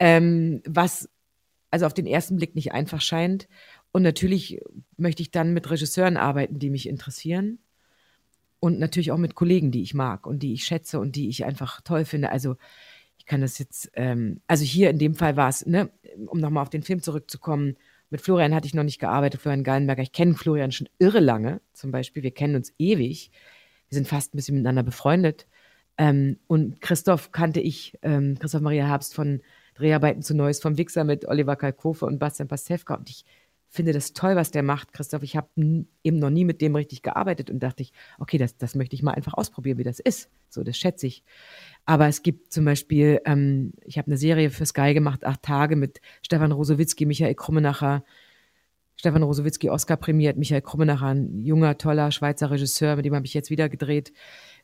Ähm, 0.00 0.62
was 0.66 1.08
also 1.74 1.86
auf 1.86 1.94
den 1.94 2.06
ersten 2.06 2.36
Blick 2.36 2.54
nicht 2.54 2.70
einfach 2.70 3.00
scheint. 3.00 3.48
Und 3.90 4.02
natürlich 4.02 4.60
möchte 4.96 5.22
ich 5.22 5.32
dann 5.32 5.52
mit 5.52 5.68
Regisseuren 5.68 6.16
arbeiten, 6.16 6.60
die 6.60 6.70
mich 6.70 6.88
interessieren. 6.88 7.58
Und 8.60 8.78
natürlich 8.78 9.10
auch 9.10 9.18
mit 9.18 9.34
Kollegen, 9.34 9.72
die 9.72 9.82
ich 9.82 9.92
mag 9.92 10.24
und 10.24 10.44
die 10.44 10.52
ich 10.52 10.64
schätze 10.64 11.00
und 11.00 11.16
die 11.16 11.28
ich 11.28 11.44
einfach 11.44 11.80
toll 11.80 12.04
finde. 12.04 12.30
Also 12.30 12.54
ich 13.18 13.26
kann 13.26 13.40
das 13.40 13.58
jetzt, 13.58 13.90
ähm, 13.94 14.40
also 14.46 14.62
hier 14.62 14.88
in 14.88 15.00
dem 15.00 15.16
Fall 15.16 15.36
war 15.36 15.48
es, 15.48 15.66
ne, 15.66 15.90
um 16.26 16.38
nochmal 16.38 16.62
auf 16.62 16.70
den 16.70 16.84
Film 16.84 17.02
zurückzukommen, 17.02 17.76
mit 18.10 18.20
Florian 18.20 18.54
hatte 18.54 18.66
ich 18.66 18.74
noch 18.74 18.84
nicht 18.84 19.00
gearbeitet, 19.00 19.40
Florian 19.40 19.64
Gallenberger. 19.64 20.02
Ich 20.02 20.12
kenne 20.12 20.34
Florian 20.34 20.72
schon 20.72 20.88
irre 20.98 21.20
lange, 21.20 21.60
zum 21.72 21.90
Beispiel. 21.90 22.22
Wir 22.22 22.30
kennen 22.30 22.56
uns 22.56 22.72
ewig. 22.78 23.30
Wir 23.88 23.96
sind 23.96 24.08
fast 24.08 24.34
ein 24.34 24.36
bisschen 24.36 24.54
miteinander 24.56 24.82
befreundet. 24.82 25.46
Ähm, 25.96 26.38
und 26.46 26.80
Christoph 26.80 27.32
kannte 27.32 27.60
ich, 27.60 27.98
ähm, 28.02 28.38
Christoph 28.38 28.62
Maria 28.62 28.86
Herbst 28.86 29.14
von 29.14 29.40
Dreharbeiten 29.74 30.22
zu 30.22 30.34
Neues 30.34 30.60
vom 30.60 30.78
Wichser 30.78 31.04
mit 31.04 31.26
Oliver 31.26 31.56
Kalkofe 31.56 32.06
und 32.06 32.18
Bastian 32.18 32.48
Pastewka. 32.48 32.94
Und 32.94 33.10
ich 33.10 33.24
finde 33.74 33.92
das 33.92 34.12
toll, 34.12 34.36
was 34.36 34.52
der 34.52 34.62
macht, 34.62 34.92
Christoph. 34.92 35.24
Ich 35.24 35.36
habe 35.36 35.48
eben 35.56 36.18
noch 36.18 36.30
nie 36.30 36.44
mit 36.44 36.60
dem 36.60 36.76
richtig 36.76 37.02
gearbeitet 37.02 37.50
und 37.50 37.60
dachte 37.60 37.82
ich, 37.82 37.92
okay, 38.20 38.38
das, 38.38 38.56
das 38.56 38.76
möchte 38.76 38.94
ich 38.94 39.02
mal 39.02 39.10
einfach 39.10 39.34
ausprobieren, 39.34 39.78
wie 39.78 39.84
das 39.84 39.98
ist. 39.98 40.30
So, 40.48 40.62
das 40.62 40.76
schätze 40.76 41.08
ich. 41.08 41.24
Aber 41.84 42.06
es 42.06 42.22
gibt 42.22 42.52
zum 42.52 42.64
Beispiel, 42.64 43.20
ähm, 43.24 43.72
ich 43.84 43.98
habe 43.98 44.06
eine 44.06 44.16
Serie 44.16 44.50
für 44.50 44.64
Sky 44.64 44.94
gemacht, 44.94 45.24
acht 45.24 45.42
Tage 45.42 45.74
mit 45.74 46.00
Stefan 46.22 46.52
Rosowitzki, 46.52 47.04
Michael 47.04 47.34
Krummenacher. 47.34 48.04
Stefan 48.96 49.24
Rosowitzki, 49.24 49.70
Oscar 49.70 49.96
prämiert, 49.96 50.36
Michael 50.36 50.62
Krummenacher, 50.62 51.08
ein 51.08 51.42
junger, 51.42 51.76
toller 51.76 52.12
Schweizer 52.12 52.52
Regisseur, 52.52 52.94
mit 52.94 53.04
dem 53.04 53.16
habe 53.16 53.26
ich 53.26 53.34
jetzt 53.34 53.50
wieder 53.50 53.68
gedreht. 53.68 54.12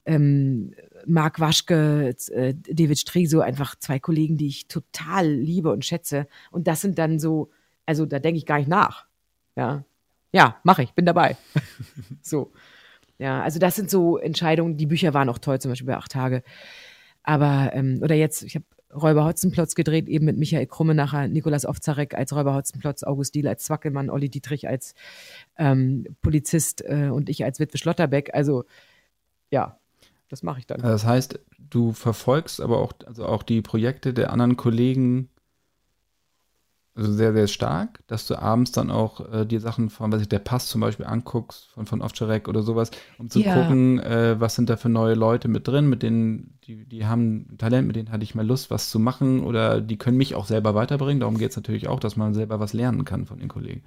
Ähm, 0.06 0.72
Marc 1.04 1.40
Waschke, 1.40 2.14
äh, 2.28 2.54
David 2.54 3.00
Striso, 3.00 3.40
einfach 3.40 3.74
zwei 3.76 3.98
Kollegen, 3.98 4.36
die 4.36 4.46
ich 4.46 4.68
total 4.68 5.28
liebe 5.28 5.72
und 5.72 5.84
schätze. 5.84 6.28
Und 6.52 6.68
das 6.68 6.80
sind 6.80 6.96
dann 6.96 7.18
so 7.18 7.50
also 7.90 8.06
da 8.06 8.20
denke 8.20 8.38
ich 8.38 8.46
gar 8.46 8.58
nicht 8.58 8.68
nach. 8.68 9.06
Ja, 9.56 9.84
ja, 10.30 10.60
mache 10.62 10.84
ich, 10.84 10.92
bin 10.92 11.06
dabei. 11.06 11.36
so. 12.22 12.52
Ja, 13.18 13.42
also 13.42 13.58
das 13.58 13.74
sind 13.74 13.90
so 13.90 14.16
Entscheidungen. 14.16 14.76
Die 14.76 14.86
Bücher 14.86 15.12
waren 15.12 15.28
auch 15.28 15.38
toll, 15.38 15.60
zum 15.60 15.72
Beispiel 15.72 15.88
bei 15.88 15.96
acht 15.96 16.12
Tage. 16.12 16.44
Aber, 17.24 17.72
ähm, 17.74 17.98
oder 18.00 18.14
jetzt, 18.14 18.44
ich 18.44 18.54
habe 18.54 18.64
Räuber 18.94 19.24
Hotzenplotz 19.24 19.74
gedreht, 19.74 20.08
eben 20.08 20.24
mit 20.24 20.38
Michael 20.38 20.66
Krumme 20.66 20.94
nachher, 20.94 21.26
Nikolas 21.26 21.66
Ofzarek 21.66 22.14
als 22.14 22.32
Räuber 22.32 22.54
Hotzenplotz, 22.54 23.02
August 23.02 23.34
Diel 23.34 23.48
als 23.48 23.64
Zwackelmann, 23.64 24.08
Olli 24.08 24.28
Dietrich 24.28 24.68
als 24.68 24.94
ähm, 25.58 26.06
Polizist 26.22 26.84
äh, 26.84 27.08
und 27.08 27.28
ich 27.28 27.44
als 27.44 27.58
Witwe 27.58 27.76
Schlotterbeck. 27.76 28.30
Also, 28.32 28.64
ja, 29.50 29.78
das 30.28 30.44
mache 30.44 30.60
ich 30.60 30.66
dann. 30.66 30.80
Das 30.80 31.04
heißt, 31.04 31.40
du 31.58 31.92
verfolgst 31.92 32.60
aber 32.60 32.78
auch, 32.78 32.92
also 33.04 33.26
auch 33.26 33.42
die 33.42 33.62
Projekte 33.62 34.14
der 34.14 34.32
anderen 34.32 34.56
Kollegen 34.56 35.28
also 36.94 37.12
sehr, 37.12 37.32
sehr 37.32 37.46
stark, 37.46 38.00
dass 38.08 38.26
du 38.26 38.36
abends 38.36 38.72
dann 38.72 38.90
auch 38.90 39.32
äh, 39.32 39.46
dir 39.46 39.60
Sachen 39.60 39.90
von, 39.90 40.10
was 40.10 40.22
ich, 40.22 40.28
der 40.28 40.40
Pass 40.40 40.66
zum 40.66 40.80
Beispiel 40.80 41.06
anguckst, 41.06 41.68
von, 41.68 41.86
von 41.86 42.02
Ovcharek 42.02 42.48
oder 42.48 42.62
sowas, 42.62 42.90
um 43.18 43.30
zu 43.30 43.40
ja. 43.40 43.54
gucken, 43.54 44.00
äh, 44.00 44.40
was 44.40 44.56
sind 44.56 44.68
da 44.68 44.76
für 44.76 44.88
neue 44.88 45.14
Leute 45.14 45.48
mit 45.48 45.68
drin, 45.68 45.88
mit 45.88 46.02
denen, 46.02 46.58
die, 46.64 46.84
die 46.84 47.06
haben 47.06 47.56
Talent, 47.58 47.86
mit 47.86 47.96
denen 47.96 48.10
hatte 48.10 48.24
ich 48.24 48.34
mal 48.34 48.46
Lust, 48.46 48.70
was 48.70 48.90
zu 48.90 48.98
machen 48.98 49.44
oder 49.44 49.80
die 49.80 49.98
können 49.98 50.16
mich 50.16 50.34
auch 50.34 50.46
selber 50.46 50.74
weiterbringen. 50.74 51.20
Darum 51.20 51.38
geht 51.38 51.50
es 51.50 51.56
natürlich 51.56 51.86
auch, 51.88 52.00
dass 52.00 52.16
man 52.16 52.34
selber 52.34 52.58
was 52.58 52.72
lernen 52.72 53.04
kann 53.04 53.26
von 53.26 53.38
den 53.38 53.48
Kollegen. 53.48 53.82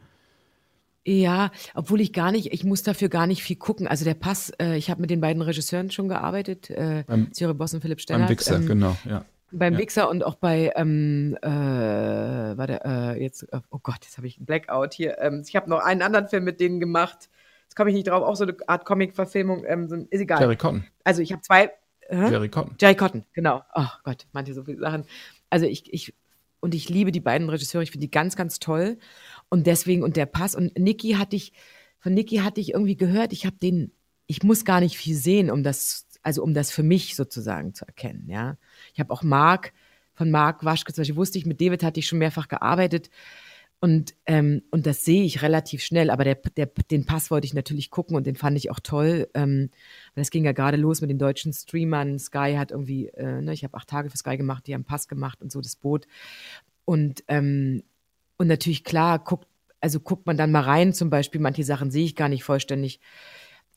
Ja, 1.05 1.51
obwohl 1.73 1.99
ich 1.99 2.13
gar 2.13 2.31
nicht, 2.31 2.53
ich 2.53 2.63
muss 2.63 2.83
dafür 2.83 3.09
gar 3.09 3.27
nicht 3.27 3.43
viel 3.43 3.57
gucken. 3.57 3.87
Also 3.87 4.05
der 4.05 4.13
Pass, 4.13 4.53
äh, 4.61 4.77
ich 4.77 4.89
habe 4.89 5.01
mit 5.01 5.09
den 5.09 5.19
beiden 5.19 5.41
Regisseuren 5.41 5.91
schon 5.91 6.07
gearbeitet, 6.07 6.69
äh, 6.69 7.03
Cyril 7.33 7.55
Boss 7.55 7.73
und 7.73 7.81
Philipp 7.81 7.99
Steller. 7.99 8.19
Beim 8.19 8.29
Wichser, 8.29 8.55
ähm, 8.55 8.65
genau, 8.67 8.95
ja. 9.03 9.25
Beim 9.55 9.73
ja. 9.73 9.79
Wichser 9.79 10.09
und 10.09 10.23
auch 10.23 10.35
bei, 10.35 10.73
ähm, 10.75 11.37
äh, 11.41 11.47
warte, 11.47 12.81
äh, 12.83 13.21
jetzt, 13.21 13.43
äh, 13.53 13.59
oh 13.69 13.79
Gott, 13.81 13.99
jetzt 14.01 14.17
habe 14.17 14.25
ich 14.25 14.37
einen 14.37 14.47
Blackout 14.47 14.93
hier. 14.93 15.19
Ähm, 15.19 15.43
ich 15.47 15.55
habe 15.55 15.69
noch 15.69 15.79
einen 15.79 16.01
anderen 16.01 16.27
Film 16.27 16.43
mit 16.43 16.59
denen 16.59 16.79
gemacht. 16.79 17.29
Jetzt 17.63 17.75
komme 17.75 17.91
ich 17.91 17.95
nicht 17.95 18.07
drauf, 18.07 18.23
auch 18.23 18.35
so 18.35 18.43
eine 18.45 18.55
Art 18.67 18.83
Comic-Verfilmung. 18.85 19.63
Ähm, 19.67 19.87
so, 19.87 19.95
ist 19.95 20.21
egal. 20.21 20.41
Jerry 20.41 20.55
Cotton. 20.55 20.85
Also 21.03 21.21
ich 21.21 21.31
habe 21.31 21.41
zwei. 21.43 21.71
Äh? 22.09 22.31
Jerry 22.31 22.49
Cotton. 22.49 22.75
Jerry 22.79 22.95
Cotton, 22.95 23.25
genau. 23.33 23.61
Oh 23.75 23.87
Gott, 24.03 24.25
manche 24.31 24.53
so 24.53 24.63
viele 24.63 24.79
Sachen. 24.79 25.05
Also 25.51 25.67
ich, 25.67 25.93
ich, 25.93 26.15
und 26.59 26.73
ich 26.73 26.89
liebe 26.89 27.11
die 27.11 27.19
beiden 27.19 27.49
Regisseure. 27.49 27.83
Ich 27.83 27.91
finde 27.91 28.07
die 28.07 28.11
ganz, 28.11 28.35
ganz 28.35 28.59
toll. 28.59 28.97
Und 29.49 29.67
deswegen, 29.67 30.01
und 30.01 30.17
der 30.17 30.25
Pass. 30.25 30.55
Und 30.55 30.77
Niki 30.79 31.13
hatte 31.13 31.35
ich, 31.35 31.53
von 31.99 32.13
Niki 32.13 32.37
hatte 32.37 32.59
ich 32.59 32.73
irgendwie 32.73 32.97
gehört, 32.97 33.33
ich 33.33 33.45
habe 33.45 33.57
den, 33.57 33.91
ich 34.25 34.41
muss 34.41 34.65
gar 34.65 34.79
nicht 34.79 34.97
viel 34.97 35.15
sehen, 35.15 35.51
um 35.51 35.61
das 35.61 36.07
also 36.23 36.41
um 36.41 36.53
das 36.53 36.71
für 36.71 36.83
mich 36.83 37.15
sozusagen 37.15 37.73
zu 37.73 37.85
erkennen, 37.85 38.29
ja. 38.29 38.57
Ich 38.93 38.99
habe 38.99 39.11
auch 39.11 39.23
Marc, 39.23 39.73
von 40.13 40.29
Marc 40.29 40.63
Waschke 40.63 40.93
zum 40.93 41.01
Beispiel 41.01 41.15
wusste 41.15 41.37
ich, 41.39 41.45
mit 41.45 41.59
David 41.59 41.83
hatte 41.83 41.99
ich 41.99 42.07
schon 42.07 42.19
mehrfach 42.19 42.47
gearbeitet 42.47 43.09
und, 43.83 44.15
ähm, 44.27 44.61
und 44.71 44.85
das 44.85 45.03
sehe 45.03 45.25
ich 45.25 45.41
relativ 45.41 45.83
schnell, 45.83 46.09
aber 46.09 46.23
der, 46.23 46.35
der, 46.35 46.67
den 46.67 47.05
Pass 47.05 47.29
wollte 47.29 47.43
ich 47.43 47.53
natürlich 47.53 47.89
gucken 47.89 48.15
und 48.15 48.25
den 48.25 48.37
fand 48.37 48.55
ich 48.55 48.71
auch 48.71 48.79
toll. 48.79 49.27
Ähm, 49.33 49.71
das 50.15 50.31
ging 50.31 50.45
ja 50.45 50.53
gerade 50.53 50.77
los 50.77 51.01
mit 51.01 51.09
den 51.09 51.19
deutschen 51.19 51.51
Streamern. 51.51 52.17
Sky 52.17 52.55
hat 52.57 52.71
irgendwie, 52.71 53.09
äh, 53.09 53.41
ne, 53.41 53.51
ich 53.51 53.65
habe 53.65 53.75
acht 53.75 53.89
Tage 53.89 54.09
für 54.09 54.15
Sky 54.15 54.37
gemacht, 54.37 54.67
die 54.67 54.73
haben 54.73 54.85
Pass 54.85 55.09
gemacht 55.09 55.41
und 55.41 55.51
so 55.51 55.59
das 55.59 55.75
Boot. 55.75 56.07
Und, 56.85 57.25
ähm, 57.27 57.83
und 58.37 58.47
natürlich, 58.47 58.85
klar, 58.85 59.19
guckt, 59.19 59.49
also 59.81 59.99
guckt 59.99 60.27
man 60.27 60.37
dann 60.37 60.53
mal 60.53 60.61
rein, 60.61 60.93
zum 60.93 61.09
Beispiel, 61.09 61.41
manche 61.41 61.65
Sachen 61.65 61.91
sehe 61.91 62.05
ich 62.05 62.15
gar 62.15 62.29
nicht 62.29 62.45
vollständig. 62.45 63.01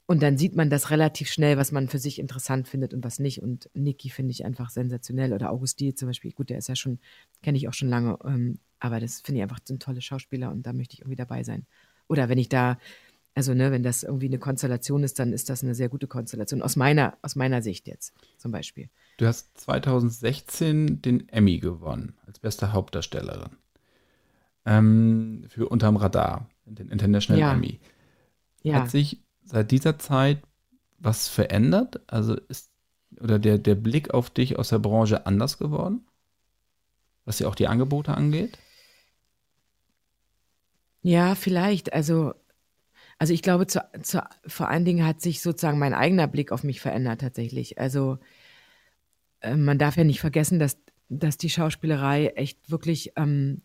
Und 0.08 0.22
dann 0.22 0.38
sieht 0.38 0.54
man 0.54 0.70
das 0.70 0.90
relativ 0.90 1.28
schnell, 1.28 1.56
was 1.56 1.72
man 1.72 1.88
für 1.88 1.98
sich 1.98 2.20
interessant 2.20 2.68
findet 2.68 2.94
und 2.94 3.04
was 3.04 3.18
nicht. 3.18 3.42
Und 3.42 3.68
Niki 3.74 4.08
finde 4.08 4.30
ich 4.30 4.44
einfach 4.44 4.70
sensationell. 4.70 5.32
Oder 5.32 5.50
Augustin 5.50 5.96
zum 5.96 6.08
Beispiel. 6.08 6.30
Gut, 6.30 6.48
der 6.48 6.58
ist 6.58 6.68
ja 6.68 6.76
schon, 6.76 7.00
kenne 7.42 7.58
ich 7.58 7.68
auch 7.68 7.74
schon 7.74 7.88
lange. 7.88 8.16
Ähm, 8.24 8.58
aber 8.78 9.00
das 9.00 9.20
finde 9.20 9.38
ich 9.38 9.42
einfach 9.42 9.58
so 9.64 9.74
ein 9.74 9.80
tolle 9.80 10.00
Schauspieler 10.00 10.52
und 10.52 10.64
da 10.64 10.72
möchte 10.72 10.94
ich 10.94 11.00
irgendwie 11.00 11.16
dabei 11.16 11.42
sein. 11.42 11.66
Oder 12.08 12.28
wenn 12.28 12.38
ich 12.38 12.48
da, 12.48 12.78
also 13.34 13.52
ne, 13.52 13.72
wenn 13.72 13.82
das 13.82 14.04
irgendwie 14.04 14.26
eine 14.26 14.38
Konstellation 14.38 15.02
ist, 15.02 15.18
dann 15.18 15.32
ist 15.32 15.50
das 15.50 15.64
eine 15.64 15.74
sehr 15.74 15.88
gute 15.88 16.06
Konstellation. 16.06 16.62
Aus 16.62 16.76
meiner, 16.76 17.18
aus 17.22 17.34
meiner 17.34 17.60
Sicht 17.60 17.88
jetzt 17.88 18.14
zum 18.38 18.52
Beispiel. 18.52 18.88
Du 19.16 19.26
hast 19.26 19.58
2016 19.58 21.02
den 21.02 21.28
Emmy 21.30 21.58
gewonnen 21.58 22.14
als 22.26 22.38
beste 22.38 22.72
Hauptdarstellerin. 22.72 23.56
Ähm, 24.66 25.46
für 25.48 25.68
Unterm 25.68 25.96
Radar, 25.96 26.48
den 26.64 26.90
International 26.90 27.40
ja. 27.40 27.52
Emmy. 27.54 27.80
Ja. 28.62 28.82
Hat 28.82 28.90
sich 28.90 29.25
seit 29.46 29.70
dieser 29.70 29.98
Zeit 29.98 30.42
was 30.98 31.28
verändert? 31.28 32.00
Also 32.08 32.34
ist 32.34 32.70
oder 33.20 33.38
der, 33.38 33.58
der 33.58 33.74
Blick 33.74 34.12
auf 34.12 34.30
dich 34.30 34.58
aus 34.58 34.68
der 34.68 34.78
Branche 34.78 35.26
anders 35.26 35.58
geworden? 35.58 36.06
Was 37.24 37.38
ja 37.38 37.48
auch 37.48 37.54
die 37.54 37.68
Angebote 37.68 38.14
angeht? 38.14 38.58
Ja, 41.02 41.34
vielleicht. 41.34 41.92
Also, 41.92 42.34
also 43.18 43.32
ich 43.32 43.42
glaube, 43.42 43.66
zu, 43.66 43.80
zu, 44.02 44.22
vor 44.46 44.68
allen 44.68 44.84
Dingen 44.84 45.06
hat 45.06 45.20
sich 45.20 45.40
sozusagen 45.40 45.78
mein 45.78 45.94
eigener 45.94 46.26
Blick 46.26 46.52
auf 46.52 46.62
mich 46.62 46.80
verändert 46.80 47.20
tatsächlich. 47.20 47.78
Also 47.78 48.18
äh, 49.40 49.56
man 49.56 49.78
darf 49.78 49.96
ja 49.96 50.04
nicht 50.04 50.20
vergessen, 50.20 50.58
dass, 50.58 50.78
dass 51.08 51.38
die 51.38 51.50
Schauspielerei 51.50 52.28
echt 52.28 52.70
wirklich 52.70 53.12
ähm, 53.16 53.62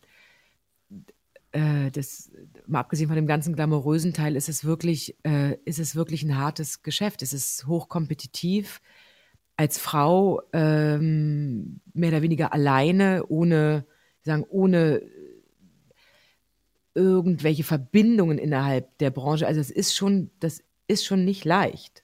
äh, 1.52 1.90
das, 1.90 2.30
mal 2.66 2.80
abgesehen 2.80 3.08
von 3.08 3.16
dem 3.16 3.26
ganzen 3.26 3.54
glamourösen 3.54 4.12
Teil, 4.12 4.36
ist 4.36 4.48
es 4.48 4.64
wirklich, 4.64 5.16
äh, 5.22 5.56
ist 5.64 5.78
es 5.78 5.94
wirklich 5.94 6.22
ein 6.22 6.36
hartes 6.36 6.82
Geschäft. 6.82 7.22
Es 7.22 7.32
ist 7.32 7.66
hochkompetitiv. 7.66 8.80
Als 9.56 9.78
Frau 9.78 10.42
ähm, 10.52 11.80
mehr 11.92 12.08
oder 12.08 12.22
weniger 12.22 12.52
alleine, 12.52 13.24
ohne, 13.28 13.86
sagen, 14.22 14.44
ohne 14.48 15.02
irgendwelche 16.94 17.64
Verbindungen 17.64 18.38
innerhalb 18.38 18.96
der 18.98 19.10
Branche. 19.10 19.46
Also 19.46 19.60
es 19.60 19.70
ist 19.70 19.94
schon, 19.94 20.30
das 20.40 20.62
ist 20.88 21.04
schon 21.04 21.24
nicht 21.24 21.44
leicht. 21.44 22.02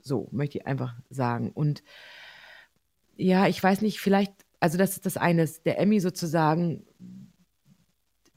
So 0.00 0.28
möchte 0.30 0.58
ich 0.58 0.66
einfach 0.66 0.94
sagen. 1.08 1.50
Und 1.52 1.82
ja, 3.16 3.46
ich 3.46 3.62
weiß 3.62 3.80
nicht, 3.80 4.00
vielleicht, 4.00 4.32
also 4.60 4.76
das 4.76 4.92
ist 4.92 5.06
das 5.06 5.16
eine, 5.16 5.48
der 5.64 5.78
Emmy 5.78 6.00
sozusagen 6.00 6.84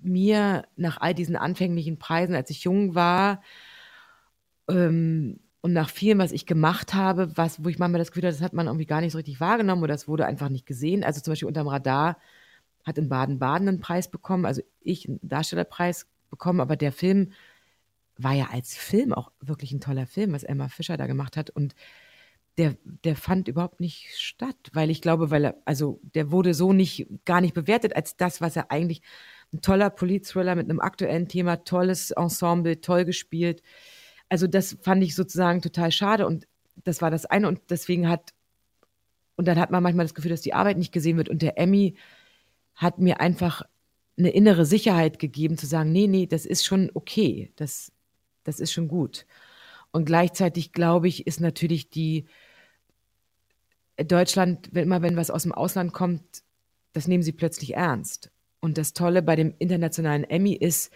mir 0.07 0.63
nach 0.75 0.99
all 0.99 1.13
diesen 1.13 1.35
anfänglichen 1.35 1.99
Preisen, 1.99 2.35
als 2.35 2.49
ich 2.49 2.63
jung 2.63 2.95
war, 2.95 3.41
ähm, 4.69 5.39
und 5.61 5.73
nach 5.73 5.89
vielem, 5.89 6.19
was 6.19 6.31
ich 6.31 6.45
gemacht 6.45 6.93
habe, 6.93 7.35
was, 7.35 7.63
wo 7.63 7.69
ich 7.69 7.79
manchmal 7.79 7.99
das 7.99 8.11
Gefühl 8.11 8.23
hatte, 8.27 8.37
das 8.37 8.43
hat 8.43 8.53
man 8.53 8.67
irgendwie 8.67 8.85
gar 8.85 9.01
nicht 9.01 9.11
so 9.11 9.17
richtig 9.17 9.39
wahrgenommen 9.41 9.83
oder 9.83 9.93
es 9.95 10.07
wurde 10.07 10.25
einfach 10.25 10.49
nicht 10.49 10.65
gesehen. 10.65 11.03
Also 11.03 11.19
zum 11.19 11.31
Beispiel 11.31 11.47
unterm 11.47 11.67
Radar 11.67 12.17
hat 12.85 12.97
in 12.97 13.09
Baden-Baden 13.09 13.67
einen 13.67 13.79
Preis 13.81 14.09
bekommen, 14.09 14.45
also 14.45 14.61
ich 14.81 15.09
einen 15.09 15.19
Darstellerpreis 15.21 16.07
bekommen, 16.29 16.61
aber 16.61 16.77
der 16.77 16.91
Film 16.91 17.31
war 18.17 18.33
ja 18.33 18.47
als 18.51 18.75
Film 18.77 19.13
auch 19.13 19.31
wirklich 19.41 19.71
ein 19.71 19.81
toller 19.81 20.07
Film, 20.07 20.31
was 20.31 20.43
Emma 20.43 20.69
Fischer 20.69 20.95
da 20.95 21.05
gemacht 21.05 21.37
hat 21.37 21.49
und 21.49 21.75
der, 22.57 22.75
der 23.03 23.15
fand 23.15 23.47
überhaupt 23.47 23.79
nicht 23.79 24.17
statt, 24.17 24.55
weil 24.73 24.89
ich 24.89 25.01
glaube, 25.01 25.29
weil 25.29 25.45
er, 25.45 25.57
also 25.65 25.99
der 26.15 26.31
wurde 26.31 26.53
so 26.53 26.73
nicht, 26.73 27.07
gar 27.25 27.41
nicht 27.41 27.53
bewertet 27.53 27.95
als 27.95 28.17
das, 28.17 28.41
was 28.41 28.55
er 28.55 28.71
eigentlich, 28.71 29.01
ein 29.53 29.61
toller 29.61 29.89
Polit-Thriller 29.89 30.55
mit 30.55 30.69
einem 30.69 30.79
aktuellen 30.79 31.27
Thema, 31.27 31.63
tolles 31.63 32.11
Ensemble, 32.11 32.81
toll 32.81 33.05
gespielt. 33.05 33.61
Also 34.29 34.47
das 34.47 34.77
fand 34.81 35.03
ich 35.03 35.15
sozusagen 35.15 35.61
total 35.61 35.91
schade 35.91 36.27
und 36.27 36.47
das 36.83 37.01
war 37.01 37.11
das 37.11 37.25
eine 37.25 37.47
und 37.47 37.61
deswegen 37.69 38.09
hat, 38.09 38.33
und 39.35 39.47
dann 39.47 39.59
hat 39.59 39.71
man 39.71 39.83
manchmal 39.83 40.05
das 40.05 40.13
Gefühl, 40.13 40.31
dass 40.31 40.41
die 40.41 40.53
Arbeit 40.53 40.77
nicht 40.77 40.91
gesehen 40.91 41.17
wird 41.17 41.29
und 41.29 41.41
der 41.41 41.57
Emmy 41.57 41.95
hat 42.75 42.99
mir 42.99 43.19
einfach 43.19 43.63
eine 44.17 44.29
innere 44.29 44.65
Sicherheit 44.65 45.19
gegeben, 45.19 45.57
zu 45.57 45.65
sagen, 45.65 45.91
nee, 45.91 46.07
nee, 46.07 46.25
das 46.25 46.45
ist 46.45 46.65
schon 46.65 46.91
okay, 46.93 47.51
das, 47.55 47.91
das 48.43 48.59
ist 48.59 48.71
schon 48.71 48.87
gut. 48.87 49.25
Und 49.91 50.05
gleichzeitig, 50.05 50.73
glaube 50.73 51.07
ich, 51.07 51.25
ist 51.27 51.39
natürlich 51.39 51.89
die 51.89 52.25
Deutschland, 53.97 54.69
wenn 54.71 54.83
immer 54.83 55.01
wenn 55.01 55.17
was 55.17 55.31
aus 55.31 55.43
dem 55.43 55.53
Ausland 55.53 55.93
kommt, 55.93 56.43
das 56.93 57.07
nehmen 57.07 57.23
sie 57.23 57.31
plötzlich 57.31 57.75
ernst. 57.75 58.31
Und 58.59 58.77
das 58.77 58.93
Tolle 58.93 59.21
bei 59.21 59.35
dem 59.35 59.53
internationalen 59.59 60.23
Emmy 60.23 60.53
ist, 60.53 60.91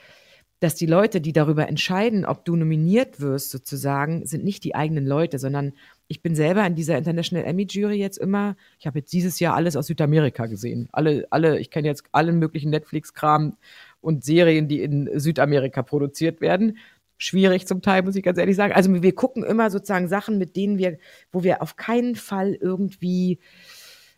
dass 0.62 0.76
die 0.76 0.86
Leute, 0.86 1.22
die 1.22 1.34
darüber 1.34 1.68
entscheiden, 1.68 2.24
ob 2.24 2.46
du 2.46 2.56
nominiert 2.56 3.20
wirst, 3.20 3.50
sozusagen, 3.50 4.28
sind 4.28 4.44
nicht 4.44 4.64
die 4.64 4.76
eigenen 4.76 5.08
Leute, 5.08 5.40
sondern 5.40 5.74
ich 6.08 6.22
bin 6.22 6.36
selber 6.36 6.64
in 6.68 6.76
dieser 6.76 7.00
International 7.00 7.48
Emmy 7.48 7.66
Jury 7.68 7.96
jetzt 7.96 8.20
immer. 8.20 8.56
Ich 8.78 8.86
habe 8.86 9.00
jetzt 9.00 9.12
dieses 9.12 9.40
Jahr 9.40 9.56
alles 9.56 9.76
aus 9.76 9.88
Südamerika 9.88 10.46
gesehen. 10.46 10.88
Alle, 10.92 11.26
alle, 11.32 11.58
ich 11.58 11.72
kenne 11.72 11.88
jetzt 11.88 12.04
allen 12.12 12.38
möglichen 12.38 12.70
Netflix-Kram 12.70 13.58
und 14.02 14.24
Serien, 14.24 14.68
die 14.68 14.84
in 14.84 15.10
Südamerika 15.20 15.82
produziert 15.82 16.42
werden. 16.42 16.78
Schwierig 17.18 17.66
zum 17.66 17.82
Teil, 17.82 18.04
muss 18.04 18.16
ich 18.16 18.24
ganz 18.24 18.38
ehrlich 18.38 18.56
sagen. 18.56 18.74
Also 18.74 19.02
wir 19.02 19.16
gucken 19.16 19.44
immer 19.44 19.72
sozusagen 19.72 20.10
Sachen, 20.10 20.38
mit 20.38 20.56
denen 20.56 20.78
wir, 20.78 21.00
wo 21.32 21.44
wir 21.44 21.64
auf 21.64 21.76
keinen 21.76 22.16
Fall 22.16 22.54
irgendwie, 22.54 23.40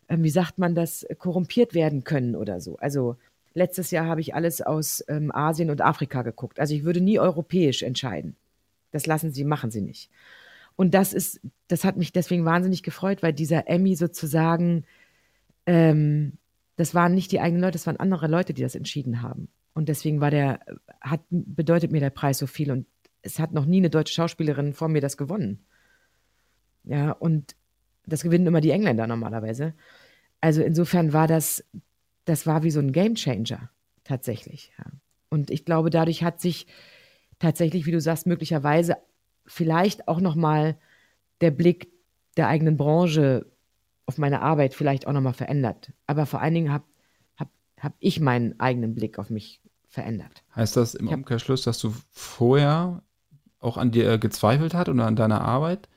äh, 0.08 0.18
wie 0.20 0.30
sagt 0.30 0.58
man 0.58 0.76
das, 0.76 1.06
korrumpiert 1.20 1.74
werden 1.74 2.04
können 2.04 2.36
oder 2.36 2.60
so. 2.60 2.76
Also 2.78 3.16
Letztes 3.54 3.92
Jahr 3.92 4.08
habe 4.08 4.22
ich 4.22 4.34
alles 4.34 4.62
aus 4.62 5.04
ähm, 5.08 5.32
Asien 5.34 5.70
und 5.70 5.82
Afrika 5.82 6.22
geguckt. 6.24 6.60
Also 6.60 6.74
ich 6.74 6.84
würde 6.84 7.02
nie 7.02 7.20
europäisch 7.20 7.84
entscheiden. 7.84 8.36
Das 8.92 9.06
lassen 9.06 9.32
sie, 9.32 9.44
machen 9.44 9.72
sie 9.72 9.82
nicht. 9.82 10.10
Und 10.76 10.94
das 10.94 11.14
ist, 11.14 11.40
das 11.68 11.84
hat 11.84 11.98
mich 11.98 12.12
deswegen 12.12 12.46
wahnsinnig 12.46 12.84
gefreut, 12.84 13.22
weil 13.22 13.34
dieser 13.34 13.68
Emmy 13.68 13.96
sozusagen, 13.96 14.86
ähm, 15.66 16.34
das 16.78 16.96
waren 16.96 17.14
nicht 17.14 17.32
die 17.32 17.40
eigenen 17.40 17.62
Leute, 17.62 17.74
das 17.74 17.86
waren 17.86 17.98
andere 17.98 18.28
Leute, 18.28 18.54
die 18.54 18.64
das 18.64 18.76
entschieden 18.76 19.22
haben. 19.22 19.50
Und 19.74 19.90
deswegen 19.90 20.20
war 20.20 20.32
der, 20.32 20.60
hat, 21.02 21.22
bedeutet 21.30 21.92
mir 21.92 22.00
der 22.00 22.10
Preis 22.10 22.40
so 22.40 22.48
viel. 22.48 22.72
Und 22.72 22.88
es 23.22 23.40
hat 23.40 23.54
noch 23.54 23.66
nie 23.66 23.78
eine 23.78 23.90
deutsche 23.90 24.14
Schauspielerin 24.14 24.74
vor 24.74 24.90
mir 24.90 25.02
das 25.02 25.18
gewonnen. 25.18 25.66
Ja, 26.84 27.12
und 27.12 27.56
das 28.06 28.24
gewinnen 28.24 28.48
immer 28.48 28.62
die 28.62 28.72
Engländer 28.72 29.08
normalerweise. 29.08 29.74
Also 30.42 30.62
insofern 30.62 31.14
war 31.14 31.28
das 31.28 31.64
das 32.26 32.48
war 32.48 32.64
wie 32.64 32.72
so 32.72 32.80
ein 32.80 32.92
Gamechanger 32.92 33.70
tatsächlich. 34.04 34.72
Ja. 34.78 34.86
Und 35.30 35.50
ich 35.50 35.66
glaube, 35.66 35.90
dadurch 35.90 36.24
hat 36.24 36.40
sich 36.40 36.68
tatsächlich, 37.40 37.86
wie 37.86 37.92
du 37.92 38.00
sagst, 38.00 38.28
möglicherweise 38.28 38.98
vielleicht 39.46 40.08
auch 40.08 40.20
noch 40.20 40.36
mal 40.36 40.78
der 41.42 41.52
Blick 41.52 41.92
der 42.38 42.48
eigenen 42.48 42.78
Branche 42.78 43.46
auf 44.06 44.18
meine 44.18 44.42
Arbeit 44.42 44.74
vielleicht 44.74 45.08
auch 45.08 45.14
noch 45.14 45.22
mal 45.22 45.34
verändert. 45.34 45.92
Aber 46.08 46.26
vor 46.26 46.42
allen 46.42 46.54
Dingen 46.54 46.72
habe 46.72 46.86
hab, 47.38 47.50
hab 47.80 47.94
ich 48.00 48.20
meinen 48.20 48.60
eigenen 48.60 48.96
Blick 48.96 49.20
auf 49.20 49.30
mich 49.30 49.62
verändert. 49.88 50.44
Heißt 50.56 50.76
das 50.78 50.96
im 50.96 51.08
Umkehrschluss, 51.08 51.64
dass 51.64 51.80
du 51.80 51.94
vorher 52.12 53.04
auch 53.60 53.78
an 53.78 53.92
dir 53.92 54.18
gezweifelt 54.18 54.74
hast 54.74 54.90
oder 54.90 55.06
an 55.06 55.16
deiner 55.16 55.42
Arbeit, 55.42 55.88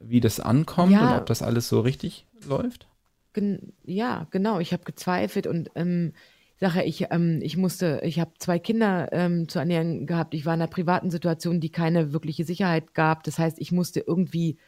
wie 0.00 0.20
das 0.20 0.40
ankommt 0.40 0.92
ja. 0.92 1.12
und 1.12 1.20
ob 1.20 1.26
das 1.26 1.42
alles 1.42 1.68
so 1.68 1.80
richtig 1.80 2.26
läuft? 2.46 2.88
Gen 3.32 3.72
ja, 3.84 4.26
genau. 4.30 4.58
Ich 4.60 4.72
habe 4.72 4.84
gezweifelt 4.84 5.46
und 5.46 5.70
ähm, 5.74 6.12
Sache, 6.58 6.82
ich, 6.82 7.06
ähm, 7.10 7.38
ich 7.40 7.56
musste, 7.56 8.00
ich 8.02 8.18
habe 8.18 8.32
zwei 8.38 8.58
Kinder 8.58 9.08
ähm, 9.12 9.48
zu 9.48 9.60
ernähren 9.60 10.06
gehabt. 10.06 10.34
Ich 10.34 10.44
war 10.44 10.54
in 10.54 10.60
einer 10.60 10.70
privaten 10.70 11.10
Situation, 11.10 11.60
die 11.60 11.70
keine 11.70 12.12
wirkliche 12.12 12.44
Sicherheit 12.44 12.94
gab. 12.94 13.22
Das 13.22 13.38
heißt, 13.38 13.60
ich 13.60 13.70
musste 13.70 14.00
irgendwie, 14.00 14.58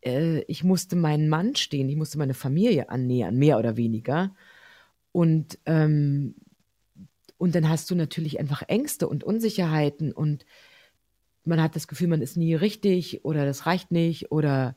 äh, 0.00 0.40
ich 0.48 0.64
musste 0.64 0.96
meinen 0.96 1.28
Mann 1.28 1.54
stehen, 1.54 1.90
ich 1.90 1.96
musste 1.96 2.16
meine 2.16 2.32
Familie 2.32 2.88
annähern, 2.88 3.36
mehr 3.36 3.58
oder 3.58 3.76
weniger. 3.76 4.34
Und, 5.12 5.58
ähm, 5.66 6.34
und 7.36 7.54
dann 7.54 7.68
hast 7.68 7.90
du 7.90 7.94
natürlich 7.94 8.40
einfach 8.40 8.62
Ängste 8.66 9.06
und 9.06 9.22
Unsicherheiten 9.22 10.12
und 10.12 10.46
man 11.44 11.62
hat 11.62 11.76
das 11.76 11.88
Gefühl, 11.88 12.08
man 12.08 12.22
ist 12.22 12.38
nie 12.38 12.54
richtig 12.54 13.24
oder 13.24 13.44
das 13.44 13.66
reicht 13.66 13.92
nicht 13.92 14.32
oder 14.32 14.76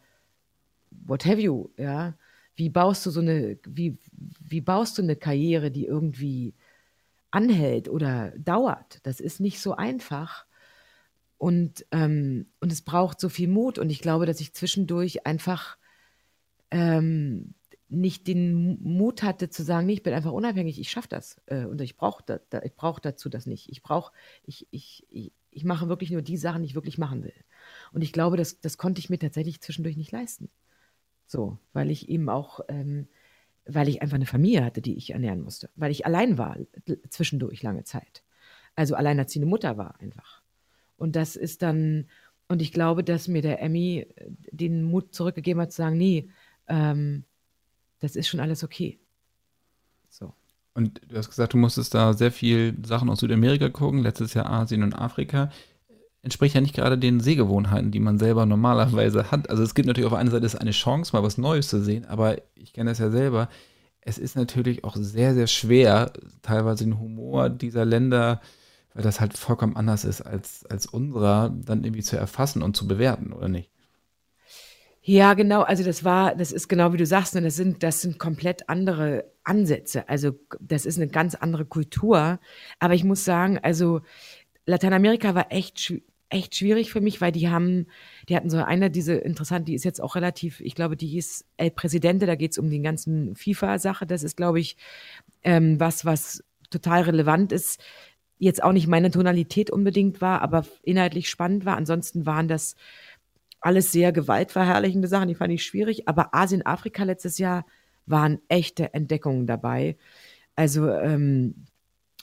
what 0.91 1.25
have 1.25 1.39
you, 1.39 1.69
ja 1.77 2.15
wie 2.59 2.69
baust 2.69 3.05
du 3.05 3.09
so 3.09 3.21
eine, 3.21 3.57
wie, 3.65 3.97
wie 4.11 4.59
baust 4.59 4.97
du 4.97 5.01
eine 5.01 5.15
Karriere, 5.15 5.71
die 5.71 5.85
irgendwie 5.85 6.53
anhält 7.31 7.87
oder 7.87 8.31
dauert? 8.37 8.99
Das 9.03 9.21
ist 9.21 9.39
nicht 9.39 9.61
so 9.61 9.75
einfach. 9.75 10.45
Und, 11.37 11.85
ähm, 11.91 12.47
und 12.59 12.73
es 12.73 12.81
braucht 12.81 13.21
so 13.21 13.29
viel 13.29 13.47
Mut. 13.47 13.79
Und 13.79 13.89
ich 13.89 14.01
glaube, 14.01 14.25
dass 14.25 14.41
ich 14.41 14.53
zwischendurch 14.53 15.25
einfach 15.25 15.77
ähm, 16.69 17.53
nicht 17.87 18.27
den 18.27 18.77
Mut 18.83 19.23
hatte 19.23 19.49
zu 19.49 19.63
sagen, 19.63 19.87
nee, 19.87 19.93
ich 19.93 20.03
bin 20.03 20.13
einfach 20.13 20.33
unabhängig, 20.33 20.81
ich 20.81 20.91
schaffe 20.91 21.07
das. 21.07 21.41
Äh, 21.45 21.63
und 21.63 21.79
ich 21.79 21.95
brauche 21.95 22.23
da, 22.25 22.41
da, 22.49 22.61
brauch 22.75 22.99
dazu 22.99 23.29
das 23.29 23.45
nicht. 23.45 23.69
Ich 23.69 23.81
brauche, 23.81 24.11
ich, 24.43 24.67
ich, 24.71 25.07
ich, 25.09 25.31
ich 25.49 25.63
mache 25.63 25.87
wirklich 25.87 26.11
nur 26.11 26.21
die 26.21 26.37
Sachen, 26.37 26.61
die 26.61 26.67
ich 26.67 26.75
wirklich 26.75 26.97
machen 26.97 27.23
will. 27.23 27.45
Und 27.93 28.01
ich 28.01 28.11
glaube, 28.11 28.35
das, 28.35 28.59
das 28.59 28.77
konnte 28.77 28.99
ich 28.99 29.09
mir 29.09 29.17
tatsächlich 29.17 29.61
zwischendurch 29.61 29.95
nicht 29.95 30.11
leisten. 30.11 30.49
So, 31.29 31.59
weil 31.73 31.91
ich 31.91 32.09
eben 32.09 32.27
auch, 32.27 32.61
ähm, 32.69 33.07
weil 33.65 33.87
ich 33.87 34.01
einfach 34.01 34.15
eine 34.15 34.25
Familie 34.25 34.65
hatte, 34.65 34.81
die 34.81 34.97
ich 34.97 35.11
ernähren 35.11 35.41
musste, 35.41 35.69
weil 35.75 35.91
ich 35.91 36.07
allein 36.07 36.39
war 36.39 36.57
zwischendurch 37.09 37.61
lange 37.61 37.83
Zeit. 37.83 38.23
Also 38.75 38.95
alleinerziehende 38.95 39.47
Mutter 39.47 39.77
war 39.77 39.99
einfach. 40.01 40.41
Und 40.97 41.15
das 41.15 41.35
ist 41.35 41.61
dann, 41.61 42.07
und 42.47 42.63
ich 42.63 42.71
glaube, 42.71 43.03
dass 43.03 43.27
mir 43.27 43.43
der 43.43 43.61
Emmy 43.61 44.07
äh, 44.15 44.25
den 44.51 44.81
Mut 44.81 45.13
zurückgegeben 45.13 45.61
hat, 45.61 45.71
zu 45.71 45.77
sagen, 45.77 45.97
nee, 45.97 46.31
ähm, 46.67 47.25
das 47.99 48.15
ist 48.15 48.27
schon 48.27 48.39
alles 48.39 48.63
okay. 48.63 48.99
So. 50.09 50.33
Und 50.73 50.99
du 51.07 51.15
hast 51.15 51.29
gesagt, 51.29 51.53
du 51.53 51.57
musstest 51.57 51.93
da 51.93 52.13
sehr 52.13 52.31
viel 52.31 52.75
Sachen 52.83 53.07
aus 53.07 53.19
Südamerika 53.19 53.69
gucken, 53.69 54.01
letztes 54.01 54.33
Jahr 54.33 54.49
Asien 54.49 54.81
und 54.81 54.95
Afrika 54.95 55.51
entspricht 56.21 56.55
ja 56.55 56.61
nicht 56.61 56.75
gerade 56.75 56.97
den 56.97 57.19
Sehgewohnheiten, 57.19 57.91
die 57.91 57.99
man 57.99 58.19
selber 58.19 58.45
normalerweise 58.45 59.31
hat. 59.31 59.49
Also 59.49 59.63
es 59.63 59.73
gibt 59.73 59.87
natürlich 59.87 60.07
auf 60.07 60.17
einer 60.17 60.31
Seite 60.31 60.59
eine 60.59 60.71
Chance, 60.71 61.15
mal 61.15 61.23
was 61.23 61.37
Neues 61.37 61.69
zu 61.69 61.81
sehen, 61.81 62.05
aber 62.05 62.37
ich 62.55 62.73
kenne 62.73 62.91
das 62.91 62.99
ja 62.99 63.09
selber. 63.09 63.49
Es 64.01 64.17
ist 64.17 64.35
natürlich 64.35 64.83
auch 64.83 64.95
sehr, 64.95 65.33
sehr 65.33 65.47
schwer, 65.47 66.11
teilweise 66.41 66.83
den 66.83 66.99
Humor 66.99 67.49
dieser 67.49 67.85
Länder, 67.85 68.41
weil 68.93 69.03
das 69.03 69.19
halt 69.19 69.37
vollkommen 69.37 69.75
anders 69.75 70.03
ist 70.03 70.21
als, 70.21 70.65
als 70.65 70.85
unserer, 70.85 71.49
dann 71.49 71.83
irgendwie 71.83 72.03
zu 72.03 72.17
erfassen 72.17 72.63
und 72.63 72.75
zu 72.75 72.87
bewerten, 72.87 73.31
oder 73.33 73.47
nicht? 73.47 73.69
Ja, 75.01 75.33
genau. 75.33 75.61
Also 75.61 75.83
das 75.83 76.03
war, 76.03 76.35
das 76.35 76.51
ist 76.51 76.67
genau 76.67 76.93
wie 76.93 76.97
du 76.97 77.05
sagst, 77.05 77.35
und 77.35 77.43
das 77.43 77.55
sind, 77.55 77.81
das 77.83 78.01
sind 78.01 78.19
komplett 78.19 78.69
andere 78.69 79.25
Ansätze. 79.43 80.07
Also 80.07 80.33
das 80.59 80.85
ist 80.85 80.97
eine 80.97 81.07
ganz 81.07 81.35
andere 81.35 81.65
Kultur. 81.65 82.39
Aber 82.79 82.93
ich 82.93 83.03
muss 83.03 83.25
sagen, 83.25 83.57
also 83.59 84.01
Lateinamerika 84.69 85.35
war 85.35 85.51
echt, 85.51 85.93
echt 86.29 86.55
schwierig 86.55 86.91
für 86.91 87.01
mich, 87.01 87.21
weil 87.21 87.31
die 87.31 87.49
haben, 87.49 87.87
die 88.29 88.35
hatten 88.35 88.49
so 88.49 88.57
eine, 88.57 88.91
diese 88.91 89.15
interessant, 89.15 89.67
die 89.67 89.73
ist 89.73 89.83
jetzt 89.83 90.01
auch 90.01 90.15
relativ, 90.15 90.61
ich 90.61 90.75
glaube, 90.75 90.95
die 90.95 91.07
hieß 91.07 91.45
El 91.57 91.71
Presidente, 91.71 92.25
da 92.25 92.35
geht 92.35 92.51
es 92.51 92.57
um 92.57 92.69
die 92.69 92.81
ganzen 92.81 93.35
FIFA-Sache. 93.35 94.05
Das 94.05 94.23
ist, 94.23 94.37
glaube 94.37 94.59
ich, 94.59 94.77
ähm, 95.43 95.79
was, 95.79 96.05
was 96.05 96.43
total 96.69 97.01
relevant 97.01 97.51
ist. 97.51 97.81
Jetzt 98.37 98.63
auch 98.63 98.71
nicht 98.71 98.87
meine 98.87 99.11
Tonalität 99.11 99.71
unbedingt 99.71 100.21
war, 100.21 100.41
aber 100.41 100.65
inhaltlich 100.83 101.29
spannend 101.29 101.65
war. 101.65 101.75
Ansonsten 101.75 102.25
waren 102.25 102.47
das 102.47 102.75
alles 103.59 103.91
sehr 103.91 104.11
gewaltverherrlichende 104.11 105.07
Sachen, 105.07 105.27
die 105.27 105.35
fand 105.35 105.51
ich 105.51 105.65
schwierig. 105.65 106.07
Aber 106.07 106.33
Asien, 106.33 106.65
Afrika 106.65 107.03
letztes 107.03 107.37
Jahr 107.39 107.65
waren 108.05 108.39
echte 108.47 108.93
Entdeckungen 108.93 109.47
dabei. 109.47 109.97
Also 110.55 110.89
ähm, 110.89 111.65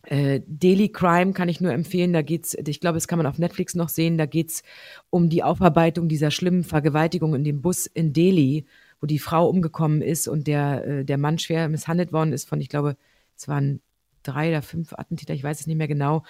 äh, 0.07 0.41
Daily 0.47 0.89
Crime 0.89 1.33
kann 1.33 1.49
ich 1.49 1.61
nur 1.61 1.73
empfehlen. 1.73 2.13
Da 2.13 2.23
geht's, 2.23 2.55
ich 2.55 2.81
glaube, 2.81 2.97
das 2.97 3.09
kann 3.09 3.19
man 3.19 3.27
auf 3.27 3.39
Netflix 3.39 3.75
noch 3.75 3.89
sehen. 3.89 4.19
Da 4.19 4.27
geht's 4.27 4.63
um 5.11 5.29
die 5.29 5.43
Aufarbeitung 5.43 6.09
dieser 6.09 6.31
schlimmen 6.31 6.65
Vergewaltigung 6.65 7.35
in 7.35 7.45
dem 7.45 7.61
Bus 7.61 7.87
in 7.87 8.13
Delhi, 8.13 8.67
wo 9.01 9.07
die 9.07 9.19
Frau 9.19 9.49
umgekommen 9.49 10.03
ist 10.03 10.29
und 10.29 10.47
der, 10.47 10.85
äh, 10.87 11.05
der 11.05 11.19
Mann 11.19 11.39
schwer 11.39 11.69
misshandelt 11.69 12.13
worden 12.13 12.33
ist 12.33 12.49
von, 12.49 12.61
ich 12.61 12.69
glaube, 12.69 12.97
es 13.37 13.49
waren 13.49 13.81
drei 14.23 14.49
oder 14.49 14.63
fünf 14.63 14.93
Attentäter, 14.93 15.35
ich 15.35 15.43
weiß 15.43 15.61
es 15.61 15.67
nicht 15.67 15.77
mehr 15.77 15.89
genau. 15.89 16.23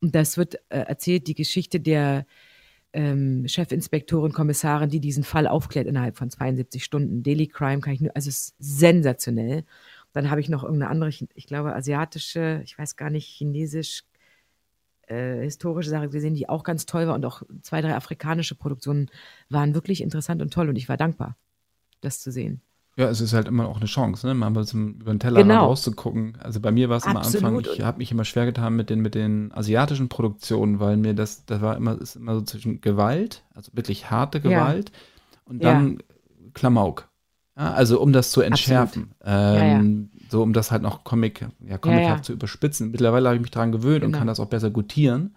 Und 0.00 0.14
das 0.14 0.36
wird 0.36 0.56
äh, 0.68 0.78
erzählt, 0.78 1.26
die 1.26 1.34
Geschichte 1.34 1.80
der 1.80 2.26
ähm, 2.92 3.44
Chefinspektorin, 3.46 4.32
Kommissarin, 4.32 4.88
die 4.88 5.00
diesen 5.00 5.24
Fall 5.24 5.46
aufklärt 5.46 5.86
innerhalb 5.86 6.16
von 6.16 6.30
72 6.30 6.84
Stunden. 6.84 7.22
Daily 7.22 7.46
Crime 7.48 7.80
kann 7.80 7.92
ich 7.92 8.00
nur, 8.00 8.14
also 8.14 8.28
es 8.28 8.38
ist 8.38 8.54
sensationell. 8.58 9.64
Dann 10.16 10.30
habe 10.30 10.40
ich 10.40 10.48
noch 10.48 10.64
irgendeine 10.64 10.90
andere, 10.90 11.10
ich 11.10 11.46
glaube, 11.46 11.74
asiatische, 11.74 12.62
ich 12.64 12.78
weiß 12.78 12.96
gar 12.96 13.10
nicht, 13.10 13.26
chinesisch, 13.26 14.02
äh, 15.08 15.42
historische 15.42 15.90
Sache 15.90 16.08
gesehen, 16.08 16.34
die 16.34 16.48
auch 16.48 16.64
ganz 16.64 16.86
toll 16.86 17.06
war 17.06 17.14
und 17.14 17.26
auch 17.26 17.42
zwei, 17.60 17.82
drei 17.82 17.94
afrikanische 17.94 18.54
Produktionen 18.54 19.10
waren 19.50 19.74
wirklich 19.74 20.00
interessant 20.00 20.40
und 20.40 20.54
toll 20.54 20.70
und 20.70 20.76
ich 20.76 20.88
war 20.88 20.96
dankbar, 20.96 21.36
das 22.00 22.20
zu 22.20 22.32
sehen. 22.32 22.62
Ja, 22.96 23.10
es 23.10 23.20
ist 23.20 23.34
halt 23.34 23.46
immer 23.46 23.68
auch 23.68 23.76
eine 23.76 23.84
Chance, 23.84 24.26
ne? 24.26 24.32
mal 24.32 24.64
zum, 24.64 24.94
über 24.94 25.12
den 25.12 25.20
Teller 25.20 25.42
genau. 25.42 25.66
rauszugucken. 25.66 26.38
Also 26.40 26.60
bei 26.60 26.72
mir 26.72 26.88
war 26.88 26.96
es 26.96 27.04
am 27.04 27.18
Anfang, 27.18 27.60
ich 27.60 27.82
habe 27.82 27.98
mich 27.98 28.10
immer 28.10 28.24
schwer 28.24 28.46
getan 28.46 28.74
mit 28.74 28.88
den, 28.88 29.00
mit 29.00 29.14
den 29.14 29.52
asiatischen 29.52 30.08
Produktionen, 30.08 30.80
weil 30.80 30.96
mir 30.96 31.12
das, 31.12 31.44
das 31.44 31.60
war 31.60 31.76
immer, 31.76 32.00
ist 32.00 32.16
immer 32.16 32.36
so 32.36 32.40
zwischen 32.40 32.80
Gewalt, 32.80 33.44
also 33.52 33.70
wirklich 33.74 34.10
harte 34.10 34.40
Gewalt, 34.40 34.92
ja. 34.92 35.40
und 35.44 35.62
dann 35.62 35.98
ja. 35.98 36.04
Klamauk. 36.54 37.10
Ja, 37.56 37.72
also 37.72 38.00
um 38.00 38.12
das 38.12 38.30
zu 38.30 38.42
entschärfen. 38.42 39.12
Ähm, 39.24 40.10
so 40.28 40.42
um 40.42 40.52
das 40.52 40.70
halt 40.70 40.82
noch 40.82 41.04
Comic, 41.04 41.46
ja, 41.66 41.78
comichaft 41.78 42.24
zu 42.24 42.32
überspitzen. 42.32 42.90
Mittlerweile 42.90 43.28
habe 43.28 43.36
ich 43.36 43.42
mich 43.42 43.50
daran 43.50 43.72
gewöhnt 43.72 44.02
genau. 44.02 44.06
und 44.06 44.18
kann 44.18 44.26
das 44.26 44.40
auch 44.40 44.46
besser 44.46 44.70
gutieren. 44.70 45.34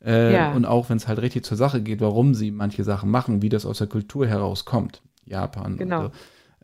Äh, 0.00 0.52
und 0.54 0.64
auch 0.64 0.90
wenn 0.90 0.96
es 0.96 1.08
halt 1.08 1.20
richtig 1.20 1.44
zur 1.44 1.56
Sache 1.56 1.82
geht, 1.82 2.00
warum 2.00 2.34
sie 2.34 2.50
manche 2.50 2.84
Sachen 2.84 3.10
machen, 3.10 3.42
wie 3.42 3.48
das 3.48 3.66
aus 3.66 3.78
der 3.78 3.86
Kultur 3.86 4.26
herauskommt. 4.26 5.02
Japan. 5.24 5.76
Genau. 5.76 6.04
So. 6.04 6.10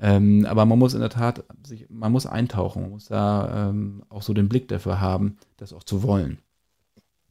Ähm, 0.00 0.46
aber 0.48 0.64
man 0.64 0.78
muss 0.78 0.94
in 0.94 1.00
der 1.00 1.10
Tat, 1.10 1.44
sich, 1.66 1.86
man 1.88 2.12
muss 2.12 2.26
eintauchen, 2.26 2.82
man 2.82 2.90
muss 2.90 3.06
da 3.06 3.68
ähm, 3.68 4.02
auch 4.08 4.22
so 4.22 4.34
den 4.34 4.48
Blick 4.48 4.68
dafür 4.68 5.00
haben, 5.00 5.36
das 5.56 5.72
auch 5.72 5.84
zu 5.84 6.02
wollen. 6.02 6.38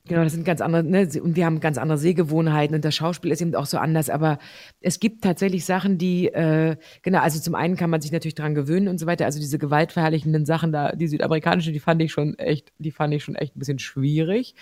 Genau, 0.06 0.22
das 0.26 0.34
sind 0.34 0.44
ganz 0.44 0.60
andere, 0.60 0.84
ne, 0.84 1.08
und 1.22 1.38
wir 1.38 1.46
haben 1.46 1.62
ganz 1.62 1.78
andere 1.78 1.98
Sehgewohnheiten 1.98 2.76
und 2.76 2.84
das 2.84 2.94
Schauspiel 2.94 3.32
ist 3.32 3.42
eben 3.42 3.56
auch 3.56 3.66
so 3.66 3.78
anders, 3.78 4.10
aber 4.10 4.38
es 4.82 5.00
gibt 5.00 5.24
tatsächlich 5.24 5.64
Sachen, 5.64 5.98
die, 5.98 6.28
äh, 6.28 6.76
genau, 7.04 7.20
also 7.22 7.40
zum 7.40 7.56
einen 7.56 7.78
kann 7.78 7.90
man 7.90 8.02
sich 8.02 8.12
natürlich 8.12 8.36
dran 8.36 8.54
gewöhnen 8.54 8.90
und 8.90 8.98
so 8.98 9.06
weiter, 9.06 9.24
also 9.24 9.40
diese 9.40 9.58
gewaltverherrlichenden 9.60 10.46
Sachen 10.46 10.74
da, 10.74 10.92
die 10.92 11.08
südamerikanische, 11.08 11.72
die 11.72 11.80
fand 11.80 12.02
ich 12.02 12.12
schon 12.12 12.38
echt, 12.38 12.74
die 12.80 12.92
fand 12.92 13.14
ich 13.14 13.24
schon 13.24 13.36
echt 13.36 13.56
ein 13.56 13.60
bisschen 13.60 13.80
schwierig, 13.80 14.56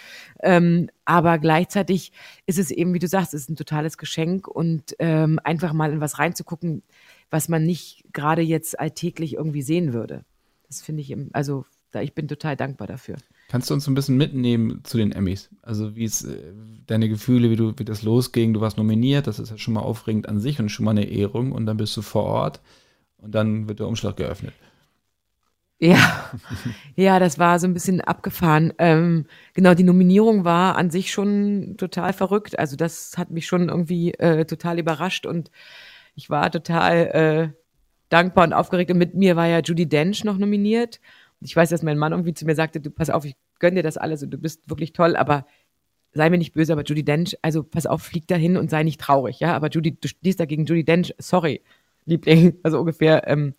ähm, 0.43 0.91
aber 1.05 1.39
gleichzeitig 1.39 2.11
ist 2.45 2.59
es 2.59 2.69
eben, 2.69 2.93
wie 2.93 2.99
du 2.99 3.07
sagst, 3.07 3.33
ist 3.33 3.49
ein 3.49 3.55
totales 3.55 3.97
Geschenk 3.97 4.47
und 4.47 4.95
ähm, 4.99 5.39
einfach 5.43 5.73
mal 5.73 5.91
in 5.91 6.01
was 6.01 6.19
reinzugucken, 6.19 6.83
was 7.31 7.49
man 7.49 7.63
nicht 7.63 8.03
gerade 8.13 8.43
jetzt 8.43 8.79
alltäglich 8.79 9.33
irgendwie 9.33 9.63
sehen 9.63 9.91
würde. 9.91 10.23
Das 10.67 10.83
finde 10.83 11.01
ich, 11.01 11.15
also 11.33 11.65
da, 11.89 12.01
ich 12.01 12.13
bin 12.13 12.27
total 12.27 12.55
dankbar 12.55 12.85
dafür. 12.87 13.15
Kannst 13.51 13.69
du 13.69 13.73
uns 13.73 13.85
ein 13.85 13.95
bisschen 13.95 14.15
mitnehmen 14.15 14.79
zu 14.85 14.95
den 14.95 15.11
Emmys? 15.11 15.49
Also 15.61 15.93
wie 15.97 16.05
es 16.05 16.23
äh, 16.23 16.37
deine 16.87 17.09
Gefühle, 17.09 17.49
wie 17.49 17.57
du 17.57 17.73
wie 17.75 17.83
das 17.83 18.01
losging, 18.01 18.53
du 18.53 18.61
warst 18.61 18.77
nominiert, 18.77 19.27
das 19.27 19.39
ist 19.39 19.49
ja 19.49 19.57
schon 19.57 19.73
mal 19.73 19.81
aufregend 19.81 20.29
an 20.29 20.39
sich 20.39 20.57
und 20.61 20.69
schon 20.69 20.85
mal 20.85 20.91
eine 20.91 21.03
Ehrung 21.03 21.51
und 21.51 21.65
dann 21.65 21.75
bist 21.75 21.97
du 21.97 22.01
vor 22.01 22.23
Ort 22.23 22.61
und 23.17 23.35
dann 23.35 23.67
wird 23.67 23.79
der 23.79 23.87
Umschlag 23.87 24.15
geöffnet. 24.15 24.53
Ja, 25.79 26.31
ja, 26.95 27.19
das 27.19 27.39
war 27.39 27.59
so 27.59 27.67
ein 27.67 27.73
bisschen 27.73 27.99
abgefahren. 27.99 28.71
Ähm, 28.77 29.25
genau, 29.53 29.73
die 29.73 29.83
Nominierung 29.83 30.45
war 30.45 30.77
an 30.77 30.89
sich 30.89 31.11
schon 31.11 31.75
total 31.75 32.13
verrückt. 32.13 32.57
Also 32.57 32.77
das 32.77 33.17
hat 33.17 33.31
mich 33.31 33.47
schon 33.47 33.67
irgendwie 33.67 34.13
äh, 34.13 34.45
total 34.45 34.79
überrascht 34.79 35.25
und 35.25 35.51
ich 36.15 36.29
war 36.29 36.49
total 36.51 37.51
äh, 37.53 37.61
dankbar 38.07 38.45
und 38.45 38.53
aufgeregt. 38.53 38.91
Und 38.91 38.97
mit 38.97 39.13
mir 39.13 39.35
war 39.35 39.47
ja 39.47 39.59
Judy 39.59 39.89
Dench 39.89 40.23
noch 40.23 40.37
nominiert. 40.37 41.01
Ich 41.41 41.55
weiß, 41.55 41.69
dass 41.69 41.83
mein 41.83 41.97
Mann 41.97 42.11
irgendwie 42.11 42.33
zu 42.33 42.45
mir 42.45 42.55
sagte, 42.55 42.79
du 42.79 42.91
pass 42.91 43.09
auf, 43.09 43.25
ich 43.25 43.35
gönne 43.59 43.77
dir 43.77 43.83
das 43.83 43.97
alles 43.97 44.23
und 44.23 44.31
du 44.31 44.37
bist 44.37 44.69
wirklich 44.69 44.93
toll, 44.93 45.15
aber 45.15 45.45
sei 46.13 46.29
mir 46.29 46.37
nicht 46.37 46.53
böse, 46.53 46.73
aber 46.73 46.83
Judy 46.83 47.03
Dench, 47.03 47.37
also 47.41 47.63
pass 47.63 47.85
auf, 47.85 48.03
flieg 48.03 48.27
dahin 48.27 48.57
und 48.57 48.69
sei 48.69 48.83
nicht 48.83 48.99
traurig, 48.99 49.39
ja. 49.39 49.55
Aber 49.55 49.69
Judy, 49.69 49.97
du 49.99 50.07
stehst 50.07 50.39
da 50.39 50.45
gegen 50.45 50.65
Judy 50.65 50.83
Dench, 50.83 51.13
sorry, 51.17 51.61
Liebling, 52.05 52.57
also 52.63 52.79
ungefähr. 52.79 53.27
Ähm, 53.27 53.53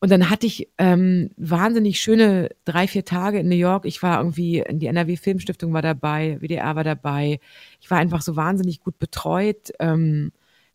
und 0.00 0.10
dann 0.10 0.30
hatte 0.30 0.46
ich 0.46 0.68
ähm, 0.78 1.30
wahnsinnig 1.36 2.00
schöne 2.00 2.48
drei, 2.64 2.88
vier 2.88 3.04
Tage 3.04 3.38
in 3.38 3.48
New 3.48 3.56
York. 3.56 3.84
Ich 3.84 4.02
war 4.02 4.18
irgendwie, 4.18 4.64
die 4.70 4.86
NRW 4.86 5.16
Filmstiftung 5.16 5.74
war 5.74 5.82
dabei, 5.82 6.38
WDR 6.40 6.74
war 6.74 6.84
dabei. 6.84 7.38
Ich 7.80 7.90
war 7.90 7.98
einfach 7.98 8.22
so 8.22 8.34
wahnsinnig 8.34 8.80
gut 8.80 8.98
betreut. 8.98 9.72
Ähm, 9.78 10.32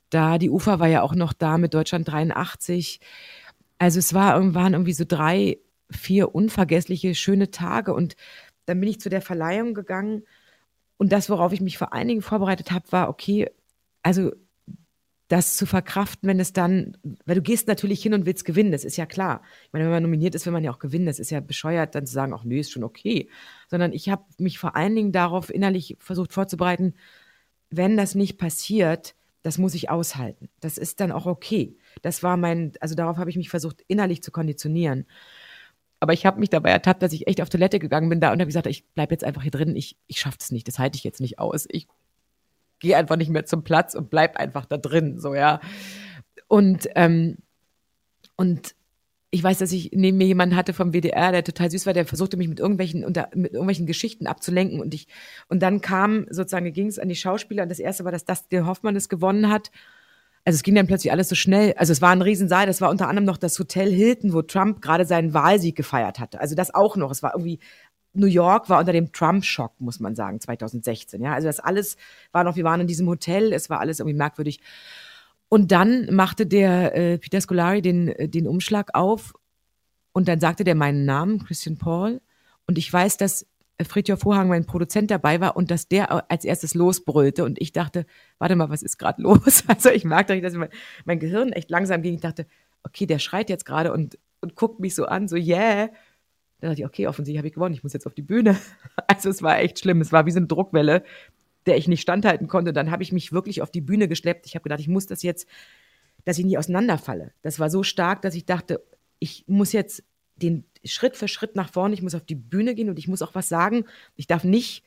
da. 0.09 0.37
Die 0.37 0.49
UFA 0.49 0.79
war 0.79 0.87
ja 0.87 1.01
auch 1.01 1.15
noch 1.15 1.33
da 1.33 1.57
mit 1.57 1.73
Deutschland 1.73 2.07
83. 2.07 2.99
Also 3.77 3.99
es 3.99 4.13
war, 4.13 4.53
waren 4.53 4.73
irgendwie 4.73 4.93
so 4.93 5.05
drei, 5.07 5.57
vier 5.89 6.33
unvergessliche, 6.33 7.15
schöne 7.15 7.51
Tage. 7.51 7.93
Und 7.93 8.15
dann 8.65 8.79
bin 8.79 8.89
ich 8.89 8.99
zu 8.99 9.09
der 9.09 9.21
Verleihung 9.21 9.73
gegangen. 9.73 10.23
Und 10.97 11.11
das, 11.11 11.29
worauf 11.29 11.51
ich 11.53 11.61
mich 11.61 11.77
vor 11.77 11.93
allen 11.93 12.07
Dingen 12.07 12.21
vorbereitet 12.21 12.71
habe, 12.71 12.91
war, 12.91 13.09
okay, 13.09 13.49
also 14.01 14.31
das 15.27 15.57
zu 15.57 15.65
verkraften, 15.65 16.29
wenn 16.29 16.39
es 16.39 16.53
dann, 16.53 16.97
weil 17.25 17.35
du 17.35 17.41
gehst 17.41 17.67
natürlich 17.67 18.01
hin 18.01 18.13
und 18.13 18.25
willst 18.27 18.45
gewinnen, 18.45 18.71
das 18.71 18.83
ist 18.83 18.95
ja 18.95 19.07
klar. 19.07 19.41
Ich 19.65 19.73
meine, 19.73 19.85
wenn 19.85 19.91
man 19.91 20.03
nominiert 20.03 20.35
ist, 20.35 20.45
will 20.45 20.53
man 20.53 20.63
ja 20.63 20.71
auch 20.71 20.79
gewinnen. 20.79 21.07
Das 21.07 21.19
ist 21.19 21.31
ja 21.31 21.39
bescheuert, 21.39 21.95
dann 21.95 22.05
zu 22.05 22.13
sagen, 22.13 22.33
ach 22.33 22.43
nö, 22.43 22.59
ist 22.59 22.71
schon 22.71 22.83
okay. 22.83 23.29
Sondern 23.67 23.91
ich 23.91 24.09
habe 24.09 24.23
mich 24.37 24.59
vor 24.59 24.75
allen 24.75 24.95
Dingen 24.95 25.11
darauf 25.11 25.49
innerlich 25.49 25.97
versucht 25.99 26.31
vorzubereiten, 26.31 26.93
wenn 27.71 27.97
das 27.97 28.13
nicht 28.13 28.37
passiert, 28.37 29.15
das 29.41 29.57
muss 29.57 29.73
ich 29.73 29.89
aushalten. 29.89 30.49
Das 30.59 30.77
ist 30.77 30.99
dann 30.99 31.11
auch 31.11 31.25
okay. 31.25 31.77
Das 32.01 32.21
war 32.21 32.37
mein, 32.37 32.73
also 32.79 32.95
darauf 32.95 33.17
habe 33.17 33.29
ich 33.29 33.35
mich 33.35 33.49
versucht, 33.49 33.83
innerlich 33.87 34.21
zu 34.21 34.31
konditionieren. 34.31 35.05
Aber 36.05 36.13
ich 36.13 36.23
habe 36.27 36.39
mich 36.39 36.51
dabei 36.51 36.69
ertappt, 36.69 37.01
dass 37.01 37.13
ich 37.13 37.25
echt 37.25 37.41
auf 37.41 37.49
Toilette 37.49 37.79
gegangen 37.79 38.09
bin 38.09 38.19
da 38.19 38.27
und 38.27 38.33
habe 38.33 38.45
gesagt, 38.45 38.67
ich 38.67 38.85
bleibe 38.89 39.11
jetzt 39.11 39.23
einfach 39.23 39.41
hier 39.41 39.49
drin. 39.49 39.75
Ich, 39.75 39.97
ich 40.05 40.19
schaffe 40.19 40.37
es 40.39 40.51
nicht. 40.51 40.67
Das 40.67 40.77
halte 40.77 40.97
ich 40.97 41.03
jetzt 41.03 41.19
nicht 41.19 41.39
aus. 41.39 41.65
Ich 41.67 41.87
gehe 42.77 42.95
einfach 42.95 43.15
nicht 43.15 43.29
mehr 43.29 43.45
zum 43.45 43.63
Platz 43.63 43.95
und 43.95 44.11
bleib 44.11 44.37
einfach 44.37 44.67
da 44.67 44.77
drin. 44.77 45.17
So, 45.17 45.33
ja. 45.33 45.61
Und, 46.47 46.87
ähm, 46.93 47.37
und 48.35 48.75
ich 49.31 49.41
weiß, 49.41 49.57
dass 49.57 49.71
ich 49.71 49.93
neben 49.93 50.19
mir 50.19 50.27
jemanden 50.27 50.55
hatte 50.55 50.73
vom 50.73 50.93
WDR, 50.93 51.31
der 51.31 51.43
total 51.43 51.71
süß 51.71 51.87
war, 51.87 51.93
der 51.93 52.05
versuchte 52.05 52.37
mich 52.37 52.49
mit 52.49 52.59
irgendwelchen, 52.59 53.03
unter, 53.03 53.29
mit 53.33 53.53
irgendwelchen 53.53 53.87
Geschichten 53.87 54.27
abzulenken 54.27 54.81
und 54.81 54.93
ich, 54.93 55.07
und 55.47 55.63
dann 55.63 55.81
kam 55.81 56.27
sozusagen, 56.29 56.71
ging 56.71 56.85
es 56.85 56.99
an 56.99 57.09
die 57.09 57.15
Schauspieler 57.15 57.63
und 57.63 57.69
das 57.69 57.79
erste 57.79 58.05
war, 58.05 58.11
dass 58.11 58.25
Dustin 58.25 58.67
Hoffmann 58.67 58.95
es 58.95 59.09
gewonnen 59.09 59.49
hat. 59.49 59.71
Also 60.45 60.57
es 60.57 60.63
ging 60.63 60.75
dann 60.75 60.85
plötzlich 60.85 61.11
alles 61.11 61.27
so 61.27 61.35
schnell. 61.35 61.73
Also 61.75 61.91
es 61.91 62.01
war 62.01 62.11
ein 62.11 62.21
Riesensaal, 62.21 62.67
das 62.67 62.79
war 62.79 62.91
unter 62.91 63.07
anderem 63.07 63.25
noch 63.25 63.37
das 63.37 63.57
Hotel 63.57 63.91
Hilton, 63.91 64.31
wo 64.31 64.43
Trump 64.43 64.81
gerade 64.81 65.05
seinen 65.05 65.33
Wahlsieg 65.33 65.75
gefeiert 65.75 66.19
hatte. 66.19 66.39
Also 66.39 66.53
das 66.53 66.73
auch 66.73 66.95
noch. 66.95 67.09
Es 67.09 67.23
war 67.23 67.33
irgendwie, 67.33 67.59
New 68.13 68.27
York 68.27 68.69
war 68.69 68.79
unter 68.79 68.93
dem 68.93 69.11
Trump-Schock, 69.11 69.73
muss 69.79 69.99
man 69.99 70.15
sagen, 70.15 70.39
2016. 70.39 71.21
Ja, 71.23 71.33
also 71.33 71.47
das 71.47 71.59
alles 71.59 71.97
war 72.31 72.43
noch, 72.43 72.55
wir 72.55 72.63
waren 72.63 72.81
in 72.81 72.87
diesem 72.87 73.07
Hotel, 73.07 73.53
es 73.53 73.71
war 73.71 73.79
alles 73.79 73.99
irgendwie 73.99 74.17
merkwürdig. 74.17 74.61
Und 75.49 75.71
dann 75.71 76.13
machte 76.13 76.45
der 76.45 76.95
äh, 76.95 77.17
Peter 77.17 77.41
Scolari 77.41 77.81
den, 77.81 78.09
äh, 78.09 78.29
den 78.29 78.47
Umschlag 78.47 78.91
auf 78.93 79.33
und 80.13 80.27
dann 80.27 80.39
sagte 80.39 80.63
der 80.63 80.75
meinen 80.75 81.05
Namen, 81.05 81.43
Christian 81.43 81.77
Paul. 81.77 82.21
Und 82.67 82.77
ich 82.77 82.91
weiß, 82.91 83.17
dass 83.17 83.47
Fritjof 83.83 84.21
Vorhang, 84.21 84.47
mein 84.47 84.65
Produzent, 84.65 85.11
dabei 85.11 85.41
war 85.41 85.57
und 85.57 85.69
dass 85.71 85.87
der 85.87 86.31
als 86.31 86.45
erstes 86.45 86.73
losbrüllte. 86.73 87.43
Und 87.43 87.61
ich 87.61 87.71
dachte, 87.71 88.05
warte 88.37 88.55
mal, 88.55 88.69
was 88.69 88.83
ist 88.83 88.97
gerade 88.97 89.21
los? 89.21 89.63
Also 89.67 89.89
ich 89.89 90.05
merkte, 90.05 90.39
dass 90.39 90.53
mein, 90.53 90.69
mein 91.03 91.19
Gehirn 91.19 91.51
echt 91.51 91.69
langsam 91.69 92.01
ging. 92.01 92.15
Ich 92.15 92.21
dachte, 92.21 92.47
okay, 92.83 93.05
der 93.05 93.19
schreit 93.19 93.49
jetzt 93.49 93.65
gerade 93.65 93.91
und, 93.91 94.17
und 94.41 94.55
guckt 94.55 94.79
mich 94.79 94.95
so 94.95 95.05
an, 95.05 95.27
so, 95.27 95.35
yeah. 95.35 95.89
Dann 96.59 96.69
dachte 96.69 96.81
ich, 96.81 96.85
okay, 96.85 97.07
offensichtlich 97.07 97.39
habe 97.39 97.47
ich 97.47 97.53
gewonnen, 97.53 97.75
ich 97.75 97.83
muss 97.83 97.93
jetzt 97.93 98.07
auf 98.07 98.13
die 98.13 98.21
Bühne. 98.21 98.57
Also 99.07 99.29
es 99.29 99.43
war 99.43 99.59
echt 99.59 99.79
schlimm. 99.79 100.01
Es 100.01 100.11
war 100.11 100.25
wie 100.25 100.31
so 100.31 100.37
eine 100.37 100.47
Druckwelle 100.47 101.03
der 101.65 101.77
ich 101.77 101.87
nicht 101.87 102.01
standhalten 102.01 102.47
konnte. 102.47 102.73
Dann 102.73 102.91
habe 102.91 103.03
ich 103.03 103.11
mich 103.11 103.31
wirklich 103.31 103.61
auf 103.61 103.71
die 103.71 103.81
Bühne 103.81 104.07
geschleppt. 104.07 104.45
Ich 104.45 104.55
habe 104.55 104.63
gedacht, 104.63 104.79
ich 104.79 104.87
muss 104.87 105.07
das 105.07 105.23
jetzt, 105.23 105.47
dass 106.23 106.37
ich 106.37 106.45
nie 106.45 106.57
auseinanderfalle. 106.57 107.31
Das 107.41 107.59
war 107.59 107.69
so 107.69 107.83
stark, 107.83 108.21
dass 108.21 108.35
ich 108.35 108.45
dachte, 108.45 108.83
ich 109.19 109.45
muss 109.47 109.71
jetzt 109.71 110.03
den 110.37 110.65
Schritt 110.83 111.17
für 111.17 111.27
Schritt 111.27 111.55
nach 111.55 111.69
vorne, 111.69 111.93
ich 111.93 112.01
muss 112.01 112.15
auf 112.15 112.25
die 112.25 112.35
Bühne 112.35 112.75
gehen 112.75 112.89
und 112.89 112.99
ich 112.99 113.07
muss 113.07 113.21
auch 113.21 113.35
was 113.35 113.49
sagen. 113.49 113.85
Ich 114.15 114.27
darf 114.27 114.43
nicht 114.43 114.83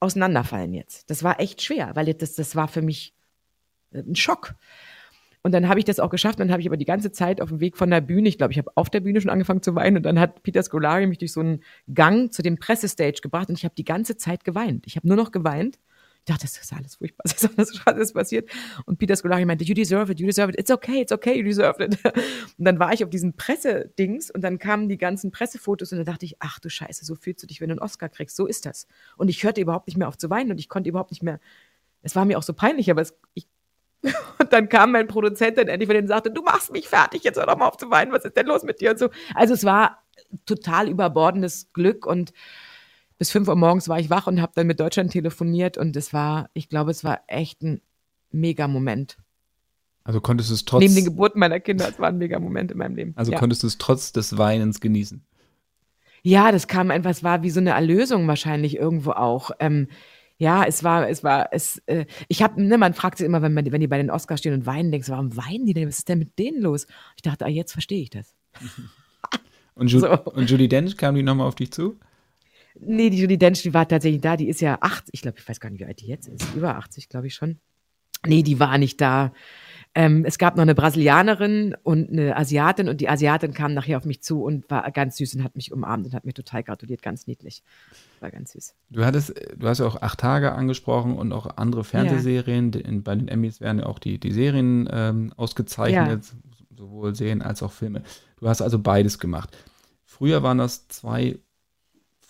auseinanderfallen 0.00 0.72
jetzt. 0.72 1.10
Das 1.10 1.22
war 1.22 1.40
echt 1.40 1.62
schwer, 1.62 1.94
weil 1.94 2.12
das, 2.14 2.34
das 2.34 2.56
war 2.56 2.68
für 2.68 2.82
mich 2.82 3.14
ein 3.92 4.16
Schock. 4.16 4.54
Und 5.42 5.52
dann 5.52 5.68
habe 5.68 5.78
ich 5.78 5.84
das 5.84 6.00
auch 6.00 6.10
geschafft. 6.10 6.38
Dann 6.38 6.50
habe 6.50 6.60
ich 6.60 6.68
aber 6.68 6.76
die 6.76 6.84
ganze 6.84 7.12
Zeit 7.12 7.40
auf 7.40 7.48
dem 7.48 7.60
Weg 7.60 7.76
von 7.76 7.90
der 7.90 8.00
Bühne, 8.00 8.28
ich 8.28 8.38
glaube, 8.38 8.52
ich 8.52 8.58
habe 8.58 8.70
auf 8.74 8.90
der 8.90 9.00
Bühne 9.00 9.20
schon 9.20 9.30
angefangen 9.30 9.62
zu 9.62 9.74
weinen 9.74 9.96
und 9.98 10.02
dann 10.02 10.20
hat 10.20 10.42
Peter 10.42 10.62
Scolari 10.62 11.06
mich 11.06 11.18
durch 11.18 11.32
so 11.32 11.40
einen 11.40 11.62
Gang 11.92 12.32
zu 12.32 12.42
dem 12.42 12.58
Pressestage 12.58 13.20
gebracht 13.22 13.48
und 13.48 13.56
ich 13.56 13.64
habe 13.64 13.74
die 13.74 13.84
ganze 13.84 14.16
Zeit 14.16 14.44
geweint. 14.44 14.86
Ich 14.86 14.96
habe 14.96 15.08
nur 15.08 15.16
noch 15.16 15.32
geweint. 15.32 15.78
Ich 16.20 16.26
dachte, 16.26 16.42
das 16.42 16.58
ist 16.58 16.72
alles 16.72 16.96
furchtbar, 16.96 17.22
das 17.24 17.42
ist 17.42 17.58
alles, 17.58 17.86
alles 17.86 18.12
passiert. 18.12 18.50
Und 18.84 18.98
Peter 18.98 19.16
Scolari 19.16 19.44
meinte, 19.44 19.64
you 19.64 19.74
deserve 19.74 20.12
it, 20.12 20.20
you 20.20 20.26
deserve 20.26 20.52
it, 20.52 20.58
it's 20.58 20.70
okay, 20.70 21.00
it's 21.00 21.12
okay, 21.12 21.36
you 21.36 21.44
deserve 21.44 21.82
it. 21.82 21.98
Und 22.58 22.64
dann 22.64 22.78
war 22.78 22.92
ich 22.92 23.02
auf 23.02 23.10
diesem 23.10 23.34
Pressedings 23.34 24.30
und 24.30 24.42
dann 24.42 24.58
kamen 24.58 24.88
die 24.88 24.98
ganzen 24.98 25.30
Pressefotos 25.30 25.92
und 25.92 25.98
dann 25.98 26.04
dachte 26.04 26.26
ich, 26.26 26.36
ach 26.40 26.58
du 26.58 26.68
Scheiße, 26.68 27.04
so 27.04 27.14
fühlst 27.14 27.42
du 27.42 27.46
dich, 27.46 27.60
wenn 27.60 27.68
du 27.68 27.74
einen 27.74 27.80
Oscar 27.80 28.08
kriegst, 28.08 28.36
so 28.36 28.46
ist 28.46 28.66
das. 28.66 28.86
Und 29.16 29.28
ich 29.28 29.42
hörte 29.42 29.60
überhaupt 29.60 29.86
nicht 29.86 29.96
mehr 29.96 30.08
auf 30.08 30.18
zu 30.18 30.28
weinen 30.28 30.50
und 30.50 30.60
ich 30.60 30.68
konnte 30.68 30.90
überhaupt 30.90 31.10
nicht 31.10 31.22
mehr, 31.22 31.40
es 32.02 32.14
war 32.16 32.24
mir 32.24 32.38
auch 32.38 32.42
so 32.42 32.52
peinlich, 32.52 32.90
aber 32.90 33.00
es, 33.00 33.14
ich 33.34 33.46
und 34.38 34.52
dann 34.52 34.68
kam 34.68 34.92
mein 34.92 35.08
Produzent 35.08 35.58
dann 35.58 35.68
endlich 35.68 35.90
und 35.90 36.06
sagte, 36.06 36.30
du 36.30 36.42
machst 36.42 36.72
mich 36.72 36.88
fertig, 36.88 37.24
jetzt 37.24 37.38
hör 37.38 37.46
doch 37.46 37.56
mal 37.56 37.68
auf 37.68 37.76
zu 37.76 37.90
weinen, 37.90 38.12
was 38.12 38.24
ist 38.24 38.36
denn 38.36 38.46
los 38.46 38.62
mit 38.62 38.80
dir 38.80 38.92
und 38.92 38.98
so. 38.98 39.10
Also 39.34 39.54
es 39.54 39.64
war 39.64 40.02
total 40.46 40.88
überbordendes 40.88 41.72
Glück 41.72 42.06
und 42.06 42.32
bis 43.20 43.30
fünf 43.30 43.48
Uhr 43.48 43.54
morgens 43.54 43.86
war 43.86 44.00
ich 44.00 44.08
wach 44.08 44.26
und 44.26 44.40
habe 44.40 44.52
dann 44.54 44.66
mit 44.66 44.80
Deutschland 44.80 45.12
telefoniert 45.12 45.76
und 45.76 45.94
es 45.94 46.14
war, 46.14 46.48
ich 46.54 46.70
glaube, 46.70 46.90
es 46.90 47.04
war 47.04 47.20
echt 47.26 47.62
ein 47.62 47.82
mega 48.30 48.66
Moment. 48.66 49.18
Also 50.04 50.22
konntest 50.22 50.48
du 50.48 50.54
es 50.54 50.64
trotz. 50.64 50.80
Neben 50.80 50.94
den 50.94 51.04
Geburten 51.04 51.38
meiner 51.38 51.60
Kinder, 51.60 51.86
es 51.86 51.98
war 51.98 52.08
ein 52.08 52.16
mega 52.16 52.38
Moment 52.38 52.72
in 52.72 52.78
meinem 52.78 52.96
Leben. 52.96 53.12
Also 53.16 53.32
ja. 53.32 53.38
konntest 53.38 53.62
du 53.62 53.66
es 53.66 53.76
trotz 53.76 54.12
des 54.12 54.38
Weinens 54.38 54.80
genießen? 54.80 55.22
Ja, 56.22 56.50
das 56.50 56.66
kam 56.66 56.90
einfach, 56.90 57.10
es 57.10 57.22
war 57.22 57.42
wie 57.42 57.50
so 57.50 57.60
eine 57.60 57.70
Erlösung 57.72 58.26
wahrscheinlich 58.26 58.76
irgendwo 58.78 59.10
auch. 59.10 59.50
Ähm, 59.60 59.88
ja, 60.38 60.64
es 60.64 60.82
war, 60.82 61.06
es 61.06 61.22
war, 61.22 61.50
es, 61.52 61.82
äh, 61.84 62.06
ich 62.28 62.42
habe, 62.42 62.62
ne, 62.62 62.78
man 62.78 62.94
fragt 62.94 63.18
sich 63.18 63.26
immer, 63.26 63.42
wenn, 63.42 63.52
man, 63.52 63.70
wenn 63.70 63.82
die 63.82 63.86
bei 63.86 63.98
den 63.98 64.10
Oscars 64.10 64.40
stehen 64.40 64.54
und 64.54 64.64
weinen, 64.64 64.92
denkst 64.92 65.08
du, 65.08 65.12
warum 65.12 65.36
weinen 65.36 65.66
die 65.66 65.74
denn? 65.74 65.86
Was 65.86 65.98
ist 65.98 66.08
denn 66.08 66.18
mit 66.18 66.38
denen 66.38 66.62
los? 66.62 66.86
Ich 67.16 67.22
dachte, 67.22 67.44
ah, 67.44 67.48
jetzt 67.48 67.72
verstehe 67.72 68.00
ich 68.00 68.08
das. 68.08 68.34
und, 69.74 69.88
Ju 69.88 70.00
so. 70.00 70.10
und 70.24 70.48
Judy 70.48 70.68
Dench, 70.68 70.96
kam 70.96 71.14
die 71.16 71.22
nochmal 71.22 71.46
auf 71.46 71.56
dich 71.56 71.70
zu? 71.70 71.98
Nee, 72.78 73.10
die 73.10 73.18
Judy 73.18 73.38
Dench, 73.38 73.62
die 73.62 73.74
war 73.74 73.88
tatsächlich 73.88 74.20
da, 74.20 74.36
die 74.36 74.48
ist 74.48 74.60
ja 74.60 74.78
80, 74.80 75.14
ich 75.14 75.22
glaube, 75.22 75.38
ich 75.38 75.48
weiß 75.48 75.60
gar 75.60 75.70
nicht, 75.70 75.80
wie 75.80 75.86
alt 75.86 76.00
die 76.00 76.06
jetzt 76.06 76.28
ist, 76.28 76.54
über 76.54 76.76
80, 76.76 77.08
glaube 77.08 77.26
ich 77.26 77.34
schon. 77.34 77.58
Nee, 78.26 78.42
die 78.42 78.60
war 78.60 78.76
nicht 78.78 79.00
da. 79.00 79.32
Ähm, 79.92 80.24
es 80.24 80.38
gab 80.38 80.54
noch 80.54 80.62
eine 80.62 80.74
Brasilianerin 80.76 81.74
und 81.82 82.10
eine 82.10 82.36
Asiatin 82.36 82.88
und 82.88 83.00
die 83.00 83.08
Asiatin 83.08 83.52
kam 83.52 83.74
nachher 83.74 83.96
auf 83.96 84.04
mich 84.04 84.22
zu 84.22 84.44
und 84.44 84.70
war 84.70 84.88
ganz 84.92 85.16
süß 85.16 85.34
und 85.34 85.42
hat 85.42 85.56
mich 85.56 85.72
umarmt 85.72 86.06
und 86.06 86.14
hat 86.14 86.24
mir 86.24 86.32
total 86.32 86.62
gratuliert, 86.62 87.02
ganz 87.02 87.26
niedlich. 87.26 87.64
War 88.20 88.30
ganz 88.30 88.52
süß. 88.52 88.74
Du 88.90 89.04
hattest, 89.04 89.34
du 89.56 89.66
hast 89.66 89.78
ja 89.78 89.86
auch 89.86 90.00
acht 90.00 90.20
Tage 90.20 90.52
angesprochen 90.52 91.16
und 91.16 91.32
auch 91.32 91.56
andere 91.56 91.82
Fernsehserien. 91.82 92.70
Ja. 92.72 92.80
bei 93.02 93.16
den 93.16 93.26
Emmys 93.26 93.60
werden 93.60 93.80
ja 93.80 93.86
auch 93.86 93.98
die, 93.98 94.20
die 94.20 94.30
Serien 94.30 94.88
ähm, 94.92 95.32
ausgezeichnet, 95.36 96.24
ja. 96.24 96.76
sowohl 96.76 97.16
Serien 97.16 97.42
als 97.42 97.62
auch 97.62 97.72
Filme. 97.72 98.02
Du 98.38 98.48
hast 98.48 98.62
also 98.62 98.78
beides 98.78 99.18
gemacht. 99.18 99.56
Früher 100.04 100.44
waren 100.44 100.58
das 100.58 100.86
zwei 100.86 101.40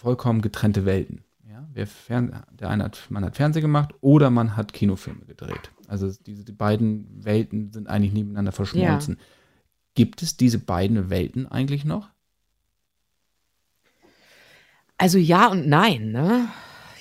vollkommen 0.00 0.40
getrennte 0.40 0.86
Welten. 0.86 1.24
Ja? 1.46 1.68
Der 1.74 2.70
eine 2.70 2.84
hat, 2.84 3.06
man 3.10 3.24
hat 3.24 3.36
Fernsehen 3.36 3.62
gemacht 3.62 3.94
oder 4.00 4.30
man 4.30 4.56
hat 4.56 4.72
Kinofilme 4.72 5.26
gedreht. 5.26 5.70
Also 5.88 6.10
diese 6.26 6.44
die 6.44 6.52
beiden 6.52 7.24
Welten 7.24 7.70
sind 7.72 7.88
eigentlich 7.88 8.14
nebeneinander 8.14 8.52
verschmolzen. 8.52 9.16
Ja. 9.18 9.24
Gibt 9.94 10.22
es 10.22 10.38
diese 10.38 10.58
beiden 10.58 11.10
Welten 11.10 11.46
eigentlich 11.46 11.84
noch? 11.84 12.08
Also 14.96 15.18
ja 15.18 15.48
und 15.48 15.68
nein, 15.68 16.12
ne? 16.12 16.48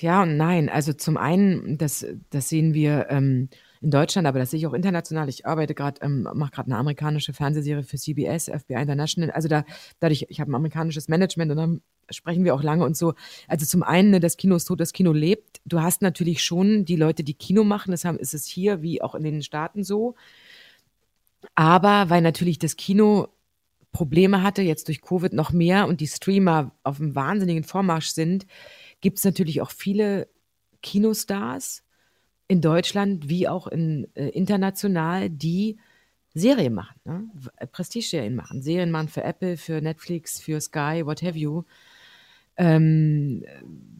Ja 0.00 0.22
und 0.22 0.36
nein. 0.36 0.68
Also 0.68 0.92
zum 0.92 1.16
einen, 1.16 1.78
das, 1.78 2.04
das 2.28 2.48
sehen 2.50 2.74
wir 2.74 3.06
ähm, 3.08 3.48
in 3.80 3.90
Deutschland, 3.90 4.26
aber 4.26 4.38
das 4.38 4.50
sehe 4.50 4.58
ich 4.58 4.66
auch 4.66 4.74
international. 4.74 5.28
Ich 5.30 5.46
arbeite 5.46 5.74
gerade, 5.74 6.02
ähm, 6.02 6.28
mache 6.34 6.50
gerade 6.50 6.68
eine 6.68 6.76
amerikanische 6.76 7.32
Fernsehserie 7.32 7.82
für 7.82 7.96
CBS, 7.96 8.50
FBI 8.50 8.74
International. 8.74 9.30
Also 9.30 9.48
da, 9.48 9.64
dadurch, 10.00 10.26
ich 10.28 10.40
habe 10.40 10.50
ein 10.50 10.54
amerikanisches 10.54 11.08
Management 11.08 11.50
und 11.52 11.56
dann 11.56 11.80
sprechen 12.10 12.44
wir 12.44 12.54
auch 12.54 12.62
lange 12.62 12.84
und 12.84 12.96
so. 12.96 13.14
Also 13.48 13.66
zum 13.66 13.82
einen, 13.82 14.10
ne, 14.10 14.20
das 14.20 14.36
Kino 14.36 14.56
ist 14.56 14.64
tot, 14.66 14.80
das 14.80 14.92
Kino 14.92 15.12
lebt. 15.12 15.60
Du 15.64 15.80
hast 15.80 16.02
natürlich 16.02 16.42
schon 16.42 16.84
die 16.84 16.96
Leute, 16.96 17.24
die 17.24 17.34
Kino 17.34 17.64
machen, 17.64 17.90
das 17.90 18.04
ist 18.04 18.34
es 18.34 18.46
hier 18.46 18.82
wie 18.82 19.02
auch 19.02 19.14
in 19.14 19.24
den 19.24 19.42
Staaten 19.42 19.84
so. 19.84 20.14
Aber 21.54 22.10
weil 22.10 22.22
natürlich 22.22 22.58
das 22.58 22.76
Kino 22.76 23.28
Probleme 23.92 24.42
hatte, 24.42 24.62
jetzt 24.62 24.88
durch 24.88 25.00
Covid 25.02 25.32
noch 25.32 25.52
mehr 25.52 25.88
und 25.88 26.00
die 26.00 26.06
Streamer 26.06 26.72
auf 26.84 27.00
einem 27.00 27.14
wahnsinnigen 27.14 27.64
Vormarsch 27.64 28.08
sind, 28.08 28.46
gibt 29.00 29.18
es 29.18 29.24
natürlich 29.24 29.60
auch 29.60 29.70
viele 29.70 30.28
Kinostars 30.82 31.82
in 32.46 32.60
Deutschland 32.60 33.28
wie 33.28 33.48
auch 33.48 33.66
in, 33.66 34.08
äh, 34.14 34.28
international, 34.28 35.30
die 35.30 35.78
Serien 36.34 36.74
machen, 36.74 37.00
ne? 37.04 37.28
Prestige-Serien 37.72 38.36
machen, 38.36 38.62
Serien 38.62 38.90
machen 38.90 39.08
für 39.08 39.24
Apple, 39.24 39.56
für 39.56 39.80
Netflix, 39.80 40.40
für 40.40 40.60
Sky, 40.60 41.02
what 41.04 41.22
have 41.22 41.36
you 41.36 41.64
ähm, 42.60 43.42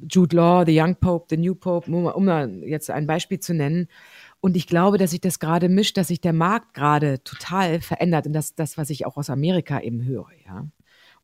Jude 0.08 0.36
Law, 0.36 0.64
The 0.66 0.78
Young 0.78 0.96
Pope, 0.96 1.26
The 1.30 1.36
New 1.36 1.54
Pope, 1.54 1.90
um, 1.90 2.06
um 2.06 2.62
jetzt 2.62 2.90
ein 2.90 3.06
Beispiel 3.06 3.40
zu 3.40 3.54
nennen. 3.54 3.88
Und 4.40 4.56
ich 4.56 4.66
glaube, 4.66 4.98
dass 4.98 5.10
sich 5.10 5.20
das 5.20 5.38
gerade 5.38 5.68
mischt, 5.68 5.96
dass 5.96 6.08
sich 6.08 6.20
der 6.20 6.32
Markt 6.32 6.74
gerade 6.74 7.22
total 7.24 7.80
verändert. 7.80 8.26
Und 8.26 8.34
das, 8.34 8.54
das, 8.54 8.78
was 8.78 8.90
ich 8.90 9.06
auch 9.06 9.16
aus 9.16 9.30
Amerika 9.30 9.80
eben 9.80 10.04
höre, 10.04 10.28
ja. 10.46 10.66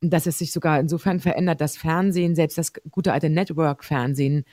Und 0.03 0.13
dass 0.13 0.27
es 0.27 0.39
sich 0.39 0.53
sogar 0.53 0.79
insofern 0.79 1.21
verändert, 1.21 1.61
dass 1.61 1.79
Fernsehen, 1.79 2.35
selbst 2.35 2.59
das 2.59 2.73
gute 2.91 3.13
alte 3.13 3.31
Network-Fernsehen, 3.31 4.45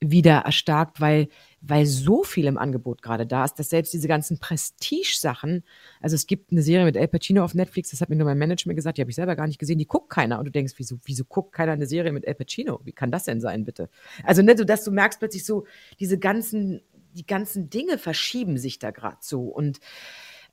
wieder 0.00 0.38
erstarkt, 0.38 1.00
weil, 1.00 1.28
weil 1.60 1.84
so 1.84 2.24
viel 2.24 2.46
im 2.46 2.56
Angebot 2.56 3.02
gerade 3.02 3.26
da 3.26 3.44
ist, 3.44 3.58
dass 3.58 3.68
selbst 3.68 3.92
diese 3.92 4.08
ganzen 4.08 4.38
Prestige-Sachen, 4.38 5.62
also 6.00 6.16
es 6.16 6.26
gibt 6.26 6.50
eine 6.50 6.62
Serie 6.62 6.86
mit 6.86 6.96
El 6.96 7.08
Pacino 7.08 7.44
auf 7.44 7.54
Netflix, 7.54 7.90
das 7.90 8.00
hat 8.00 8.08
mir 8.08 8.16
nur 8.16 8.24
mein 8.24 8.38
Management 8.38 8.76
gesagt, 8.76 8.96
die 8.96 9.02
habe 9.02 9.10
ich 9.10 9.16
selber 9.16 9.36
gar 9.36 9.46
nicht 9.46 9.58
gesehen, 9.58 9.78
die 9.78 9.86
guckt 9.86 10.08
keiner. 10.08 10.38
Und 10.38 10.46
du 10.46 10.50
denkst, 10.50 10.72
wieso, 10.78 10.98
wieso 11.04 11.24
guckt 11.24 11.52
keiner 11.52 11.72
eine 11.72 11.86
Serie 11.86 12.12
mit 12.12 12.24
El 12.24 12.34
Pacino? 12.34 12.80
Wie 12.84 12.92
kann 12.92 13.10
das 13.10 13.24
denn 13.24 13.40
sein, 13.40 13.64
bitte? 13.64 13.90
Also, 14.24 14.40
ne, 14.42 14.56
so, 14.56 14.64
dass 14.64 14.84
du 14.84 14.90
merkst 14.90 15.18
plötzlich 15.18 15.44
so, 15.44 15.66
diese 15.98 16.18
ganzen, 16.18 16.80
die 17.12 17.26
ganzen 17.26 17.68
Dinge 17.68 17.98
verschieben 17.98 18.56
sich 18.56 18.78
da 18.78 18.90
gerade 18.90 19.18
so. 19.20 19.42
Und 19.42 19.80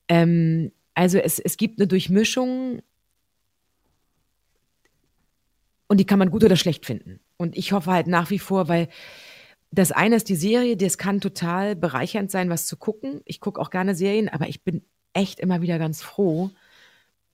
ähm, 0.10 0.72
also 0.94 1.20
es, 1.20 1.40
es 1.40 1.58
gibt 1.58 1.80
eine 1.80 1.88
Durchmischung 1.88 2.82
und 5.88 6.00
die 6.00 6.06
kann 6.06 6.20
man 6.20 6.32
gut 6.32 6.44
oder 6.44 6.56
schlecht 6.56 6.86
finden. 6.86 7.20
Und 7.38 7.56
ich 7.56 7.72
hoffe 7.72 7.92
halt 7.92 8.08
nach 8.08 8.30
wie 8.30 8.40
vor, 8.40 8.68
weil 8.68 8.90
das 9.72 9.92
eine 9.92 10.16
ist 10.16 10.30
die 10.30 10.36
Serie, 10.36 10.78
das 10.78 10.98
kann 10.98 11.22
total 11.22 11.76
bereichernd 11.76 12.32
sein, 12.32 12.50
was 12.50 12.66
zu 12.66 12.78
gucken. 12.78 13.22
Ich 13.26 13.40
gucke 13.40 13.60
auch 13.60 13.70
gerne 13.70 13.96
Serien, 13.96 14.30
aber 14.30 14.48
ich 14.48 14.64
bin 14.64 14.84
echt 15.14 15.40
immer 15.40 15.62
wieder 15.62 15.78
ganz 15.80 16.02
froh, 16.02 16.52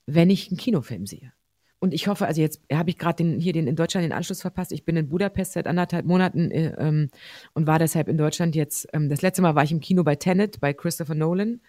wenn 0.06 0.30
ich 0.30 0.50
einen 0.50 0.58
Kinofilm 0.58 1.06
sehe. 1.06 1.34
Und 1.80 1.94
ich 1.94 2.08
hoffe, 2.08 2.26
also 2.26 2.40
jetzt 2.40 2.62
habe 2.72 2.90
ich 2.90 2.98
gerade 2.98 3.18
den, 3.18 3.42
hier 3.42 3.52
den 3.52 3.68
in 3.68 3.76
Deutschland 3.76 4.06
den 4.06 4.14
Anschluss 4.14 4.42
verpasst. 4.42 4.72
Ich 4.72 4.86
bin 4.86 4.96
in 4.96 5.10
Budapest 5.10 5.52
seit 5.52 5.68
anderthalb 5.68 6.06
Monaten 6.06 6.50
äh, 6.50 6.74
ähm, 6.78 7.10
und 7.54 7.68
war 7.68 7.78
deshalb 7.78 8.08
in 8.08 8.18
Deutschland 8.18 8.56
jetzt. 8.56 8.88
Ähm, 8.94 9.10
das 9.10 9.22
letzte 9.22 9.42
Mal 9.42 9.56
war 9.56 9.66
ich 9.66 9.72
im 9.74 9.82
Kino 9.82 10.04
bei 10.04 10.16
Tenet, 10.16 10.62
bei 10.62 10.74
Christopher 10.74 11.14
Nolan, 11.14 11.60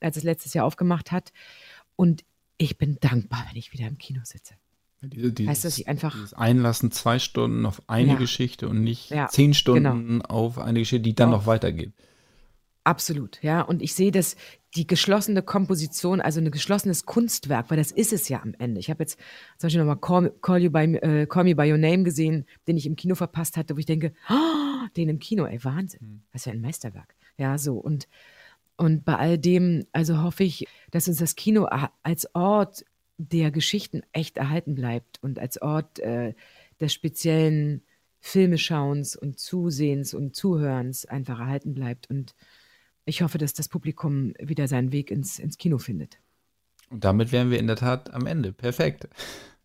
als 0.00 0.18
es 0.18 0.24
letztes 0.24 0.52
Jahr 0.52 0.66
aufgemacht 0.66 1.10
hat. 1.10 1.32
Und 1.96 2.22
ich 2.58 2.76
bin 2.76 2.98
dankbar, 3.00 3.46
wenn 3.48 3.56
ich 3.56 3.72
wieder 3.72 3.86
im 3.86 3.96
Kino 3.96 4.20
sitze. 4.24 4.54
Diese, 5.02 5.32
dieses, 5.32 5.50
heißt, 5.50 5.64
dass 5.64 5.78
ich 5.78 5.88
einfach 5.88 6.14
dieses 6.14 6.34
Einlassen 6.34 6.90
zwei 6.92 7.18
Stunden 7.18 7.66
auf 7.66 7.82
eine 7.88 8.12
ja. 8.12 8.14
Geschichte 8.14 8.68
und 8.68 8.82
nicht 8.82 9.10
ja, 9.10 9.28
zehn 9.28 9.52
Stunden 9.52 10.18
genau. 10.18 10.24
auf 10.26 10.58
eine 10.58 10.78
Geschichte, 10.78 11.02
die 11.02 11.14
dann 11.14 11.30
oh. 11.30 11.32
noch 11.32 11.46
weitergeht. 11.46 11.92
Absolut, 12.84 13.40
ja. 13.42 13.60
Und 13.60 13.80
ich 13.80 13.94
sehe 13.94 14.10
das, 14.10 14.36
die 14.74 14.86
geschlossene 14.86 15.42
Komposition, 15.42 16.20
also 16.20 16.40
ein 16.40 16.50
geschlossenes 16.50 17.04
Kunstwerk, 17.04 17.70
weil 17.70 17.76
das 17.76 17.92
ist 17.92 18.12
es 18.12 18.28
ja 18.28 18.42
am 18.42 18.54
Ende. 18.58 18.80
Ich 18.80 18.90
habe 18.90 19.02
jetzt 19.02 19.18
zum 19.58 19.68
Beispiel 19.68 19.84
nochmal 19.84 20.00
Call, 20.00 20.32
Call, 20.40 20.70
by, 20.70 20.96
äh, 20.96 21.26
Call 21.26 21.44
Me 21.44 21.54
By 21.54 21.70
Your 21.70 21.78
Name 21.78 22.02
gesehen, 22.02 22.44
den 22.66 22.76
ich 22.76 22.86
im 22.86 22.96
Kino 22.96 23.14
verpasst 23.14 23.56
hatte, 23.56 23.76
wo 23.76 23.78
ich 23.78 23.86
denke, 23.86 24.12
oh, 24.28 24.86
den 24.96 25.08
im 25.08 25.18
Kino, 25.18 25.44
ey, 25.44 25.62
Wahnsinn. 25.62 26.00
Hm. 26.00 26.22
Was 26.32 26.44
für 26.44 26.50
ein 26.50 26.60
Meisterwerk. 26.60 27.14
Ja, 27.38 27.56
so. 27.58 27.74
Und, 27.74 28.08
und 28.76 29.04
bei 29.04 29.16
all 29.16 29.38
dem, 29.38 29.84
also 29.92 30.22
hoffe 30.22 30.42
ich, 30.42 30.66
dass 30.90 31.06
uns 31.06 31.18
das 31.18 31.36
Kino 31.36 31.68
als 32.02 32.34
Ort 32.34 32.84
der 33.30 33.50
Geschichten 33.50 34.02
echt 34.12 34.36
erhalten 34.36 34.74
bleibt 34.74 35.22
und 35.22 35.38
als 35.38 35.60
Ort 35.60 35.98
äh, 36.00 36.34
des 36.80 36.92
speziellen 36.92 37.82
Filmeschauens 38.20 39.16
und 39.16 39.38
Zusehens 39.38 40.14
und 40.14 40.34
Zuhörens 40.34 41.04
einfach 41.06 41.40
erhalten 41.40 41.74
bleibt. 41.74 42.08
Und 42.10 42.34
ich 43.04 43.22
hoffe, 43.22 43.38
dass 43.38 43.52
das 43.52 43.68
Publikum 43.68 44.32
wieder 44.40 44.68
seinen 44.68 44.92
Weg 44.92 45.10
ins, 45.10 45.38
ins 45.38 45.58
Kino 45.58 45.78
findet. 45.78 46.18
Und 46.90 47.04
damit 47.04 47.32
wären 47.32 47.50
wir 47.50 47.58
in 47.58 47.66
der 47.66 47.76
Tat 47.76 48.12
am 48.12 48.26
Ende. 48.26 48.52
Perfekt. 48.52 49.08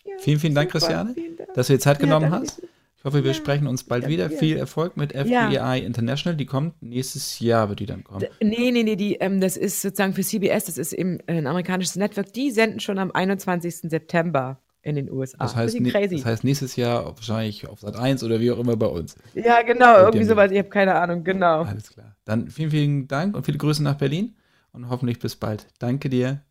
Ja, 0.03 0.14
vielen, 0.20 0.39
vielen 0.39 0.55
Dank, 0.55 0.72
super, 0.72 0.80
Christiane, 0.80 1.14
vielen 1.14 1.38
Dank. 1.38 1.53
dass 1.53 1.68
du 1.68 1.74
dir 1.74 1.80
Zeit 1.80 1.99
genommen 1.99 2.32
ja, 2.32 2.39
hast. 2.39 2.62
Ich 3.08 3.14
hoffe, 3.14 3.24
wir 3.24 3.32
ja. 3.32 3.38
sprechen 3.38 3.68
uns 3.68 3.86
bald 3.86 4.03
ja, 4.03 4.10
wieder. 4.10 4.30
Ja. 4.30 4.38
Viel 4.38 4.58
Erfolg 4.58 4.97
mit 4.97 5.14
FBI 5.14 5.80
International. 5.80 6.36
Die 6.36 6.45
kommt 6.45 6.82
nächstes 6.82 7.39
Jahr, 7.39 7.70
wird 7.70 7.80
die 7.80 7.86
dann 7.86 8.03
kommen. 8.03 8.26
Nee, 8.41 8.72
nee, 8.72 8.84
nee, 8.84 8.97
die, 8.97 9.16
ähm, 9.16 9.39
das 9.39 9.55
ist 9.55 9.82
sozusagen 9.82 10.14
für 10.14 10.24
CBS, 10.24 10.66
das 10.66 10.78
ist 10.78 10.91
eben 10.91 11.20
ein 11.28 11.47
amerikanisches 11.47 11.95
Network. 11.95 12.34
Die 12.34 12.51
senden 12.51 12.82
schon 12.82 12.99
am 12.99 13.12
21. 13.12 13.89
September 13.89 14.60
in 14.82 14.95
den 14.95 15.10
USA. 15.10 15.38
Das 15.38 15.55
heißt, 15.55 15.78
crazy. 15.86 16.18
das 16.18 16.26
heißt 16.26 16.43
nächstes 16.43 16.76
Jahr 16.76 17.05
wahrscheinlich 17.05 17.66
auf 17.68 17.80
Sat 17.80 17.95
1 17.95 18.24
oder 18.26 18.41
wie 18.41 18.51
auch 18.51 18.60
immer 18.60 18.76
bei 18.76 18.88
uns. 18.88 19.16
Ja, 19.36 19.62
genau, 19.62 19.99
irgendwie 19.99 20.26
sowas. 20.26 20.51
Ich 20.51 20.58
habe 20.58 20.70
keine 20.70 20.95
Ahnung, 20.95 21.24
genau. 21.24 21.62
Alles 21.64 21.91
klar. 21.91 22.16
Dann 22.26 22.49
vielen, 22.49 22.72
vielen 22.72 23.08
Dank 23.08 23.38
und 23.38 23.45
viele 23.45 23.58
Grüße 23.58 23.82
nach 23.84 23.95
Berlin 23.95 24.36
und 24.74 24.89
hoffentlich 24.89 25.20
bis 25.20 25.38
bald. 25.38 25.66
Danke 25.80 26.10
dir. 26.10 26.41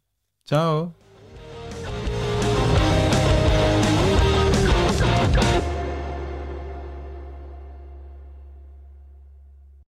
Ciao. 0.47 0.95